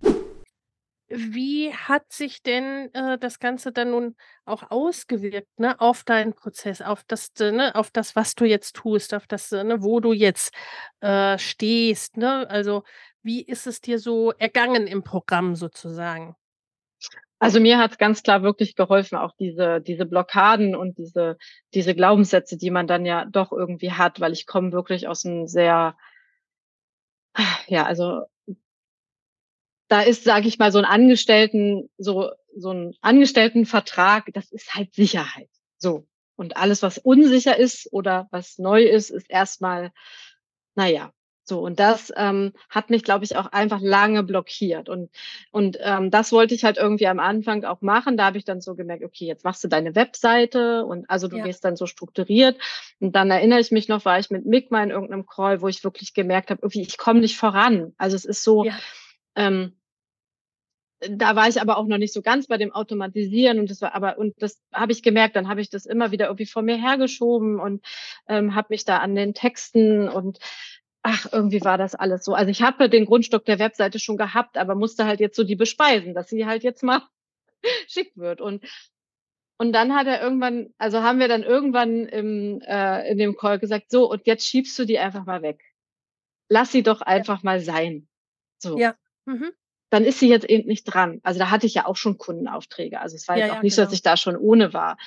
Wie 1.07 1.71
hat 1.71 2.11
sich 2.11 2.41
denn 2.41 2.91
äh, 2.93 3.19
das 3.19 3.37
Ganze 3.37 3.71
dann 3.71 3.91
nun 3.91 4.15
auch 4.43 4.71
ausgewirkt, 4.71 5.59
ne, 5.59 5.79
auf 5.79 6.03
deinen 6.03 6.33
Prozess, 6.33 6.81
auf 6.81 7.03
das, 7.03 7.29
äh, 7.39 7.51
ne, 7.51 7.75
auf 7.75 7.91
das, 7.91 8.15
was 8.15 8.33
du 8.33 8.45
jetzt 8.45 8.75
tust, 8.75 9.13
auf 9.13 9.27
das, 9.27 9.51
äh, 9.51 9.63
ne, 9.63 9.83
wo 9.83 9.99
du 9.99 10.13
jetzt 10.13 10.51
äh, 11.01 11.37
stehst, 11.37 12.17
ne? 12.17 12.49
Also 12.49 12.83
wie 13.21 13.43
ist 13.43 13.67
es 13.67 13.81
dir 13.81 13.99
so 13.99 14.31
ergangen 14.31 14.87
im 14.87 15.03
Programm 15.03 15.55
sozusagen? 15.55 16.35
Also 17.45 17.59
mir 17.59 17.77
hat 17.77 17.91
es 17.91 17.97
ganz 17.99 18.23
klar 18.23 18.41
wirklich 18.41 18.75
geholfen, 18.75 19.17
auch 19.17 19.31
diese, 19.39 19.79
diese 19.79 20.07
Blockaden 20.07 20.75
und 20.75 20.97
diese, 20.97 21.37
diese 21.75 21.93
Glaubenssätze, 21.93 22.57
die 22.57 22.71
man 22.71 22.87
dann 22.87 23.05
ja 23.05 23.25
doch 23.25 23.51
irgendwie 23.51 23.91
hat, 23.91 24.19
weil 24.19 24.33
ich 24.33 24.47
komme 24.47 24.71
wirklich 24.71 25.07
aus 25.07 25.27
einem 25.27 25.45
sehr, 25.45 25.95
ja, 27.67 27.85
also 27.85 28.23
da 29.89 30.01
ist, 30.01 30.23
sage 30.23 30.47
ich 30.47 30.57
mal, 30.57 30.71
so 30.71 30.79
ein 30.79 30.85
Angestellten, 30.85 31.87
so, 31.99 32.31
so 32.57 32.71
ein 32.71 32.95
Angestelltenvertrag, 33.01 34.25
das 34.33 34.51
ist 34.51 34.73
halt 34.73 34.95
Sicherheit. 34.95 35.51
So. 35.77 36.07
Und 36.35 36.57
alles, 36.57 36.81
was 36.81 36.97
unsicher 36.97 37.55
ist 37.59 37.93
oder 37.93 38.27
was 38.31 38.57
neu 38.57 38.81
ist, 38.81 39.11
ist 39.11 39.29
erstmal, 39.29 39.91
naja, 40.73 41.11
so, 41.47 41.59
und 41.59 41.79
das 41.79 42.11
ähm, 42.17 42.53
hat 42.69 42.89
mich, 42.89 43.03
glaube 43.03 43.23
ich, 43.23 43.37
auch 43.37 43.45
einfach 43.51 43.79
lange 43.79 44.23
blockiert. 44.23 44.89
Und, 44.89 45.11
und 45.51 45.77
ähm, 45.79 46.09
das 46.09 46.31
wollte 46.31 46.55
ich 46.55 46.63
halt 46.63 46.77
irgendwie 46.77 47.07
am 47.07 47.19
Anfang 47.19 47.63
auch 47.65 47.81
machen. 47.81 48.17
Da 48.17 48.25
habe 48.25 48.39
ich 48.39 48.45
dann 48.45 48.61
so 48.61 48.73
gemerkt, 48.73 49.03
okay, 49.03 49.25
jetzt 49.25 49.43
machst 49.43 49.63
du 49.63 49.67
deine 49.67 49.93
Webseite 49.93 50.85
und 50.85 51.07
also 51.07 51.27
du 51.27 51.37
ja. 51.37 51.43
gehst 51.43 51.63
dann 51.63 51.75
so 51.75 51.85
strukturiert. 51.85 52.57
Und 52.99 53.15
dann 53.15 53.29
erinnere 53.29 53.59
ich 53.59 53.71
mich 53.71 53.87
noch, 53.87 54.05
war 54.05 54.17
ich 54.17 54.31
mit 54.31 54.47
Mick 54.47 54.71
mal 54.71 54.83
in 54.83 54.89
irgendeinem 54.89 55.27
Call, 55.27 55.61
wo 55.61 55.67
ich 55.67 55.83
wirklich 55.83 56.15
gemerkt 56.15 56.49
habe, 56.49 56.61
irgendwie, 56.63 56.81
ich 56.81 56.97
komme 56.97 57.19
nicht 57.19 57.37
voran. 57.37 57.93
Also 57.99 58.15
es 58.15 58.25
ist 58.25 58.43
so, 58.43 58.65
ja. 58.65 58.73
ähm, 59.35 59.73
da 61.09 61.35
war 61.35 61.47
ich 61.47 61.61
aber 61.61 61.77
auch 61.77 61.85
noch 61.85 61.97
nicht 61.97 62.13
so 62.13 62.21
ganz 62.21 62.47
bei 62.47 62.57
dem 62.57 62.71
Automatisieren 62.71 63.59
und 63.59 63.69
das 63.69 63.81
war 63.81 63.93
aber 63.93 64.17
und 64.17 64.33
das 64.41 64.61
habe 64.73 64.91
ich 64.91 65.03
gemerkt, 65.03 65.35
dann 65.35 65.47
habe 65.47 65.61
ich 65.61 65.69
das 65.69 65.85
immer 65.85 66.11
wieder 66.11 66.25
irgendwie 66.25 66.45
vor 66.45 66.61
mir 66.61 66.77
hergeschoben 66.77 67.59
und 67.59 67.85
ähm, 68.27 68.55
habe 68.55 68.67
mich 68.69 68.85
da 68.85 68.97
an 68.99 69.15
den 69.15 69.33
Texten 69.33 70.07
und 70.07 70.39
ach, 71.05 71.27
irgendwie 71.31 71.63
war 71.63 71.77
das 71.77 71.93
alles 71.93 72.25
so. 72.25 72.33
Also 72.33 72.49
ich 72.49 72.61
habe 72.63 72.89
den 72.89 73.05
Grundstock 73.05 73.45
der 73.45 73.59
Webseite 73.59 73.99
schon 73.99 74.17
gehabt, 74.17 74.57
aber 74.57 74.73
musste 74.73 75.05
halt 75.05 75.19
jetzt 75.19 75.35
so 75.35 75.43
die 75.43 75.55
bespeisen, 75.55 76.13
dass 76.13 76.29
sie 76.29 76.45
halt 76.45 76.63
jetzt 76.63 76.83
mal 76.83 77.01
schick 77.87 78.11
wird 78.15 78.41
und 78.41 78.65
und 79.57 79.71
dann 79.71 79.95
hat 79.95 80.05
er 80.05 80.21
irgendwann, 80.21 80.73
also 80.77 81.01
haben 81.01 81.19
wir 81.19 81.29
dann 81.29 81.43
irgendwann 81.43 82.07
im, 82.07 82.59
äh, 82.59 83.09
in 83.09 83.17
dem 83.17 83.37
Call 83.37 83.57
gesagt, 83.57 83.89
so, 83.89 84.11
und 84.11 84.27
jetzt 84.27 84.45
schiebst 84.45 84.77
du 84.77 84.83
die 84.83 84.99
einfach 84.99 85.25
mal 85.25 85.43
weg. 85.43 85.61
Lass 86.49 86.73
sie 86.73 86.83
doch 86.83 86.99
einfach 86.99 87.37
ja. 87.37 87.41
mal 87.43 87.59
sein. 87.61 88.09
So. 88.59 88.77
Ja. 88.77 88.95
Mhm 89.25 89.53
dann 89.95 90.03
ist 90.03 90.19
sie 90.19 90.27
jetzt 90.27 90.49
eben 90.49 90.67
nicht 90.67 90.83
dran. 90.83 91.21
Also 91.23 91.39
da 91.39 91.51
hatte 91.51 91.67
ich 91.67 91.73
ja 91.73 91.85
auch 91.85 91.95
schon 91.95 92.17
Kundenaufträge. 92.17 92.99
Also 92.99 93.15
es 93.15 93.29
war 93.29 93.37
ja, 93.37 93.45
jetzt 93.45 93.51
auch 93.51 93.57
ja, 93.57 93.63
nicht 93.63 93.75
genau. 93.75 93.85
so, 93.87 93.91
dass 93.91 93.91
genau. 93.91 93.95
ich 93.95 94.01
da 94.01 94.17
schon 94.17 94.35
ohne 94.35 94.73
war. 94.73 94.97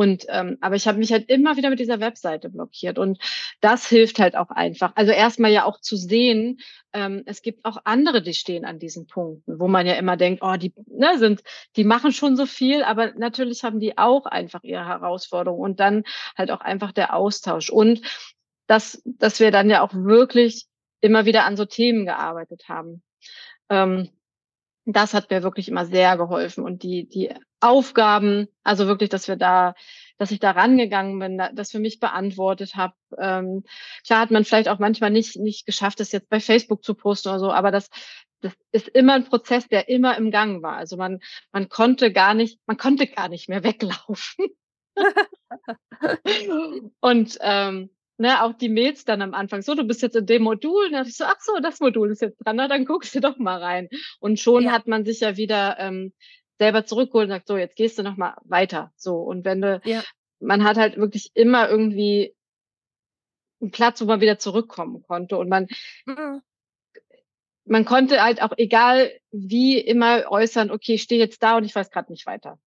Und 0.00 0.24
ähm, 0.30 0.56
aber 0.62 0.76
ich 0.76 0.88
habe 0.88 0.96
mich 0.96 1.12
halt 1.12 1.28
immer 1.28 1.58
wieder 1.58 1.68
mit 1.68 1.78
dieser 1.78 2.00
Webseite 2.00 2.48
blockiert 2.48 2.98
und 2.98 3.18
das 3.60 3.86
hilft 3.86 4.18
halt 4.18 4.34
auch 4.34 4.48
einfach. 4.48 4.92
Also 4.94 5.12
erstmal 5.12 5.50
ja 5.50 5.66
auch 5.66 5.78
zu 5.78 5.94
sehen, 5.94 6.60
ähm, 6.94 7.22
es 7.26 7.42
gibt 7.42 7.66
auch 7.66 7.76
andere, 7.84 8.22
die 8.22 8.32
stehen 8.32 8.64
an 8.64 8.78
diesen 8.78 9.06
Punkten, 9.06 9.60
wo 9.60 9.68
man 9.68 9.86
ja 9.86 9.92
immer 9.96 10.16
denkt, 10.16 10.40
oh, 10.42 10.56
die 10.56 10.72
ne, 10.86 11.18
sind, 11.18 11.42
die 11.76 11.84
machen 11.84 12.12
schon 12.12 12.34
so 12.34 12.46
viel, 12.46 12.82
aber 12.82 13.12
natürlich 13.12 13.62
haben 13.62 13.78
die 13.78 13.98
auch 13.98 14.24
einfach 14.24 14.62
ihre 14.62 14.86
Herausforderungen 14.86 15.60
und 15.62 15.80
dann 15.80 16.04
halt 16.34 16.50
auch 16.50 16.62
einfach 16.62 16.92
der 16.92 17.14
Austausch 17.14 17.68
und 17.68 18.00
dass 18.68 19.02
dass 19.04 19.38
wir 19.38 19.50
dann 19.50 19.68
ja 19.68 19.82
auch 19.82 19.92
wirklich 19.92 20.64
immer 21.02 21.26
wieder 21.26 21.44
an 21.44 21.58
so 21.58 21.66
Themen 21.66 22.06
gearbeitet 22.06 22.70
haben. 22.70 23.02
Ähm, 23.68 24.08
das 24.86 25.12
hat 25.12 25.30
mir 25.30 25.42
wirklich 25.42 25.68
immer 25.68 25.84
sehr 25.84 26.16
geholfen. 26.16 26.64
Und 26.64 26.82
die, 26.82 27.06
die 27.06 27.34
Aufgaben, 27.60 28.48
also 28.64 28.86
wirklich, 28.86 29.10
dass 29.10 29.28
wir 29.28 29.36
da, 29.36 29.74
dass 30.18 30.30
ich 30.30 30.40
da 30.40 30.50
rangegangen 30.52 31.18
bin, 31.18 31.42
das 31.54 31.70
für 31.70 31.78
mich 31.78 32.00
beantwortet 32.00 32.74
habe. 32.76 32.94
Ähm, 33.18 33.64
klar 34.06 34.20
hat 34.20 34.30
man 34.30 34.44
vielleicht 34.44 34.68
auch 34.68 34.78
manchmal 34.78 35.10
nicht, 35.10 35.36
nicht 35.36 35.66
geschafft, 35.66 36.00
das 36.00 36.12
jetzt 36.12 36.28
bei 36.28 36.40
Facebook 36.40 36.84
zu 36.84 36.94
posten 36.94 37.28
oder 37.28 37.38
so, 37.38 37.52
aber 37.52 37.70
das, 37.70 37.90
das 38.40 38.52
ist 38.72 38.88
immer 38.88 39.14
ein 39.14 39.24
Prozess, 39.24 39.68
der 39.68 39.88
immer 39.88 40.16
im 40.16 40.30
Gang 40.30 40.62
war. 40.62 40.76
Also 40.76 40.96
man, 40.96 41.20
man 41.52 41.68
konnte 41.68 42.12
gar 42.12 42.34
nicht, 42.34 42.58
man 42.66 42.76
konnte 42.76 43.06
gar 43.06 43.28
nicht 43.28 43.48
mehr 43.48 43.64
weglaufen. 43.64 44.46
und 47.00 47.38
ähm, 47.40 47.90
ne, 48.20 48.42
auch 48.42 48.52
die 48.52 48.68
Mails 48.68 49.04
dann 49.04 49.22
am 49.22 49.34
Anfang, 49.34 49.62
so, 49.62 49.74
du 49.74 49.84
bist 49.84 50.02
jetzt 50.02 50.16
in 50.16 50.26
dem 50.26 50.42
Modul, 50.42 50.86
und 50.86 50.92
dann 50.92 51.06
ich 51.06 51.16
so, 51.16 51.24
ach 51.24 51.40
so, 51.40 51.58
das 51.60 51.80
Modul 51.80 52.10
ist 52.10 52.20
jetzt 52.20 52.36
dran, 52.44 52.56
na, 52.56 52.68
dann 52.68 52.84
guckst 52.84 53.14
du 53.14 53.20
doch 53.20 53.38
mal 53.38 53.62
rein. 53.62 53.88
Und 54.20 54.38
schon 54.38 54.64
ja. 54.64 54.72
hat 54.72 54.86
man 54.86 55.04
sich 55.04 55.20
ja 55.20 55.36
wieder 55.36 55.78
ähm, 55.78 56.12
selber 56.60 56.84
zurückgeholt 56.84 57.24
und 57.24 57.30
sagt, 57.30 57.48
so, 57.48 57.56
jetzt 57.56 57.74
gehst 57.74 57.98
du 57.98 58.02
noch 58.02 58.18
mal 58.18 58.36
weiter. 58.44 58.92
So, 58.94 59.16
und 59.16 59.46
wenn 59.46 59.62
du, 59.62 59.80
ja. 59.84 60.02
man 60.40 60.62
hat 60.62 60.76
halt 60.76 60.98
wirklich 60.98 61.30
immer 61.32 61.70
irgendwie 61.70 62.36
einen 63.62 63.70
Platz, 63.70 64.02
wo 64.02 64.04
man 64.04 64.20
wieder 64.20 64.38
zurückkommen 64.38 65.02
konnte 65.02 65.38
und 65.38 65.48
man, 65.48 65.68
mhm. 66.04 66.42
man 67.64 67.86
konnte 67.86 68.22
halt 68.22 68.42
auch 68.42 68.52
egal 68.58 69.10
wie 69.30 69.78
immer 69.78 70.30
äußern, 70.30 70.70
okay, 70.70 70.94
ich 70.94 71.02
stehe 71.02 71.18
jetzt 71.18 71.42
da 71.42 71.56
und 71.56 71.64
ich 71.64 71.74
weiß 71.74 71.90
gerade 71.90 72.12
nicht 72.12 72.26
weiter. 72.26 72.58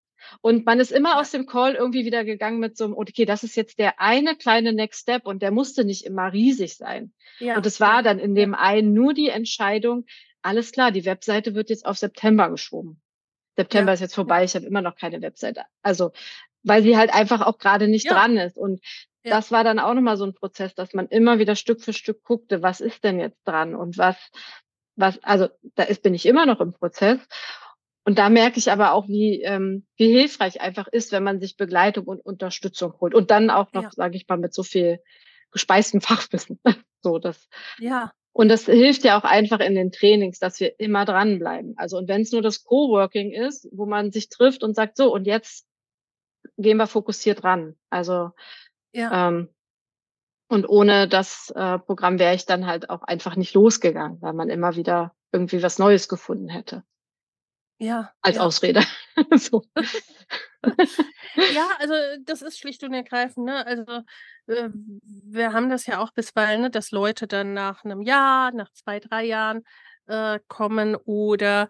Und 0.41 0.66
man 0.66 0.80
ist 0.80 0.91
immer 0.91 1.20
aus 1.20 1.30
dem 1.30 1.46
Call 1.46 1.76
irgendwie 1.76 2.04
wieder 2.04 2.26
gegangen 2.26 2.60
mit 2.60 2.76
so 2.76 2.86
einem, 2.86 2.94
okay, 2.96 3.26
das 3.26 3.44
ist 3.44 3.56
jetzt 3.56 3.78
der 3.78 4.02
eine 4.02 4.36
kleine 4.36 4.74
Next 4.74 5.02
Step 5.02 5.28
und 5.28 5.44
der 5.44 5.52
musste 5.52 5.86
nicht 5.86 6.04
immer 6.04 6.34
riesig 6.34 6.78
sein. 6.78 7.14
Ja. 7.38 7.58
Und 7.58 7.66
es 7.68 7.80
war 7.80 8.02
dann 8.02 8.18
in 8.18 8.34
dem 8.34 8.56
einen 8.56 8.94
nur 8.94 9.14
die 9.14 9.30
Entscheidung, 9.30 10.06
alles 10.41 10.72
klar, 10.72 10.91
die 10.91 11.06
Webseite 11.06 11.54
wird 11.54 11.70
jetzt 11.70 11.86
auf 11.86 11.98
September 11.98 12.50
geschoben. 12.50 13.02
September 13.56 13.91
ja. 13.91 13.93
ist 13.93 13.99
jetzt 13.99 14.16
vorbei, 14.16 14.43
ich 14.43 14.56
habe 14.56 14.66
immer 14.66 14.82
noch 14.82 14.95
keine 14.95 15.22
Webseite. 15.22 15.64
Also, 15.82 16.12
weil 16.64 16.84
sie 16.84 16.97
halt 16.97 17.14
einfach 17.14 17.41
auch 17.41 17.58
gerade 17.58 17.88
nicht 17.88 18.06
ja. 18.06 18.14
dran 18.14 18.38
ist. 18.38 18.58
Und 18.58 18.82
ja. 19.24 19.32
das 19.36 19.51
war 19.51 19.64
dann 19.64 19.80
auch 19.80 19.93
nochmal 19.93 20.18
so 20.18 20.26
ein 20.26 20.34
Prozess, 20.34 20.74
dass 20.76 20.93
man 20.93 21.08
immer 21.08 21.39
wieder 21.39 21.56
Stück 21.56 21.82
für 21.82 21.93
Stück 21.93 22.24
guckte, 22.24 22.62
was 22.62 22.82
ist 22.82 23.04
denn 23.04 23.20
jetzt 23.20 23.41
dran 23.45 23.76
und 23.76 23.97
was, 23.97 24.18
was, 24.95 25.22
also 25.24 25.49
da 25.76 25.84
ist, 25.84 26.04
bin 26.04 26.14
ich 26.14 26.26
immer 26.26 26.45
noch 26.45 26.62
im 26.62 26.74
Prozess. 26.74 27.20
Und 28.06 28.20
da 28.20 28.30
merke 28.30 28.60
ich 28.60 28.70
aber 28.70 28.91
auch, 28.93 29.08
wie, 29.08 29.41
ähm, 29.43 29.86
wie 29.95 30.12
hilfreich 30.12 30.60
einfach 30.60 30.88
ist, 30.88 31.14
wenn 31.14 31.24
man 31.24 31.39
sich 31.39 31.56
Begleitung 31.56 32.06
und 32.06 32.20
Unterstützung 32.20 32.93
holt. 32.99 33.16
Und 33.16 33.32
dann 33.32 33.49
auch 33.49 33.72
noch, 33.72 33.84
ja. 33.84 33.91
sage 33.91 34.18
ich 34.18 34.28
mal, 34.28 34.38
mit 34.38 34.54
so 34.54 34.64
viel 34.64 34.99
gespeistem 35.51 36.01
Fachwissen. 36.01 36.60
so, 37.01 37.18
das. 37.18 37.47
Ja. 37.80 38.12
Und 38.34 38.50
das 38.50 38.66
hilft 38.66 39.04
ja 39.04 39.18
auch 39.18 39.24
einfach 39.24 39.60
in 39.60 39.76
den 39.76 39.92
Trainings, 39.92 40.40
dass 40.40 40.60
wir 40.60 40.80
immer 40.80 41.06
dranbleiben. 41.06 41.76
Also, 41.78 41.98
und 41.98 42.08
wenn 42.08 42.22
es 42.22 42.32
nur 42.32 42.42
das 42.42 42.64
Coworking 42.64 43.32
ist, 43.32 43.70
wo 43.72 43.86
man 43.86 44.12
sich 44.12 44.30
trifft 44.30 44.64
und 44.64 44.76
sagt, 44.76 44.98
so, 44.98 45.14
und 45.14 45.26
jetzt 45.26 45.68
gehen 46.58 46.78
wir 46.78 46.88
fokussiert 46.88 47.44
ran. 47.44 47.76
Also, 47.92 48.32
ja. 48.92 49.30
ähm, 49.30 49.50
und 50.48 50.68
ohne 50.68 51.08
das 51.08 51.52
äh, 51.56 51.78
Programm 51.80 52.20
wäre 52.20 52.36
ich 52.36 52.46
dann 52.46 52.66
halt 52.66 52.90
auch 52.90 53.04
einfach 53.04 53.36
nicht 53.36 53.54
losgegangen, 53.54 54.22
weil 54.22 54.34
man 54.34 54.50
immer 54.50 54.76
wieder 54.76 55.16
irgendwie 55.32 55.62
was 55.62 55.80
Neues 55.80 56.10
gefunden 56.10 56.50
hätte. 56.50 56.84
Ja. 57.80 58.14
Als 58.22 58.38
ja. 58.38 58.42
Ausrede. 58.44 58.82
so. 59.36 59.64
ja, 61.53 61.68
also 61.80 61.93
das 62.26 62.41
ist 62.41 62.57
schlicht 62.57 62.84
und 62.84 62.93
ergreifend, 62.93 63.45
ne? 63.45 63.66
Also 63.66 64.01
äh, 64.47 64.70
wir 64.74 65.53
haben 65.53 65.70
das 65.70 65.86
ja 65.86 65.99
auch 65.99 66.11
bisweilen, 66.11 66.61
ne, 66.61 66.70
dass 66.70 66.91
Leute 66.91 67.28
dann 67.28 67.53
nach 67.53 67.84
einem 67.84 68.01
Jahr, 68.01 68.51
nach 68.53 68.72
zwei, 68.72 68.99
drei 68.99 69.26
Jahren 69.26 69.64
äh, 70.07 70.39
kommen 70.47 70.95
oder 70.95 71.70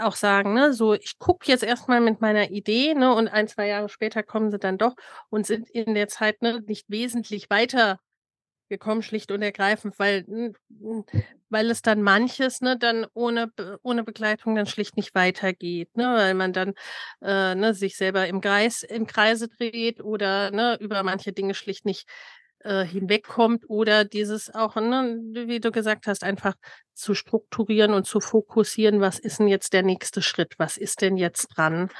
auch 0.00 0.16
sagen, 0.16 0.54
ne, 0.54 0.72
so 0.72 0.94
ich 0.94 1.18
gucke 1.18 1.46
jetzt 1.50 1.62
erstmal 1.62 2.00
mit 2.00 2.20
meiner 2.20 2.50
Idee, 2.50 2.94
ne, 2.94 3.14
und 3.14 3.28
ein, 3.28 3.48
zwei 3.48 3.68
Jahre 3.68 3.88
später 3.88 4.22
kommen 4.22 4.50
sie 4.50 4.58
dann 4.58 4.78
doch 4.78 4.94
und 5.30 5.46
sind 5.46 5.68
in 5.70 5.94
der 5.94 6.08
Zeit 6.08 6.40
ne, 6.42 6.62
nicht 6.66 6.88
wesentlich 6.88 7.50
weiter 7.50 7.98
gekommen, 8.68 9.02
schlicht 9.02 9.30
und 9.30 9.42
ergreifend, 9.42 9.98
weil, 9.98 10.24
weil 11.50 11.70
es 11.70 11.82
dann 11.82 12.02
manches, 12.02 12.60
ne, 12.60 12.78
dann 12.78 13.06
ohne, 13.14 13.52
ohne 13.82 14.04
Begleitung 14.04 14.54
dann 14.54 14.66
schlicht 14.66 14.96
nicht 14.96 15.14
weitergeht, 15.14 15.96
ne, 15.96 16.04
weil 16.16 16.34
man 16.34 16.52
dann 16.52 16.74
äh, 17.22 17.54
ne, 17.54 17.74
sich 17.74 17.96
selber 17.96 18.26
im 18.26 18.40
Kreis, 18.40 18.82
im 18.82 19.06
Kreise 19.06 19.48
dreht 19.48 20.00
oder 20.02 20.50
ne, 20.50 20.76
über 20.80 21.02
manche 21.02 21.32
Dinge 21.32 21.54
schlicht 21.54 21.84
nicht 21.84 22.08
äh, 22.60 22.84
hinwegkommt 22.84 23.64
oder 23.68 24.04
dieses 24.04 24.54
auch, 24.54 24.76
ne, 24.76 25.20
wie 25.32 25.60
du 25.60 25.70
gesagt 25.70 26.06
hast, 26.06 26.24
einfach 26.24 26.54
zu 26.94 27.14
strukturieren 27.14 27.94
und 27.94 28.06
zu 28.06 28.20
fokussieren, 28.20 29.00
was 29.00 29.18
ist 29.18 29.38
denn 29.38 29.48
jetzt 29.48 29.72
der 29.72 29.82
nächste 29.82 30.22
Schritt, 30.22 30.54
was 30.58 30.76
ist 30.76 31.00
denn 31.00 31.16
jetzt 31.16 31.48
dran? 31.56 31.90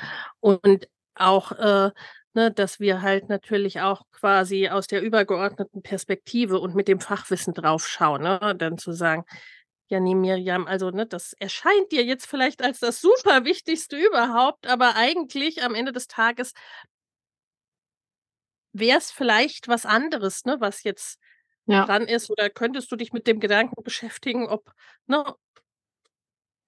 Und 0.40 0.88
auch 1.14 1.52
äh, 1.52 1.90
ne, 2.38 2.52
dass 2.52 2.80
wir 2.80 3.02
halt 3.02 3.28
natürlich 3.28 3.80
auch 3.80 4.02
quasi 4.12 4.68
aus 4.68 4.86
der 4.88 5.02
übergeordneten 5.02 5.82
Perspektive 5.82 6.60
und 6.60 6.74
mit 6.76 6.88
dem 6.88 7.00
Fachwissen 7.00 7.54
draufschauen, 7.54 8.22
ne, 8.22 8.54
dann 8.58 8.78
zu 8.78 8.92
sagen, 8.92 9.24
ja, 9.90 10.00
nee, 10.00 10.14
Miriam, 10.14 10.66
also 10.68 10.90
ne, 10.90 11.06
das 11.06 11.34
erscheint 11.34 11.92
dir 11.92 12.04
jetzt 12.04 12.26
vielleicht 12.26 12.62
als 12.62 12.80
das 12.80 13.00
super 13.00 13.44
Wichtigste 13.44 13.96
überhaupt, 13.98 14.66
aber 14.68 14.96
eigentlich 14.96 15.62
am 15.64 15.74
Ende 15.74 15.92
des 15.92 16.08
Tages 16.08 16.52
wäre 18.74 18.98
es 18.98 19.10
vielleicht 19.10 19.68
was 19.68 19.86
anderes, 19.86 20.44
ne, 20.44 20.56
was 20.60 20.82
jetzt 20.84 21.18
Ja. 21.66 21.86
dran 21.86 22.02
ist, 22.06 22.30
oder 22.30 22.50
könntest 22.50 22.90
du 22.92 22.96
dich 22.96 23.12
mit 23.12 23.26
dem 23.26 23.40
Gedanken 23.40 23.82
beschäftigen, 23.82 24.48
ob, 24.48 24.72
ne, 25.06 25.24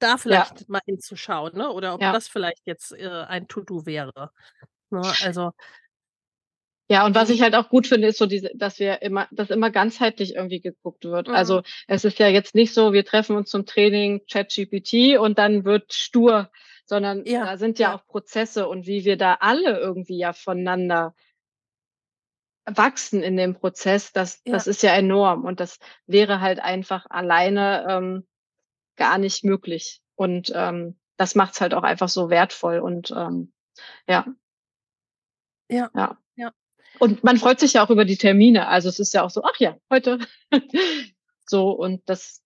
da 0.03 0.17
Ja. 0.29 0.47
vielleicht 0.49 0.69
mal 0.69 0.81
hinzuschauen, 0.87 1.57
ne, 1.57 1.71
oder 1.71 1.95
ob 1.95 2.03
Ja. 2.03 2.11
das 2.11 2.27
vielleicht 2.27 2.63
jetzt, 2.67 2.93
äh, 2.93 3.07
ein 3.29 3.49
To-do 3.49 3.85
wäre, 3.87 4.31
ne? 4.93 5.17
Also 5.21 5.53
Ja, 6.91 7.07
und 7.07 7.15
was 7.15 7.29
Mhm. 7.29 7.35
ich 7.35 7.41
halt 7.41 7.55
auch 7.55 7.69
gut 7.69 7.87
finde, 7.87 8.09
ist 8.09 8.19
so 8.19 8.27
diese 8.27 8.51
dass 8.53 8.81
wir 8.81 9.01
immer 9.01 9.29
dass 9.31 9.51
immer 9.51 9.71
ganzheitlich 9.71 10.35
irgendwie 10.35 10.61
geguckt 10.61 11.05
wird. 11.05 11.29
Mhm. 11.29 11.35
Also, 11.35 11.63
es 11.87 12.05
ist 12.05 12.19
ja 12.19 12.27
jetzt 12.27 12.57
nicht 12.57 12.75
so, 12.75 12.93
wir 12.93 13.05
treffen 13.05 13.37
uns 13.37 13.49
zum 13.51 13.65
Training 13.65 14.23
ChatGPT 14.29 15.17
und 15.17 15.39
dann 15.39 15.65
wird 15.65 15.93
stur, 15.93 16.51
sondern 16.87 17.25
Ja, 17.25 17.45
da 17.45 17.57
sind 17.59 17.79
ja 17.79 17.91
ja. 17.91 17.95
auch 17.95 18.05
Prozesse 18.09 18.67
und 18.67 18.89
wie 18.89 19.05
wir 19.05 19.17
da 19.17 19.35
alle 19.41 19.79
irgendwie 19.79 20.19
ja 20.19 20.33
voneinander 20.33 21.15
wachsen 22.67 23.23
in 23.23 23.37
dem 23.37 23.55
Prozess, 23.55 24.13
das 24.13 24.43
Ja. 24.47 24.53
das 24.53 24.67
ist 24.67 24.83
ja 24.83 24.93
enorm 24.95 25.45
und 25.45 25.61
das 25.61 25.79
wäre 26.07 26.41
halt 26.41 26.61
einfach 26.61 27.07
alleine, 27.09 27.87
ähm, 27.89 28.27
gar 28.97 29.19
nicht 29.19 29.45
möglich. 29.45 30.01
Und, 30.17 30.53
ähm, 30.55 30.99
das 31.19 31.35
macht's 31.37 31.61
halt 31.61 31.75
auch 31.75 31.85
einfach 31.85 32.09
so 32.11 32.31
wertvoll 32.31 32.81
und, 32.81 33.13
ähm, 33.13 33.53
ja. 34.09 34.27
Ja. 35.71 35.91
Ja. 35.95 36.19
Ja. 36.37 36.53
Und 36.99 37.25
man 37.25 37.39
freut 37.39 37.61
sich 37.61 37.75
ja 37.75 37.85
auch 37.85 37.91
über 37.91 38.05
die 38.05 38.17
Termine. 38.19 38.69
Also, 38.69 38.89
es 38.91 39.01
ist 39.01 39.15
ja 39.15 39.25
auch 39.25 39.31
so: 39.31 39.43
„Ach 39.45 39.59
ja, 39.61 39.77
heute.“ 39.91 40.19
So, 41.49 41.71
und 41.73 42.03
das 42.09 42.39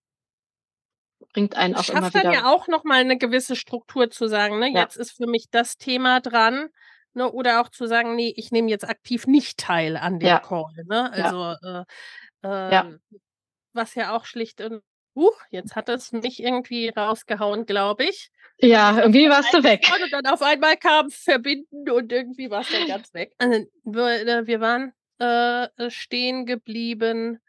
bringt 1.35 1.55
einen 1.57 1.75
auch 1.75 1.89
immer 1.89 2.13
Schafft 2.13 2.15
dann 2.15 2.29
wieder 2.29 2.31
ja 2.31 2.45
auch 2.53 2.67
noch 2.67 2.83
mal 2.83 3.03
'ne 3.03 3.17
gewisse 3.17 3.55
Struktur 3.55 4.09
zu 4.09 4.27
sagen, 4.27 4.59
ne, 4.59 4.69
Ja. 4.71 4.89
jetzt 4.89 4.95
ist 4.95 5.11
für 5.11 5.27
mich 5.27 5.47
das 5.51 5.77
Thema 5.77 6.21
dran, 6.21 6.69
ne, 7.13 7.29
oder 7.31 7.59
auch 7.61 7.69
zu 7.69 7.85
sagen: 7.85 8.15
„Ne, 8.15 8.31
ich 8.35 8.51
nehme 8.51 8.69
jetzt 8.69 8.87
aktiv 8.87 9.27
nicht 9.27 9.57
teil 9.59 9.97
an 9.97 10.19
dem 10.19 10.39
Ja. 10.39 10.41
Call“, 10.41 10.73
ne? 10.85 11.11
Also, 11.11 11.53
äh, 11.61 11.83
ähm, 12.43 13.01
was 13.73 13.95
ja 13.95 14.15
auch 14.15 14.25
schlicht 14.25 14.61
und 14.61 14.83
huch, 15.15 15.39
jetzt 15.49 15.75
hat 15.75 15.89
es 15.89 16.11
mich 16.11 16.41
irgendwie 16.43 16.89
rausgehauen, 16.89 17.65
glaube 17.65 18.03
ich. 18.05 18.31
Ja, 18.59 18.99
irgendwie 18.99 19.29
warst 19.29 19.53
du 19.53 19.63
weg. 19.63 19.85
Und 20.01 20.11
dann 20.11 20.25
auf 20.27 20.41
einmal 20.41 20.77
kam 20.77 21.09
verbinden 21.09 21.89
und 21.89 22.11
irgendwie 22.11 22.49
war's 22.49 22.69
dann 22.71 22.87
ganz 22.87 23.13
weg. 23.13 23.33
Also, 23.39 23.65
wir 23.83 24.27
äh, 24.27 24.47
wir 24.47 24.61
waren, 24.61 24.93
äh, 25.19 25.65
äh, 25.65 25.89
stehen 25.89 26.45
geblieben 26.45 27.39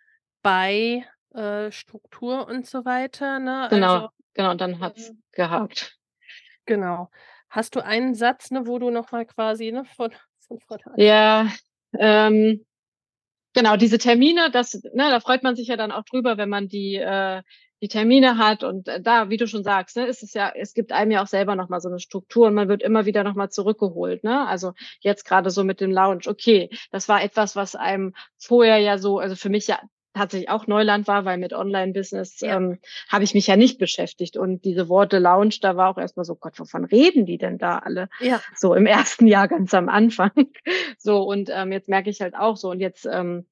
bei, 0.42 1.04
äh, 1.34 1.70
Struktur 1.70 2.46
und 2.48 2.66
so 2.66 2.84
weiter, 2.84 3.38
ne? 3.38 3.68
Genau, 3.70 3.94
Also, 3.94 4.08
genau, 4.34 4.54
dann 4.54 4.80
hat's 4.80 5.10
ähm 5.10 5.22
gehakt. 5.32 5.96
Genau. 6.64 7.10
Hast 7.48 7.76
du 7.76 7.84
einen 7.84 8.14
Satz, 8.14 8.50
ne, 8.50 8.66
wo 8.66 8.78
du 8.78 8.90
noch 8.90 9.12
mal 9.12 9.24
quasi, 9.26 9.70
ne, 9.70 9.84
von 9.84 10.12
von 10.46 10.60
vorne 10.60 10.82
Ja, 10.96 11.48
ähm, 11.98 12.64
genau, 13.56 13.76
diese 13.76 13.98
Termine, 13.98 14.50
das 14.52 14.74
ne, 14.74 15.10
da 15.10 15.20
freut 15.20 15.42
man 15.42 15.56
sich 15.56 15.68
ja 15.68 15.76
dann 15.76 15.92
auch 15.92 16.04
drüber, 16.04 16.38
wenn 16.38 16.48
man 16.50 16.68
die 16.68 16.96
äh, 16.96 17.42
die 17.82 17.88
Termine 17.88 18.38
hat 18.38 18.64
und, 18.64 18.88
äh, 18.88 19.02
da, 19.02 19.30
wie 19.30 19.36
du 19.36 19.46
schon 19.48 19.64
sagst, 19.64 19.96
ne, 19.96 20.06
ist 20.06 20.22
es 20.22 20.34
ja 20.34 20.52
es 20.54 20.74
gibt 20.74 20.92
einem 20.92 21.10
ja 21.10 21.22
auch 21.22 21.26
selber 21.26 21.56
noch 21.56 21.68
mal 21.68 21.80
so 21.80 21.88
'ne 21.90 21.98
Struktur 22.00 22.46
und 22.48 22.54
man 22.54 22.68
wird 22.68 22.82
immer 22.82 23.06
wieder 23.06 23.24
noch 23.24 23.34
mal 23.34 23.50
zurückgeholt, 23.50 24.24
ne? 24.24 24.46
Also, 24.48 24.72
jetzt 25.00 25.24
grade 25.26 25.50
so 25.50 25.64
mit 25.64 25.80
dem 25.80 25.90
Lounge. 25.92 26.22
Okay, 26.26 26.70
das 26.92 27.08
war 27.08 27.22
etwas, 27.22 27.56
was 27.56 27.74
einem 27.76 28.14
vorher 28.38 28.78
ja 28.78 28.98
so 28.98 29.18
also, 29.18 29.36
für 29.36 29.50
mich 29.50 29.66
ja 29.66 29.80
tatsächlich 30.16 30.50
auch 30.50 30.66
Neuland 30.66 31.06
war, 31.08 31.24
weil 31.24 31.38
mit 31.38 31.52
Online-Business, 31.52 32.40
Ja. 32.40 32.56
ähm, 32.56 32.78
habe 33.08 33.24
ich 33.24 33.34
mich 33.34 33.46
ja 33.46 33.56
nicht 33.56 33.78
beschäftigt. 33.78 34.36
Und 34.36 34.64
diese 34.64 34.88
Worte 34.88 35.18
Lounge, 35.18 35.56
da 35.60 35.76
war 35.76 35.90
auch 35.90 35.98
erst 35.98 36.16
mal 36.16 36.24
so: 36.24 36.34
„Gott, 36.36 36.58
wovon 36.58 36.84
reden 36.84 37.26
die 37.26 37.38
denn 37.38 37.58
da 37.58 37.78
alle?“ 37.78 38.08
Ja. 38.20 38.40
So 38.56 38.74
im 38.74 38.86
ersten 38.86 39.26
Jahr 39.26 39.48
ganz 39.48 39.74
am 39.74 39.88
Anfang. 39.88 40.32
So, 40.98 41.22
und, 41.22 41.50
ähm, 41.52 41.72
jetzt 41.72 41.88
merke 41.88 42.10
ich 42.10 42.20
halt 42.20 42.34
auch 42.36 42.56
so 42.56 42.70
und 42.70 42.80
jetzt, 42.80 43.06
ähm, 43.10 43.46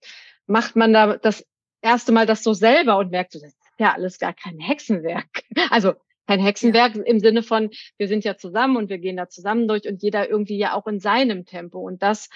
macht 0.46 0.76
man 0.76 0.92
da 0.92 1.16
das 1.16 1.46
erste 1.82 2.12
Mal 2.12 2.26
das 2.26 2.42
so 2.42 2.52
selber 2.54 2.98
und 2.98 3.10
merkt 3.10 3.32
so, 3.32 3.38
das 3.40 3.50
ist 3.50 3.58
ja 3.78 3.92
alles 3.92 4.18
gar 4.18 4.32
kein 4.34 4.58
Hexenwerk. 4.60 5.42
Also, 5.70 5.94
kein 6.26 6.40
Ja. 6.40 6.46
Hexenwerk 6.46 6.96
im 6.96 7.20
Sinne 7.20 7.42
von, 7.42 7.70
wir 7.98 8.08
sind 8.08 8.24
ja 8.24 8.36
zusammen 8.36 8.76
und 8.76 8.88
wir 8.88 8.98
gehen 8.98 9.16
da 9.16 9.28
zusammen 9.28 9.68
durch 9.68 9.86
und 9.86 10.02
jeder 10.02 10.28
irgendwie 10.30 10.56
ja 10.58 10.74
auch 10.74 10.86
in 10.86 10.98
seinem 11.00 11.44
Tempo. 11.44 11.80
Und 11.80 12.02
das 12.02 12.28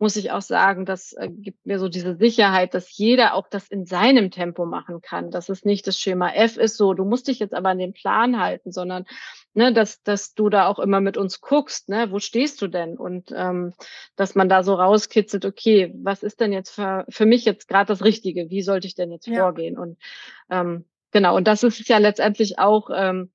muss 0.00 0.16
ich 0.16 0.30
auch 0.32 0.42
sagen, 0.42 0.84
das, 0.86 1.12
äh, 1.14 1.28
gibt 1.30 1.66
mir 1.66 1.78
so 1.78 1.88
diese 1.88 2.16
Sicherheit, 2.16 2.74
dass 2.74 2.96
jeder 2.98 3.34
auch 3.34 3.48
das 3.48 3.68
in 3.68 3.86
seinem 3.86 4.30
Tempo 4.30 4.66
machen 4.66 5.00
kann. 5.00 5.30
Dass 5.30 5.48
es 5.48 5.64
nicht 5.64 5.86
das 5.86 5.98
Schema 5.98 6.30
F 6.34 6.56
ist, 6.58 6.76
so: 6.76 6.94
„Du 6.94 7.04
musst 7.04 7.28
dich 7.28 7.38
jetzt 7.38 7.54
aber 7.54 7.70
an 7.70 7.78
den 7.78 7.92
Plan 7.94 8.38
halten“, 8.40 8.72
sondern, 8.72 9.06
ne, 9.54 9.72
dass 9.72 10.02
dass 10.02 10.34
du 10.34 10.48
da 10.50 10.66
auch 10.68 10.78
immer 10.78 11.00
mit 11.00 11.16
uns 11.16 11.40
guckst, 11.40 11.88
ne? 11.88 12.10
Wo 12.12 12.18
stehst 12.18 12.60
du 12.62 12.68
denn? 12.68 12.96
Und, 12.98 13.32
ähm, 13.36 13.72
dass 14.16 14.34
man 14.34 14.48
da 14.50 14.62
so 14.64 14.74
rauskitzelt: 14.74 15.44
„Okay, 15.46 15.92
was 16.02 16.22
ist 16.22 16.40
denn 16.40 16.52
jetzt 16.52 16.70
für 16.70 17.04
für 17.08 17.26
mich 17.26 17.44
jetzt 17.46 17.68
grad 17.68 17.88
das 17.90 18.04
Richtige? 18.04 18.50
Wie 18.50 18.62
sollte 18.62 18.86
ich 18.88 18.94
denn 18.96 19.10
jetzt 19.12 19.28
Ja. 19.28 19.34
vorgehen?“ 19.34 19.78
Und, 19.78 19.98
ähm, 20.50 20.84
genau, 21.12 21.36
und 21.36 21.46
das 21.48 21.62
ist 21.64 21.88
ja 21.88 21.98
letztendlich 21.98 22.58
auch, 22.58 22.90
ähm, 22.94 23.30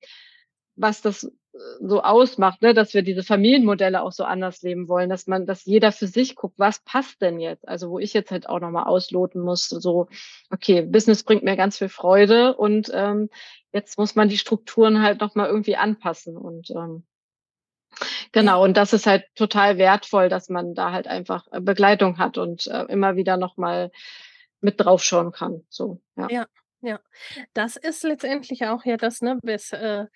was 0.76 1.02
das, 1.02 1.30
so 1.80 2.02
ausmacht, 2.02 2.62
ne, 2.62 2.74
dass 2.74 2.94
wir 2.94 3.02
diese 3.02 3.22
Familienmodelle 3.22 4.02
auch 4.02 4.12
so 4.12 4.24
anders 4.24 4.62
leben 4.62 4.88
wollen, 4.88 5.10
dass 5.10 5.26
man 5.26 5.46
dass 5.46 5.64
jeder 5.66 5.92
für 5.92 6.06
sich 6.06 6.34
guckt: 6.36 6.54
„Was 6.58 6.80
passt 6.80 7.20
denn 7.22 7.40
jetzt?“ 7.40 7.68
Also, 7.68 7.90
wo 7.90 7.98
ich 7.98 8.14
jetzt 8.14 8.30
halt 8.30 8.48
auch 8.48 8.60
noch 8.60 8.70
mal 8.70 8.84
ausloten 8.84 9.40
musste, 9.42 9.80
so: 9.80 10.08
„Okay, 10.50 10.82
Business 10.82 11.24
bringt 11.24 11.44
mir 11.44 11.56
ganz 11.56 11.78
viel 11.78 11.88
Freude 11.90 12.54
und, 12.56 12.90
ähm, 12.94 13.28
jetzt 13.72 13.98
muss 13.98 14.14
man 14.14 14.28
die 14.28 14.38
Strukturen 14.38 15.02
halt 15.02 15.20
noch 15.20 15.34
mal 15.34 15.48
irgendwie 15.48 15.76
anpassen.“ 15.76 16.36
Und, 16.36 16.70
ähm 16.70 17.04
genau, 18.32 18.64
und 18.64 18.76
das 18.76 18.92
ist 18.92 19.06
halt 19.06 19.24
total 19.36 19.78
wertvoll, 19.78 20.28
dass 20.28 20.48
man 20.48 20.74
da 20.74 20.92
halt 20.92 21.06
einfach, 21.06 21.46
äh, 21.52 21.60
Begleitung 21.60 22.18
hat 22.18 22.38
und, 22.38 22.66
äh, 22.66 22.84
immer 22.84 23.16
wieder 23.16 23.36
noch 23.36 23.56
mal 23.56 23.90
mit 24.60 24.80
draufschauen 24.80 25.32
kann, 25.32 25.62
so, 25.68 26.00
ja. 26.16 26.28
Ja, 26.30 26.46
ja. 26.82 27.00
Das 27.54 27.76
ist 27.76 28.02
letztendlich 28.04 28.66
auch 28.66 28.84
ja 28.84 28.96
das, 28.96 29.22
ne, 29.22 29.38
wes 29.42 29.72
äh, 29.72 30.06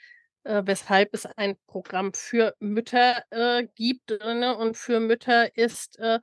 äh, 0.47 0.63
weshalb 0.67 1.13
es 1.15 1.27
ein 1.27 1.57
Programm 1.67 2.13
für 2.15 2.55
Mütter, 2.61 3.23
äh, 3.31 3.67
gibt, 3.75 4.11
äh, 4.13 4.35
ne, 4.35 4.57
und 4.57 4.77
für 4.77 5.01
Mütter 5.01 5.57
ist, 5.57 5.99
äh, 5.99 6.21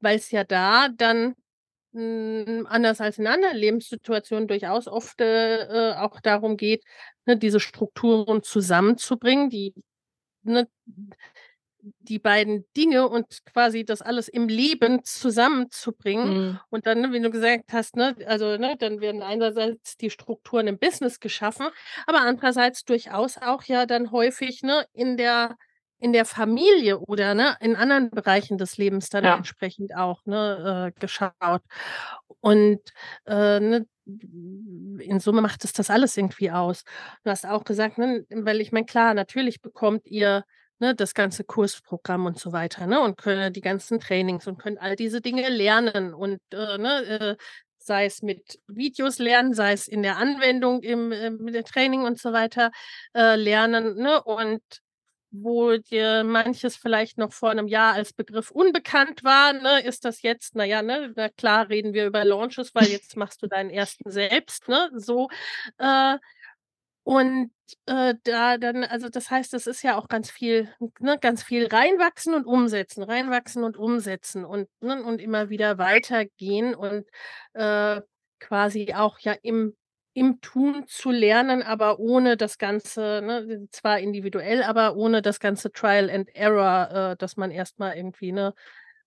weil's 0.00 0.30
ja 0.30 0.44
da 0.44 0.88
dann, 0.88 1.34
hm, 1.92 2.66
anders 2.68 3.00
als 3.00 3.18
in 3.18 3.26
anderen 3.26 3.56
Lebenssituationen 3.56 4.48
durchaus 4.48 4.86
oft, 4.88 5.20
äh, 5.20 5.90
äh, 5.92 5.94
auch 5.96 6.20
darum 6.20 6.56
geht, 6.56 6.84
ne, 7.26 7.36
diese 7.36 7.60
Strukturen 7.60 8.42
zusammenzubringen, 8.42 9.50
die 9.50 9.74
ne, 10.42 10.68
die 12.00 12.18
beiden 12.18 12.64
Dinge 12.76 13.08
und 13.08 13.44
quasi 13.46 13.84
das 13.84 14.02
alles 14.02 14.28
im 14.28 14.48
Leben 14.48 15.04
zusammenzubringen. 15.04 16.34
Mhm. 16.34 16.60
Und 16.70 16.86
dann, 16.86 17.00
ne, 17.00 17.12
wie 17.12 17.20
du 17.20 17.30
gesagt 17.30 17.72
hast, 17.72 17.96
ne, 17.96 18.16
also, 18.26 18.56
ne, 18.58 18.76
dann 18.78 19.00
werden 19.00 19.22
einerseits 19.22 19.96
die 19.96 20.10
Strukturen 20.10 20.66
im 20.68 20.78
Business 20.78 21.20
geschaffen, 21.20 21.68
aber 22.06 22.20
andererseits 22.22 22.84
durchaus 22.84 23.38
auch 23.38 23.64
ja 23.64 23.86
dann 23.86 24.10
häufig, 24.12 24.62
ne, 24.62 24.84
in 24.92 25.16
der 25.16 25.56
in 25.98 26.12
der 26.12 26.26
Familie 26.26 26.98
oder, 27.00 27.34
ne, 27.34 27.56
in 27.60 27.74
anderen 27.74 28.10
Bereichen 28.10 28.58
des 28.58 28.76
Lebens 28.76 29.08
dann 29.08 29.24
Ja. 29.24 29.32
entsprechend 29.32 29.94
auch, 29.96 30.26
ne, 30.26 30.92
äh, 30.94 31.00
geschaut. 31.00 31.62
Und, 32.40 32.80
äh, 33.26 33.60
ne, 33.60 33.86
in 34.06 35.20
Summe 35.20 35.40
macht 35.42 35.64
es 35.64 35.72
das 35.72 35.90
alles 35.90 36.16
irgendwie 36.16 36.50
aus. 36.50 36.84
Du 37.24 37.30
hast 37.30 37.46
auch 37.46 37.64
gesagt, 37.64 37.98
ne, 37.98 38.24
weil 38.30 38.60
ich 38.60 38.72
meine, 38.72 38.86
klar, 38.86 39.14
natürlich 39.14 39.60
bekommt 39.62 40.06
ihr, 40.06 40.44
ne, 40.80 40.94
das 40.94 41.14
ganze 41.14 41.44
Kursprogramm 41.44 42.26
und 42.26 42.38
so 42.38 42.52
weiter, 42.52 42.86
ne, 42.86 43.00
und 43.00 43.16
könnt 43.18 43.56
die 43.56 43.60
ganzen 43.60 44.00
Trainings 44.00 44.46
und 44.46 44.58
könnt 44.58 44.80
all 44.80 44.96
diese 44.96 45.20
Dinge 45.20 45.48
lernen 45.48 46.14
und, 46.14 46.38
äh, 46.52 46.78
ne, 46.78 47.02
äh, 47.04 47.36
sei 47.78 48.06
es 48.06 48.22
mit 48.22 48.58
Videos 48.68 49.18
lernen, 49.18 49.54
sei 49.54 49.72
es 49.72 49.88
in 49.88 50.02
der 50.02 50.16
Anwendung 50.16 50.82
im 50.82 51.12
im 51.12 51.36
mit 51.38 51.54
dem 51.54 51.64
Training 51.64 52.02
und 52.02 52.18
so 52.18 52.32
weiter, 52.32 52.70
äh, 53.14 53.36
lernen, 53.36 53.94
ne? 53.96 54.22
Und 54.24 54.60
wo 55.32 55.76
dir 55.76 56.24
manches 56.24 56.76
vielleicht 56.76 57.18
noch 57.18 57.32
vor 57.32 57.52
'nem 57.54 57.68
Jahr 57.68 57.94
als 57.94 58.12
Begriff 58.14 58.50
unbekannt 58.50 59.22
war, 59.24 59.52
ne, 59.52 59.80
ist 59.82 60.04
das 60.04 60.22
jetzt 60.22 60.54
na 60.56 60.64
ja, 60.64 60.82
ne, 60.82 61.12
na 61.16 61.28
klar 61.28 61.68
reden 61.68 61.92
wir 61.94 62.06
über 62.06 62.24
Launches, 62.24 62.74
weil 62.74 62.86
jetzt 63.00 63.16
machst 63.16 63.42
du 63.42 63.46
deinen 63.48 63.70
ersten 63.70 64.10
selbst, 64.10 64.68
ne, 64.68 64.90
so. 64.94 65.28
Äh, 65.78 66.16
Und 67.06 67.52
äh, 67.86 68.14
da 68.24 68.58
dann, 68.58 68.82
also 68.82 69.08
das 69.08 69.30
heißt, 69.30 69.52
das 69.52 69.68
ist 69.68 69.82
ja 69.82 69.96
auch 69.96 70.08
ganz 70.08 70.28
viel, 70.28 70.68
ne, 70.98 71.16
ganz 71.20 71.44
viel 71.44 71.68
reinwachsen 71.68 72.34
und 72.34 72.46
umsetzen, 72.46 73.04
reinwachsen 73.04 73.62
und 73.62 73.76
umsetzen 73.76 74.44
und, 74.44 74.68
ne, 74.80 75.04
und 75.04 75.20
immer 75.20 75.48
wieder 75.48 75.78
weitergehen 75.78 76.74
und 76.74 77.06
äh, 77.54 78.00
quasi 78.40 78.92
auch 78.92 79.20
ja 79.20 79.36
im, 79.42 79.76
im 80.14 80.40
Tun 80.40 80.84
zu 80.88 81.12
lernen, 81.12 81.62
aber 81.62 82.00
ohne 82.00 82.36
das 82.36 82.58
Ganze, 82.58 83.22
ne, 83.22 83.68
zwar 83.70 84.00
individuell, 84.00 84.64
aber 84.64 84.96
ohne 84.96 85.22
das 85.22 85.38
ganze 85.38 85.70
Trial 85.70 86.10
and 86.10 86.34
Error, 86.34 87.12
äh, 87.12 87.16
dass 87.16 87.36
man 87.36 87.52
erstmal 87.52 87.96
irgendwie 87.96 88.32
ne, 88.32 88.52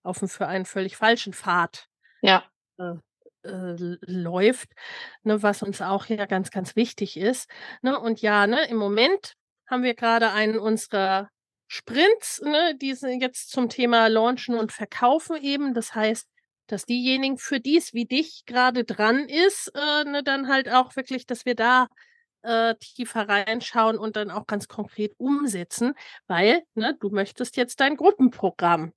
auf 0.03 0.21
einen 0.21 0.29
für 0.29 0.47
einen 0.47 0.65
völlig 0.65 0.95
falschen 0.95 1.33
Pfad 1.33 1.89
Ja. 2.77 3.01
Äh, 3.43 3.75
läuft, 4.01 4.69
ne, 5.23 5.41
was 5.43 5.63
uns 5.63 5.81
auch 5.81 6.05
ja 6.07 6.25
ganz, 6.25 6.51
ganz 6.51 6.75
wichtig 6.75 7.17
ist. 7.17 7.49
Ne? 7.81 7.99
Und 7.99 8.21
ja, 8.21 8.47
ne, 8.47 8.67
im 8.69 8.77
Moment 8.77 9.33
haben 9.67 9.83
wir 9.83 9.93
gerade 9.95 10.31
einen 10.31 10.59
unserer 10.59 11.29
Sprints, 11.67 12.41
ne, 12.41 12.75
die 12.81 12.95
sind 12.95 13.21
jetzt 13.21 13.51
zum 13.51 13.69
Thema 13.69 14.07
Launchen 14.07 14.55
und 14.55 14.71
Verkaufen 14.71 15.37
eben. 15.37 15.73
Das 15.73 15.93
heißt, 15.93 16.27
dass 16.67 16.85
diejenigen, 16.85 17.37
für 17.37 17.59
die 17.59 17.77
es 17.77 17.93
wie 17.93 18.05
dich 18.05 18.43
gerade 18.45 18.83
dran 18.83 19.27
ist, 19.27 19.71
äh, 19.75 20.03
ne, 20.05 20.23
dann 20.23 20.47
halt 20.47 20.69
auch 20.69 20.95
wirklich, 20.95 21.25
dass 21.25 21.45
wir 21.45 21.55
da 21.55 21.87
äh, 22.41 22.75
tiefer 22.75 23.27
reinschauen 23.27 23.97
und 23.97 24.15
dann 24.15 24.31
auch 24.31 24.47
ganz 24.47 24.67
konkret 24.67 25.13
umsetzen, 25.17 25.93
weil 26.27 26.63
ne, 26.75 26.95
du 26.99 27.09
möchtest 27.09 27.57
jetzt 27.57 27.79
dein 27.79 27.97
Gruppenprogramm 27.97 28.93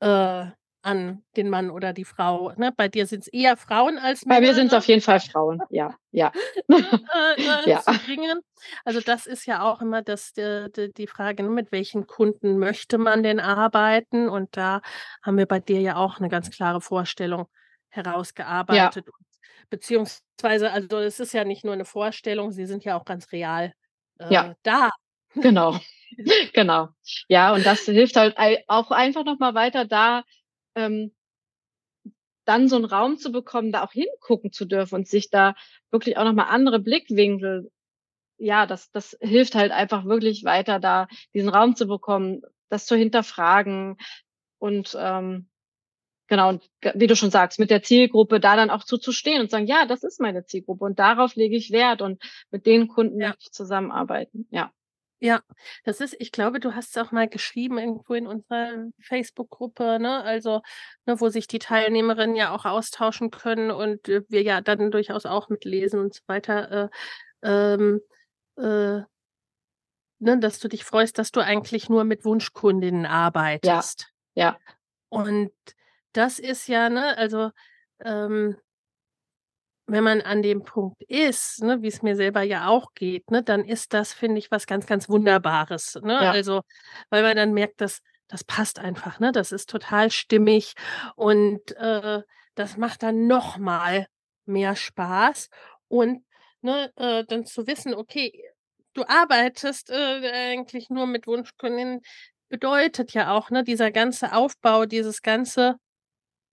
äh, 0.00 0.46
an 0.82 1.22
den 1.36 1.50
Mann 1.50 1.70
oder 1.70 1.92
die 1.92 2.04
Frau. 2.04 2.52
Ne? 2.56 2.72
Bei 2.74 2.88
dir 2.88 3.06
sind 3.06 3.20
es 3.20 3.28
eher 3.28 3.56
Frauen 3.56 3.98
als 3.98 4.24
Männer. 4.24 4.40
Bei 4.40 4.46
mir 4.46 4.54
sind 4.54 4.66
es 4.66 4.72
ne? 4.72 4.78
auf 4.78 4.86
jeden 4.86 5.02
Fall 5.02 5.20
Frauen, 5.20 5.60
ja, 5.70 5.94
ja. 6.10 6.32
äh, 6.68 6.74
äh, 7.36 7.70
ja. 7.70 7.82
Also 8.84 9.00
das 9.00 9.26
ist 9.26 9.46
ja 9.46 9.62
auch 9.62 9.82
immer 9.82 10.02
das, 10.02 10.32
die, 10.32 10.66
die, 10.74 10.92
die 10.92 11.06
Frage, 11.06 11.42
ne? 11.42 11.50
mit 11.50 11.72
welchen 11.72 12.06
Kunden 12.06 12.58
möchte 12.58 12.98
man 12.98 13.22
denn 13.22 13.40
arbeiten? 13.40 14.28
Und 14.28 14.56
da 14.56 14.80
haben 15.22 15.36
wir 15.36 15.46
bei 15.46 15.60
dir 15.60 15.80
ja 15.80 15.96
auch 15.96 16.18
eine 16.18 16.28
ganz 16.28 16.50
klare 16.50 16.80
Vorstellung 16.80 17.46
herausgearbeitet. 17.88 19.06
Ja. 19.06 19.12
Beziehungsweise, 19.68 20.72
also 20.72 20.98
es 20.98 21.20
ist 21.20 21.32
ja 21.32 21.44
nicht 21.44 21.64
nur 21.64 21.74
eine 21.74 21.84
Vorstellung, 21.84 22.52
sie 22.52 22.66
sind 22.66 22.84
ja 22.84 22.98
auch 22.98 23.04
ganz 23.04 23.30
real 23.32 23.72
äh, 24.18 24.32
ja. 24.32 24.54
da. 24.62 24.90
Genau. 25.34 25.78
genau. 26.54 26.88
Ja, 27.28 27.52
und 27.52 27.64
das 27.64 27.80
hilft 27.82 28.16
halt 28.16 28.36
auch 28.66 28.90
einfach 28.90 29.24
nochmal 29.24 29.54
weiter 29.54 29.84
da, 29.84 30.24
ähm, 30.74 31.12
dann 32.44 32.68
so 32.68 32.76
einen 32.76 32.84
Raum 32.84 33.18
zu 33.18 33.30
bekommen, 33.30 33.72
da 33.72 33.84
auch 33.84 33.92
hingucken 33.92 34.52
zu 34.52 34.64
dürfen 34.64 34.96
und 34.96 35.08
sich 35.08 35.30
da 35.30 35.54
wirklich 35.90 36.16
auch 36.16 36.24
nochmal 36.24 36.46
andere 36.48 36.80
Blickwinkel, 36.80 37.70
ja, 38.38 38.66
das, 38.66 38.90
das 38.90 39.16
hilft 39.20 39.54
halt 39.54 39.70
einfach 39.70 40.04
wirklich 40.04 40.44
weiter, 40.44 40.80
da 40.80 41.06
diesen 41.34 41.50
Raum 41.50 41.76
zu 41.76 41.86
bekommen, 41.86 42.42
das 42.70 42.86
zu 42.86 42.96
hinterfragen 42.96 43.98
und 44.58 44.96
ähm, 44.98 45.48
genau, 46.26 46.48
und 46.48 46.70
wie 46.94 47.06
du 47.06 47.16
schon 47.16 47.30
sagst, 47.30 47.58
mit 47.58 47.70
der 47.70 47.82
Zielgruppe 47.82 48.40
da 48.40 48.56
dann 48.56 48.70
auch 48.70 48.84
zuzustehen 48.84 49.42
und 49.42 49.50
sagen, 49.50 49.66
ja, 49.66 49.84
das 49.86 50.02
ist 50.02 50.20
meine 50.20 50.44
Zielgruppe 50.46 50.84
und 50.84 50.98
darauf 50.98 51.36
lege 51.36 51.56
ich 51.56 51.70
Wert 51.70 52.00
und 52.02 52.22
mit 52.50 52.66
den 52.66 52.88
Kunden 52.88 53.20
ja. 53.20 53.28
möchte 53.28 53.42
ich 53.44 53.52
zusammenarbeiten. 53.52 54.48
Ja. 54.50 54.72
Ja, 55.22 55.42
das 55.84 56.00
ist 56.00 56.16
ich 56.18 56.32
glaube, 56.32 56.60
du 56.60 56.74
hast 56.74 56.96
es 56.96 57.02
auch 57.02 57.12
mal 57.12 57.28
geschrieben 57.28 57.78
irgendwo 57.78 58.14
in 58.14 58.26
unserer 58.26 58.86
Facebook-Gruppe, 59.00 59.98
ne? 60.00 60.22
Also, 60.22 60.62
ne, 61.04 61.20
wo 61.20 61.28
sich 61.28 61.46
die 61.46 61.58
Teilnehmerinnen 61.58 62.36
ja 62.36 62.54
auch 62.54 62.64
austauschen 62.64 63.30
können 63.30 63.70
und 63.70 64.08
äh, 64.08 64.22
wir 64.28 64.42
ja 64.42 64.62
dann 64.62 64.90
durchaus 64.90 65.26
auch 65.26 65.50
mitlesen 65.50 66.00
und 66.00 66.14
so 66.14 66.22
weiter. 66.26 66.90
Äh, 67.42 67.74
ähm, 67.74 68.00
äh, 68.56 69.02
ne, 70.20 70.38
dass 70.38 70.58
du 70.58 70.68
dich 70.68 70.84
freust, 70.84 71.18
dass 71.18 71.32
du 71.32 71.40
eigentlich 71.40 71.90
nur 71.90 72.04
mit 72.04 72.24
Wunschkundinnen 72.24 73.04
arbeitest. 73.04 74.08
Ja. 74.34 74.58
Und 75.10 75.52
das 76.12 76.38
ist 76.38 76.66
ja, 76.66 76.88
ne, 76.88 77.16
also 77.18 77.50
ähm, 78.02 78.56
wenn 79.92 80.04
man 80.04 80.20
an 80.20 80.42
dem 80.42 80.62
Punkt 80.62 81.02
ist, 81.02 81.62
ne, 81.62 81.82
wie 81.82 81.88
es 81.88 82.02
mir 82.02 82.16
selber 82.16 82.42
ja 82.42 82.68
auch 82.68 82.94
geht, 82.94 83.30
ne, 83.30 83.42
dann 83.42 83.64
ist 83.64 83.92
das, 83.92 84.12
finde 84.12 84.38
ich, 84.38 84.50
was 84.50 84.66
ganz, 84.66 84.86
ganz 84.86 85.08
Wunderbares. 85.08 85.98
Ne? 86.02 86.12
Ja. 86.12 86.30
Also, 86.30 86.62
weil 87.10 87.22
man 87.22 87.36
dann 87.36 87.52
merkt, 87.52 87.80
dass 87.80 88.00
das 88.28 88.44
passt 88.44 88.78
einfach, 88.78 89.18
ne? 89.18 89.32
Das 89.32 89.50
ist 89.50 89.68
total 89.68 90.10
stimmig 90.12 90.74
und 91.16 91.76
äh, 91.76 92.22
das 92.54 92.76
macht 92.76 93.02
dann 93.02 93.26
noch 93.26 93.58
mal 93.58 94.06
mehr 94.46 94.76
Spaß. 94.76 95.48
Und 95.88 96.24
ne, 96.60 96.92
äh, 96.96 97.24
dann 97.26 97.44
zu 97.44 97.66
wissen, 97.66 97.92
okay, 97.92 98.32
du 98.94 99.02
arbeitest 99.06 99.90
äh, 99.90 100.30
eigentlich 100.52 100.90
nur 100.90 101.06
mit 101.06 101.26
Wunschkundinnen, 101.26 102.02
bedeutet 102.48 103.12
ja 103.14 103.32
auch, 103.32 103.50
ne, 103.50 103.64
dieser 103.64 103.90
ganze 103.90 104.32
Aufbau, 104.32 104.86
dieses 104.86 105.22
ganze 105.22 105.76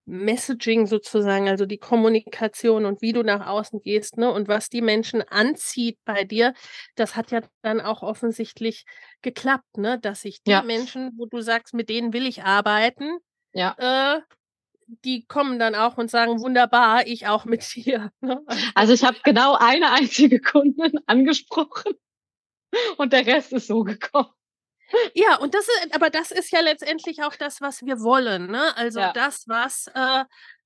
Messaging 0.08 0.88
sozusagen, 0.88 1.50
also 1.50 1.66
die 1.66 1.78
Kommunikation 1.80 2.86
und 2.86 3.02
wie 3.02 3.14
du 3.14 3.24
nach 3.24 3.46
außen 3.48 3.82
gehst, 3.82 4.18
ne, 4.18 4.32
und 4.32 4.48
was 4.48 4.70
die 4.70 4.82
Menschen 4.82 5.22
anzieht 5.24 6.00
bei 6.06 6.24
dir, 6.24 6.54
das 6.96 7.16
hat 7.18 7.32
ja 7.32 7.42
dann 7.62 7.82
auch 7.82 8.04
offensichtlich 8.04 8.86
geklappt, 9.22 9.78
ne, 9.78 10.00
dass 10.00 10.22
sich 10.22 10.42
die 10.44 10.52
Ja. 10.52 10.62
Menschen, 10.64 11.12
wo 11.18 11.26
du 11.28 11.42
sagst, 11.42 11.74
mit 11.74 11.90
denen 11.90 12.14
will 12.14 12.26
ich 12.28 12.44
arbeiten, 12.44 13.18
Ja. 13.54 13.76
äh, 13.78 14.22
die 15.06 15.26
kommen 15.28 15.60
dann 15.60 15.76
auch 15.76 15.98
und 15.98 16.12
sagen, 16.12 16.42
wunderbar, 16.42 17.08
ich 17.08 17.28
auch 17.28 17.46
mit 17.46 17.64
dir. 17.76 18.12
Ne? 18.22 18.42
Also 18.76 18.94
ich 18.94 19.04
habe 19.06 19.18
genau 19.24 19.56
eine 19.60 19.92
einzige 19.92 20.40
Kundin 20.42 20.94
angesprochen 21.08 21.94
und 22.98 23.14
der 23.14 23.26
Rest 23.28 23.54
ist 23.54 23.68
so 23.68 23.84
gekommen. 23.84 24.30
Ja, 25.16 25.36
und 25.38 25.54
das 25.54 25.68
ist, 25.68 25.96
aber 25.96 26.10
das 26.10 26.32
ist 26.32 26.52
ja 26.52 26.62
letztendlich 26.62 27.24
auch 27.24 27.36
das, 27.36 27.62
was 27.62 27.82
wir 27.84 28.00
wollen, 28.02 28.48
ne? 28.52 28.76
Also 28.78 29.00
Ja. 29.02 29.12
das, 29.14 29.48
was, 29.48 29.88
äh, 29.94 30.24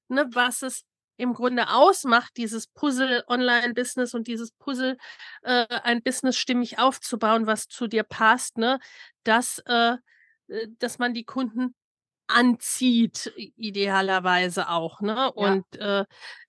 ne, 0.10 0.28
was 0.34 0.62
es 0.62 0.84
im 1.18 1.34
Grunde 1.34 1.70
ausmacht, 1.70 2.34
dieses 2.38 2.68
Puzzle 2.68 3.24
Online-Business 3.28 4.14
und 4.14 4.28
dieses 4.28 4.52
Puzzle, 4.52 4.98
äh, 5.44 5.66
ein 5.84 6.02
Business 6.04 6.38
stimmig 6.38 6.80
aufzubauen, 6.80 7.46
was 7.48 7.68
zu 7.68 7.88
dir 7.88 8.04
passt, 8.04 8.58
ne? 8.58 8.80
Dass, 9.24 9.60
äh, 9.66 9.94
äh, 10.48 10.68
dass 10.80 11.00
man 11.00 11.14
die 11.14 11.26
Kunden 11.26 11.76
anzieht, 12.28 13.34
idealerweise 13.38 14.70
auch, 14.70 15.02
ne? 15.02 15.32
Ja. 15.36 15.54
Und, 15.54 15.78
äh, 15.78 16.06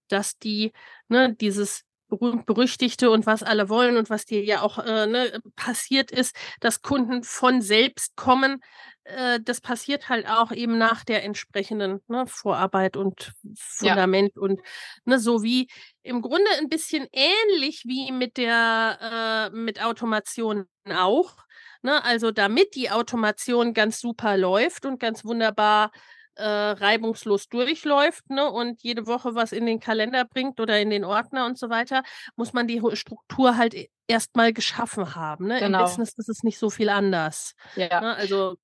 dass 0.08 0.38
die, 0.38 0.72
ne, 1.08 1.34
dieses 1.36 1.84
berühmt-berüchtigte 2.18 3.10
und 3.10 3.26
was 3.26 3.42
alle 3.42 3.68
wollen 3.68 3.96
und 3.96 4.10
was 4.10 4.26
dir 4.26 4.44
ja 4.44 4.62
auch, 4.62 4.78
äh, 4.78 5.06
ne, 5.06 5.40
passiert 5.56 6.10
ist, 6.10 6.36
dass 6.60 6.82
Kunden 6.82 7.22
von 7.24 7.62
selbst 7.62 8.16
kommen. 8.16 8.60
Äh, 9.04 9.40
das 9.42 9.60
passiert 9.60 10.08
halt 10.08 10.26
auch 10.28 10.52
eben 10.52 10.78
nach 10.78 11.04
der 11.04 11.24
entsprechenden, 11.24 12.00
ne, 12.08 12.26
Vorarbeit 12.26 12.96
und 12.96 13.32
Ja. 13.80 13.98
Fundament 13.98 14.36
und, 14.38 14.60
ne, 15.04 15.18
so 15.18 15.42
wie 15.42 15.68
im 16.02 16.20
Grunde 16.22 16.50
ein 16.58 16.68
bisschen 16.68 17.06
ähnlich 17.12 17.84
wie 17.86 18.12
mit 18.12 18.36
der 18.36 19.50
äh, 19.52 19.56
mit 19.56 19.82
Automation 19.82 20.66
auch, 20.94 21.36
ne? 21.82 22.02
Also, 22.04 22.30
damit 22.30 22.74
die 22.74 22.90
Automation 22.90 23.74
ganz 23.74 24.00
super 24.00 24.36
läuft 24.36 24.84
und 24.86 25.00
ganz 25.00 25.24
wunderbar, 25.24 25.90
äh, 26.36 26.44
reibungslos 26.44 27.48
durchläuft, 27.48 28.28
ne, 28.30 28.50
und 28.50 28.82
jede 28.82 29.06
Woche 29.06 29.34
was 29.34 29.52
in 29.52 29.66
den 29.66 29.80
Kalender 29.80 30.24
bringt 30.24 30.60
oder 30.60 30.80
in 30.80 30.90
den 30.90 31.04
Ordner 31.04 31.46
und 31.46 31.58
so 31.58 31.68
weiter, 31.70 32.02
muss 32.36 32.52
man 32.52 32.66
die 32.66 32.80
Struktur 32.94 33.56
halt 33.56 33.74
e 33.74 33.88
erst 34.08 34.36
mal 34.36 34.52
geschaffen 34.52 35.14
haben, 35.14 35.46
ne? 35.46 35.58
Im 35.60 35.66
Genau. 35.66 35.82
Business 35.84 36.12
ist 36.18 36.28
es 36.28 36.42
nicht 36.42 36.58
so 36.58 36.70
viel 36.70 36.88
anders, 36.90 37.54
Ja. 37.76 38.00
ne? 38.00 38.14
Also 38.16 38.56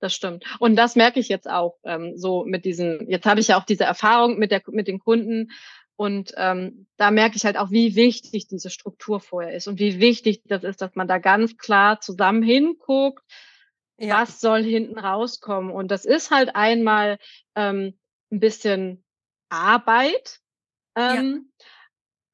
Das 0.00 0.14
stimmt. 0.14 0.44
Und 0.58 0.74
das 0.76 0.96
merke 0.96 1.20
ich 1.20 1.28
jetzt 1.28 1.48
auch, 1.48 1.76
ähm, 1.84 2.14
so 2.16 2.44
mit 2.44 2.64
diesen 2.64 3.08
jetzt 3.08 3.24
habe 3.26 3.40
ich 3.40 3.48
ja 3.48 3.58
auch 3.60 3.64
diese 3.64 3.84
Erfahrung 3.84 4.38
mit 4.38 4.50
der 4.50 4.62
mit 4.68 4.88
den 4.88 4.98
Kunden 4.98 5.50
und, 5.96 6.32
ähm, 6.36 6.86
da 6.96 7.10
merke 7.12 7.36
ich 7.36 7.44
halt 7.44 7.56
auch, 7.56 7.70
wie 7.70 7.94
wichtig 7.96 8.48
diese 8.48 8.70
Struktur 8.70 9.20
vorher 9.20 9.54
ist 9.54 9.68
und 9.68 9.78
wie 9.78 10.00
wichtig 10.00 10.42
das 10.46 10.64
ist, 10.64 10.82
dass 10.82 10.94
man 10.96 11.06
da 11.08 11.18
ganz 11.18 11.56
klar 11.56 12.00
zusammen 12.00 12.42
hinguckt, 12.42 13.22
Ja. 14.02 14.18
was 14.18 14.40
soll 14.40 14.62
hinten 14.64 14.98
rauskommen. 14.98 15.70
Und 15.72 15.90
das 15.90 16.04
ist 16.04 16.30
halt 16.30 16.54
einmal, 16.56 17.18
ähm, 17.56 17.98
'n 18.32 18.40
bisschen 18.40 19.04
Arbeit, 19.50 20.40
Ja. 21.06 21.22
ähm, 21.22 21.52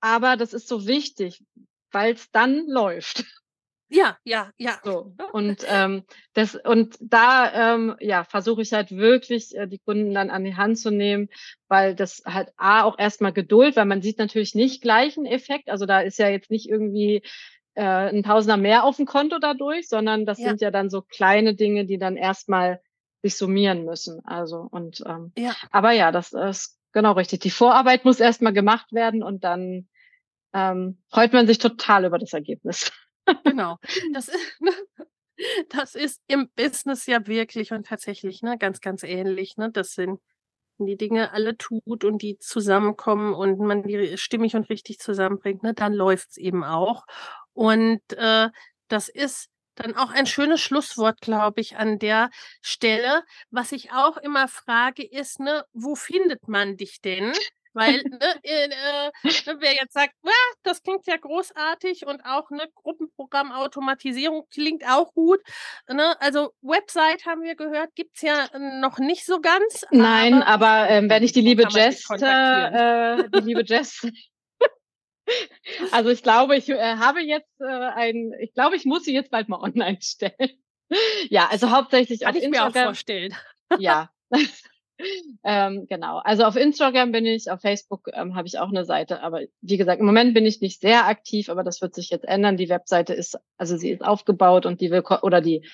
aber 0.00 0.36
das 0.36 0.54
ist 0.54 0.68
so 0.68 0.86
wichtig, 0.86 1.44
weil's 1.92 2.30
dann 2.32 2.66
läuft. 2.68 3.24
Ja, 3.90 4.18
ja, 4.24 4.52
ja. 4.58 4.82
So, 4.84 5.12
und, 5.32 5.64
ähm, 5.68 6.04
das 6.34 6.54
und 6.54 6.96
da, 7.00 7.74
ähm, 7.74 7.96
ja, 8.00 8.22
versuche 8.24 8.62
ich 8.62 8.72
halt 8.72 8.92
wirklich, 8.92 9.56
äh, 9.56 9.66
die 9.66 9.78
Kunden 9.80 10.14
dann 10.14 10.30
an 10.30 10.44
die 10.44 10.54
Hand 10.56 10.78
zu 10.78 10.90
nehmen, 10.92 11.28
weil 11.68 11.96
das 11.96 12.22
halt 12.24 12.50
A, 12.56 12.84
auch 12.84 12.96
erst 12.98 13.20
mal 13.20 13.32
Geduld 13.32 13.74
weil 13.76 13.86
man 13.86 14.02
sieht 14.02 14.18
natürlich 14.18 14.54
nicht 14.54 14.80
gleich 14.80 15.16
'n 15.16 15.26
Effekt. 15.26 15.68
Also, 15.68 15.84
da 15.86 16.00
ist 16.00 16.18
ja 16.18 16.28
jetzt 16.28 16.50
nicht 16.50 16.68
irgendwie, 16.68 17.22
äh, 17.78 18.10
'n 18.10 18.24
Tausender 18.24 18.58
mehr 18.58 18.84
aufm 18.84 19.06
Konto 19.06 19.38
dadurch, 19.40 19.88
sondern 19.88 20.26
das 20.26 20.38
Ja. 20.40 20.50
sind 20.50 20.62
ja 20.62 20.70
dann 20.72 20.90
so 20.90 21.02
kleine 21.02 21.54
Dinge, 21.56 21.86
die 21.86 21.98
dann 21.98 22.16
erst 22.18 22.50
mal 22.50 22.82
sich 23.22 23.36
summieren 23.36 23.84
müssen. 23.86 24.20
Also 24.26 24.68
und, 24.70 25.02
ähm 25.06 25.32
Ja. 25.38 25.56
aber 25.72 25.92
ja, 25.92 26.12
das 26.12 26.32
ist 26.34 26.78
genau 26.92 27.12
richtig. 27.14 27.40
Die 27.40 27.50
Vorarbeit 27.52 28.04
muss 28.06 28.20
erst 28.20 28.42
mal 28.42 28.52
gemacht 28.54 28.92
werden 28.92 29.22
und 29.24 29.44
dann, 29.44 29.88
ähm, 30.54 31.02
freut 31.10 31.32
man 31.34 31.46
sich 31.48 31.58
total 31.58 32.06
über 32.06 32.18
das 32.18 32.32
Ergebnis. 32.34 32.92
Genau. 33.46 33.78
Das 34.14 34.28
ist, 34.28 34.60
das 35.70 35.94
ist 35.96 36.22
im 36.28 36.50
Business 36.56 37.06
ja 37.06 37.26
wirklich 37.26 37.72
und 37.72 37.86
tatsächlich 37.86 38.42
ne, 38.42 38.58
ganz, 38.58 38.80
ganz 38.80 39.02
ähnlich. 39.04 39.56
Ne? 39.58 39.70
Das 39.72 39.92
sind 39.94 40.20
die 40.78 40.96
Dinge 40.98 41.32
alle 41.32 41.56
tut 41.58 42.04
und 42.04 42.22
die 42.22 42.38
zusammenkommen 42.38 43.34
und 43.34 43.58
man 43.60 43.84
die 43.84 44.18
stimmig 44.18 44.56
und 44.56 44.70
richtig 44.70 44.98
zusammenbringt, 45.00 45.62
ne, 45.64 45.74
dann 45.74 45.94
läuft's 45.94 46.36
eben 46.38 46.64
auch. 46.64 47.06
Und 47.58 48.00
äh, 48.12 48.50
das 48.86 49.08
ist 49.08 49.48
dann 49.74 49.96
auch 49.96 50.10
ein 50.10 50.26
schönes 50.26 50.60
Schlusswort, 50.60 51.20
glaube 51.20 51.60
ich, 51.60 51.76
an 51.76 51.98
der 51.98 52.30
Stelle. 52.62 53.24
Was 53.50 53.72
ich 53.72 53.90
auch 53.90 54.16
immer 54.16 54.46
frage, 54.46 55.04
ist, 55.04 55.40
ne, 55.40 55.64
wo 55.72 55.96
findet 55.96 56.46
man 56.46 56.76
dich 56.76 57.00
denn? 57.00 57.32
Weil 57.72 58.04
ne, 58.04 58.20
äh, 58.44 58.66
äh, 58.66 59.10
ne, 59.24 59.56
wer 59.58 59.74
jetzt 59.74 59.94
sagt, 59.94 60.14
das 60.62 60.84
klingt 60.84 61.08
ja 61.08 61.16
großartig 61.16 62.06
und 62.06 62.20
auch 62.24 62.48
eine 62.52 62.68
Gruppenprogrammautomatisierung 62.76 64.46
klingt 64.52 64.88
auch 64.88 65.12
gut. 65.14 65.40
Ne? 65.88 66.14
Also 66.20 66.52
Website 66.62 67.26
haben 67.26 67.42
wir 67.42 67.56
gehört, 67.56 67.92
gibt 67.96 68.14
es 68.14 68.22
ja 68.22 68.48
noch 68.80 69.00
nicht 69.00 69.26
so 69.26 69.40
ganz. 69.40 69.84
Nein, 69.90 70.44
aber, 70.44 70.68
aber 70.68 70.90
ähm, 70.90 71.10
wenn 71.10 71.24
ich 71.24 71.32
die 71.32 71.40
liebe 71.40 71.64
Jess, 71.68 72.08
äh, 72.08 73.28
die 73.30 73.40
liebe 73.40 73.64
Jess 73.64 74.06
also 75.92 76.10
ich 76.10 76.22
glaube, 76.22 76.56
ich 76.56 76.68
äh, 76.68 76.96
habe 76.96 77.20
jetzt 77.20 77.60
äh, 77.60 77.64
ein, 77.64 78.32
ich 78.40 78.54
glaube, 78.54 78.76
ich 78.76 78.84
muss 78.84 79.04
sie 79.04 79.14
jetzt 79.14 79.30
bald 79.30 79.48
mal 79.48 79.60
online 79.62 79.98
stellen. 80.00 80.50
ja, 81.28 81.48
also 81.50 81.70
hauptsächlich 81.70 82.20
Kann 82.20 82.30
auf 82.30 82.36
ich 82.36 82.44
Instagram. 82.44 82.72
mir 82.72 82.80
auch 82.80 82.84
vorstellen. 82.84 83.34
ja. 83.78 84.10
ähm, 85.44 85.86
genau. 85.88 86.18
Also 86.18 86.44
auf 86.44 86.56
Instagram 86.56 87.12
bin 87.12 87.24
ich, 87.24 87.50
auf 87.50 87.60
Facebook 87.60 88.08
ähm, 88.12 88.34
habe 88.34 88.48
ich 88.48 88.58
auch 88.58 88.68
eine 88.68 88.84
Seite, 88.84 89.22
aber 89.22 89.42
wie 89.60 89.76
gesagt, 89.76 90.00
im 90.00 90.06
Moment 90.06 90.34
bin 90.34 90.44
ich 90.44 90.60
nicht 90.60 90.80
sehr 90.80 91.06
aktiv, 91.06 91.48
aber 91.48 91.62
das 91.62 91.80
wird 91.80 91.94
sich 91.94 92.10
jetzt 92.10 92.24
ändern. 92.26 92.56
Die 92.56 92.68
Webseite 92.68 93.14
ist, 93.14 93.38
also 93.56 93.76
sie 93.76 93.90
ist 93.90 94.04
aufgebaut 94.04 94.66
und 94.66 94.80
die 94.80 94.90
will 94.90 95.04
oder 95.22 95.40
die, 95.40 95.66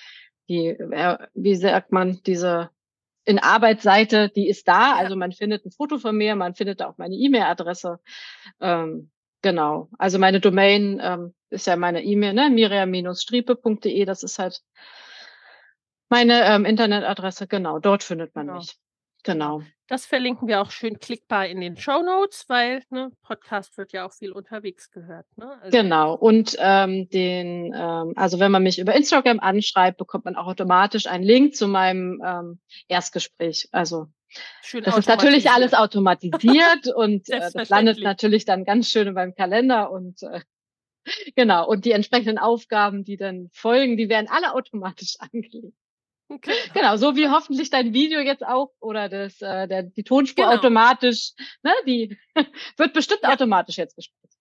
die, 0.47 0.67
äh, 0.67 1.17
wie 1.33 1.55
sagt 1.55 1.91
man, 1.91 2.21
diese 2.25 2.69
in 3.25 3.39
Arbeitsseite, 3.39 4.29
die 4.29 4.47
ist 4.47 4.67
da. 4.67 4.93
Also 4.93 5.15
man 5.15 5.31
findet 5.31 5.65
ein 5.65 5.71
Foto 5.71 5.97
von 5.97 6.15
mir, 6.15 6.35
man 6.35 6.53
findet 6.53 6.81
auch 6.83 6.97
meine 6.97 7.15
E-Mail-Adresse. 7.15 7.99
Ähm, 8.61 9.09
genau. 9.45 9.89
Also 9.99 10.17
meine 10.17 10.39
Domain 10.39 10.99
ähm, 11.03 11.35
ist 11.51 11.67
ja 11.67 11.75
meine 11.75 12.03
E-Mail, 12.03 12.33
ne? 12.33 12.49
miriam-striepe.de. 12.49 14.03
Das 14.03 14.23
ist 14.23 14.39
halt 14.39 14.61
meine 16.09 16.45
ähm, 16.45 16.65
Internetadresse. 16.65 17.45
Genau, 17.45 17.77
dort 17.77 18.01
findet 18.01 18.33
man 18.33 18.47
genau. 18.47 18.57
mich. 18.57 18.75
Genau. 19.23 19.61
Das 19.87 20.07
verlinken 20.07 20.47
wir 20.47 20.61
auch 20.61 20.71
schön 20.71 20.97
klickbar 20.97 21.45
in 21.45 21.61
den 21.61 21.77
Show 21.77 22.01
Notes, 22.01 22.45
weil 22.47 22.81
ne, 22.89 23.11
Podcast 23.21 23.77
wird 23.77 23.93
ja 23.93 24.07
auch 24.07 24.13
viel 24.13 24.31
unterwegs 24.31 24.89
gehört. 24.89 25.27
Ne? 25.35 25.59
Also 25.61 25.77
genau. 25.77 26.15
Und 26.15 26.55
ähm, 26.59 27.07
den, 27.09 27.71
ähm, 27.75 28.13
also 28.15 28.39
wenn 28.39 28.51
man 28.51 28.63
mich 28.63 28.79
über 28.79 28.95
Instagram 28.95 29.39
anschreibt, 29.39 29.99
bekommt 29.99 30.25
man 30.25 30.35
auch 30.35 30.47
automatisch 30.47 31.05
einen 31.05 31.23
Link 31.23 31.55
zu 31.55 31.67
meinem 31.67 32.19
ähm, 32.25 32.59
Erstgespräch. 32.87 33.69
Also 33.71 34.07
schön 34.61 34.83
das 34.83 34.97
ist 34.97 35.07
natürlich 35.07 35.49
alles 35.49 35.73
automatisiert 35.73 36.87
und 36.95 37.29
äh, 37.29 37.49
das 37.53 37.69
landet 37.69 37.99
natürlich 38.01 38.45
dann 38.45 38.65
ganz 38.65 38.89
schön 38.89 39.13
meinem 39.13 39.35
Kalender 39.35 39.91
und 39.91 40.21
äh, 40.23 40.41
genau. 41.35 41.67
Und 41.67 41.85
die 41.85 41.91
entsprechenden 41.91 42.37
Aufgaben, 42.37 43.03
die 43.03 43.17
dann 43.17 43.49
folgen, 43.53 43.97
die 43.97 44.09
werden 44.09 44.27
alle 44.29 44.53
automatisch 44.53 45.15
angelegt. 45.19 45.77
Okay. 46.27 46.55
Genau, 46.73 46.97
so 46.97 47.15
wie 47.15 47.29
hoffentlich 47.29 47.69
dein 47.69 47.93
Video 47.93 48.19
jetzt 48.19 48.43
auch 48.43 48.71
oder 48.79 49.09
das, 49.09 49.39
äh, 49.41 49.67
der, 49.67 49.83
die 49.83 50.03
Tonspur 50.03 50.45
genau. 50.45 50.57
automatisch, 50.57 51.33
ne, 51.61 51.71
die 51.85 52.17
wird 52.77 52.93
bestimmt 52.93 53.21
ja. 53.21 53.33
automatisch 53.33 53.77
jetzt 53.77 53.95
gespielt. 53.95 54.33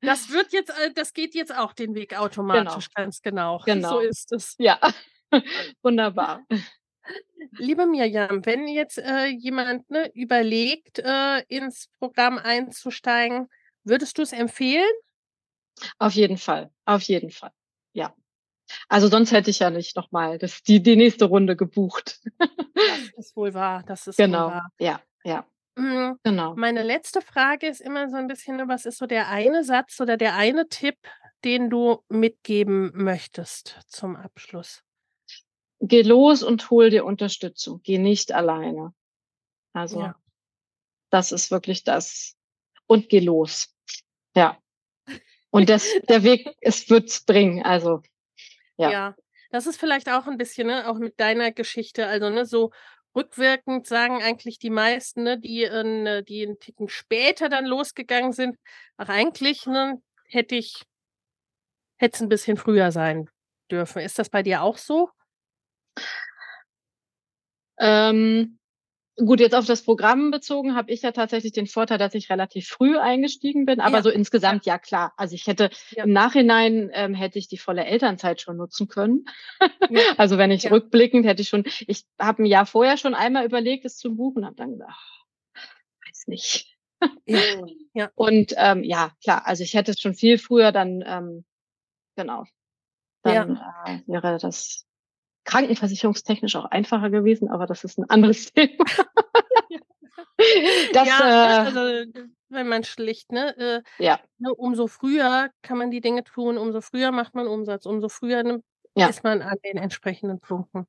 Das 0.00 0.30
wird 0.30 0.52
jetzt, 0.52 0.70
äh, 0.70 0.92
das 0.92 1.12
geht 1.12 1.36
jetzt 1.36 1.56
auch 1.56 1.74
den 1.74 1.94
Weg 1.94 2.18
automatisch, 2.18 2.88
genau. 2.92 3.04
ganz 3.04 3.22
genau. 3.22 3.62
genau. 3.64 3.88
So 3.88 4.00
ist 4.00 4.32
es. 4.32 4.56
Ja, 4.58 4.80
wunderbar. 5.82 6.44
Liebe 7.52 7.86
Mirjam, 7.86 8.44
wenn 8.44 8.68
jetzt 8.68 8.98
äh, 8.98 9.26
jemand 9.26 9.88
ne, 9.90 10.10
überlegt, 10.14 10.98
äh, 10.98 11.42
ins 11.48 11.88
Programm 11.98 12.38
einzusteigen, 12.38 13.48
würdest 13.84 14.18
du 14.18 14.22
es 14.22 14.32
empfehlen? 14.32 14.90
Auf 15.98 16.14
jeden 16.14 16.38
Fall, 16.38 16.70
auf 16.84 17.02
jeden 17.02 17.30
Fall, 17.30 17.52
ja. 17.92 18.14
Also 18.88 19.08
sonst 19.08 19.32
hätte 19.32 19.50
ich 19.50 19.60
ja 19.60 19.70
nicht 19.70 19.96
nochmal 19.96 20.38
die, 20.38 20.82
die 20.82 20.96
nächste 20.96 21.24
Runde 21.24 21.56
gebucht. 21.56 22.20
Das 22.38 22.48
ist 23.16 23.36
wohl 23.36 23.54
wahr. 23.54 23.82
Das 23.86 24.06
ist 24.06 24.16
genau. 24.16 24.46
wohl 24.46 24.52
wahr. 24.52 24.70
Ja, 24.78 25.00
ja. 25.24 25.46
Mhm. 25.76 26.18
Genau. 26.22 26.54
Meine 26.56 26.82
letzte 26.82 27.22
Frage 27.22 27.68
ist 27.68 27.80
immer 27.80 28.10
so 28.10 28.16
ein 28.16 28.26
bisschen, 28.26 28.68
was 28.68 28.84
ist 28.84 28.98
so 28.98 29.06
der 29.06 29.28
eine 29.28 29.64
Satz 29.64 30.00
oder 30.00 30.16
der 30.16 30.34
eine 30.34 30.68
Tipp, 30.68 30.98
den 31.44 31.70
du 31.70 32.02
mitgeben 32.08 32.90
möchtest 32.94 33.78
zum 33.86 34.16
Abschluss? 34.16 34.82
Geh 35.80 36.02
los 36.02 36.42
und 36.42 36.70
hol 36.70 36.90
dir 36.90 37.04
Unterstützung. 37.04 37.80
Geh 37.82 37.98
nicht 37.98 38.32
alleine. 38.32 38.94
Also 39.72 40.00
ja. 40.00 40.16
das 41.10 41.32
ist 41.32 41.50
wirklich 41.50 41.84
das. 41.84 42.36
Und 42.86 43.08
geh 43.08 43.20
los. 43.20 43.74
Ja. 44.34 44.58
Und 45.50 45.68
das, 45.68 45.88
der 46.08 46.22
Weg, 46.24 46.56
es 46.60 46.90
wird's 46.90 47.24
bringen. 47.24 47.62
Also 47.62 48.02
ja. 48.76 48.90
ja. 48.90 49.16
Das 49.50 49.66
ist 49.66 49.78
vielleicht 49.80 50.10
auch 50.10 50.26
ein 50.26 50.36
bisschen, 50.36 50.66
ne, 50.66 50.88
auch 50.88 50.98
mit 50.98 51.18
deiner 51.20 51.52
Geschichte, 51.52 52.06
also 52.06 52.28
ne, 52.28 52.44
so 52.44 52.70
rückwirkend 53.14 53.86
sagen 53.86 54.22
eigentlich 54.22 54.58
die 54.58 54.70
meisten, 54.70 55.22
ne, 55.22 55.38
die, 55.38 55.64
äh, 55.64 56.22
die 56.22 56.46
einen 56.46 56.58
Ticken 56.58 56.88
später 56.88 57.48
dann 57.48 57.64
losgegangen 57.64 58.32
sind, 58.32 58.56
ach 58.96 59.08
eigentlich 59.08 59.66
ne, 59.66 60.02
hätte 60.26 60.54
ich, 60.54 60.82
hätte 61.96 62.16
es 62.16 62.20
ein 62.20 62.28
bisschen 62.28 62.56
früher 62.56 62.92
sein 62.92 63.30
dürfen. 63.70 64.02
Ist 64.02 64.18
das 64.18 64.28
bei 64.28 64.42
dir 64.42 64.62
auch 64.62 64.76
so? 64.76 65.10
Ähm, 67.78 68.58
Gut, 69.24 69.40
jetzt 69.40 69.54
auf 69.54 69.66
das 69.66 69.82
Programm 69.82 70.30
bezogen 70.30 70.76
habe 70.76 70.92
ich 70.92 71.02
ja 71.02 71.10
tatsächlich 71.10 71.50
den 71.50 71.66
Vorteil, 71.66 71.98
dass 71.98 72.14
ich 72.14 72.30
relativ 72.30 72.68
früh 72.68 72.96
eingestiegen 72.96 73.66
bin, 73.66 73.80
aber 73.80 73.96
ja. 73.96 74.02
so 74.04 74.10
insgesamt 74.10 74.64
ja 74.64 74.78
klar. 74.78 75.12
Also 75.16 75.34
ich 75.34 75.48
hätte 75.48 75.70
ja. 75.90 76.04
im 76.04 76.12
Nachhinein 76.12 76.90
ähm, 76.92 77.14
hätte 77.14 77.40
ich 77.40 77.48
die 77.48 77.58
volle 77.58 77.84
Elternzeit 77.84 78.40
schon 78.40 78.56
nutzen 78.56 78.86
können. 78.86 79.24
Ja. 79.90 80.00
also 80.18 80.38
wenn 80.38 80.52
ich 80.52 80.70
rückblickend 80.70 81.26
hätte 81.26 81.42
ich 81.42 81.48
schon, 81.48 81.64
ich 81.88 82.04
habe 82.20 82.44
ein 82.44 82.46
Jahr 82.46 82.64
vorher 82.64 82.96
schon 82.96 83.14
einmal 83.14 83.44
überlegt, 83.44 83.84
es 83.84 83.96
zu 83.96 84.14
buchen, 84.14 84.46
habe 84.46 84.54
dann 84.54 84.72
gedacht, 84.72 85.26
weiß 86.06 86.28
nicht. 86.28 86.78
ja. 87.94 88.10
Und 88.14 88.54
ähm, 88.56 88.84
ja, 88.84 89.10
klar, 89.20 89.46
also 89.46 89.64
ich 89.64 89.74
hätte 89.74 89.90
es 89.90 90.00
schon 90.00 90.14
viel 90.14 90.38
früher 90.38 90.70
dann, 90.70 91.02
ähm, 91.04 91.44
genau, 92.14 92.44
dann 93.22 93.56
äh, 93.84 94.00
wäre 94.06 94.38
das 94.38 94.87
krankenversicherungstechnisch 95.48 96.56
auch 96.56 96.66
einfacher 96.66 97.08
gewesen, 97.08 97.50
aber 97.50 97.66
das 97.66 97.82
ist 97.82 97.98
ein 97.98 98.08
anderes 98.10 98.52
Thema. 98.52 98.84
das, 100.92 101.08
ja, 101.08 101.20
äh, 101.20 101.66
also 101.66 102.12
wenn 102.50 102.68
man 102.68 102.84
schlicht, 102.84 103.32
ne, 103.32 103.56
äh, 103.56 103.82
ja. 104.02 104.20
Ne, 104.38 104.52
umso 104.54 104.86
früher 104.88 105.48
kann 105.62 105.78
man 105.78 105.90
die 105.90 106.02
Dinge 106.02 106.22
tun, 106.22 106.58
umso 106.58 106.82
früher 106.82 107.12
macht 107.12 107.34
man 107.34 107.46
Umsatz, 107.46 107.86
umso 107.86 108.10
früher 108.10 108.42
ne, 108.42 108.62
ja. 108.94 109.06
ist 109.08 109.24
man 109.24 109.40
an 109.40 109.56
den 109.64 109.78
entsprechenden 109.78 110.38
Punkten. 110.38 110.86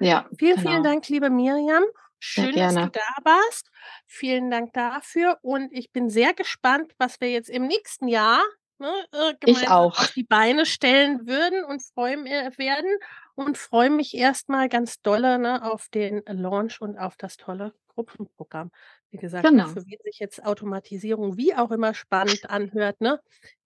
Ja. 0.00 0.26
Vielen, 0.38 0.56
genau. 0.56 0.70
vielen 0.70 0.82
Dank, 0.82 1.08
liebe 1.08 1.28
Miriam. 1.28 1.84
Schön, 2.18 2.56
dass 2.56 2.74
du 2.74 2.88
da 2.88 3.24
warst. 3.24 3.70
Vielen 4.06 4.50
Dank 4.50 4.72
dafür. 4.72 5.38
Und 5.42 5.72
ich 5.72 5.92
bin 5.92 6.10
sehr 6.10 6.34
gespannt, 6.34 6.92
was 6.98 7.20
wir 7.20 7.30
jetzt 7.30 7.48
im 7.48 7.66
nächsten 7.66 8.08
Jahr 8.08 8.42
ne, 8.78 8.90
äh, 9.12 9.68
auch. 9.68 9.98
auf 9.98 10.12
die 10.12 10.24
Beine 10.24 10.66
stellen 10.66 11.28
würden 11.28 11.64
und 11.64 11.82
freuen 11.82 12.26
äh, 12.26 12.50
werden 12.56 12.90
und 13.38 13.56
freue 13.56 13.90
mich 13.90 14.16
erstmal 14.16 14.68
ganz 14.68 15.00
dolle 15.00 15.38
ne, 15.38 15.62
auf 15.62 15.88
den 15.90 16.22
Launch 16.26 16.80
und 16.80 16.98
auf 16.98 17.16
das 17.16 17.36
tolle 17.36 17.72
Gruppenprogramm. 17.86 18.72
Wie 19.10 19.16
gesagt, 19.16 19.46
genau. 19.46 19.68
für 19.68 19.86
wen 19.86 19.98
sich 20.04 20.18
jetzt 20.18 20.44
Automatisierung 20.44 21.36
wie 21.36 21.54
auch 21.54 21.70
immer 21.70 21.94
spannend 21.94 22.50
anhört, 22.50 23.00
ne, 23.00 23.20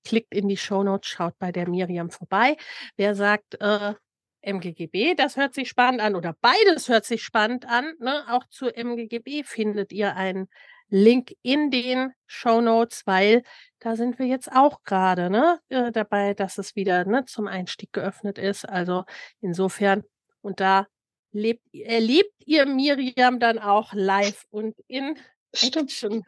klickt 0.04 0.34
in 0.34 0.46
die 0.48 0.58
Shownotes, 0.58 1.08
schaut 1.08 1.38
bei 1.38 1.52
der 1.52 1.70
Miriam 1.70 2.10
vorbei. 2.10 2.58
Wer 2.96 3.14
sagt, 3.14 3.62
äh, 3.62 3.94
MGGB, 4.42 5.14
das 5.14 5.38
hört 5.38 5.54
sich 5.54 5.70
spannend 5.70 6.02
an 6.02 6.16
oder 6.16 6.36
beides 6.42 6.90
hört 6.90 7.06
sich 7.06 7.22
spannend 7.22 7.66
an. 7.66 7.94
Ne? 7.98 8.24
Auch 8.28 8.44
zu 8.48 8.68
MGGB 8.68 9.42
findet 9.44 9.90
ihr 9.92 10.16
einen 10.16 10.48
Link 10.92 11.34
in 11.40 11.70
den 11.70 12.12
Show 12.26 12.60
Notes, 12.60 13.06
weil 13.06 13.42
da 13.78 13.96
sind 13.96 14.18
wir 14.18 14.26
jetzt 14.26 14.52
auch 14.52 14.82
gerade 14.84 15.30
ne, 15.30 15.58
äh, 15.70 15.90
dabei, 15.90 16.34
dass 16.34 16.58
es 16.58 16.76
wieder 16.76 17.06
ne, 17.06 17.24
zum 17.24 17.46
Einstieg 17.46 17.94
geöffnet 17.94 18.38
ist. 18.38 18.68
Also 18.68 19.04
insofern, 19.40 20.04
und 20.42 20.60
da 20.60 20.86
lebt, 21.32 21.66
erlebt 21.74 22.34
ihr 22.44 22.66
Miriam 22.66 23.40
dann 23.40 23.58
auch 23.58 23.94
live 23.94 24.44
und 24.50 24.78
in 24.86 25.18
Action. 25.52 26.24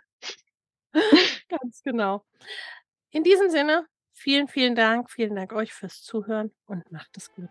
Ganz 1.49 1.83
genau. 1.83 2.25
In 3.11 3.23
diesem 3.23 3.51
Sinne, 3.51 3.87
vielen, 4.15 4.49
vielen 4.49 4.75
Dank. 4.75 5.11
Vielen 5.11 5.37
Dank 5.37 5.53
euch 5.53 5.75
fürs 5.75 6.01
Zuhören 6.01 6.53
und 6.65 6.91
macht 6.91 7.15
es 7.19 7.31
gut. 7.35 7.51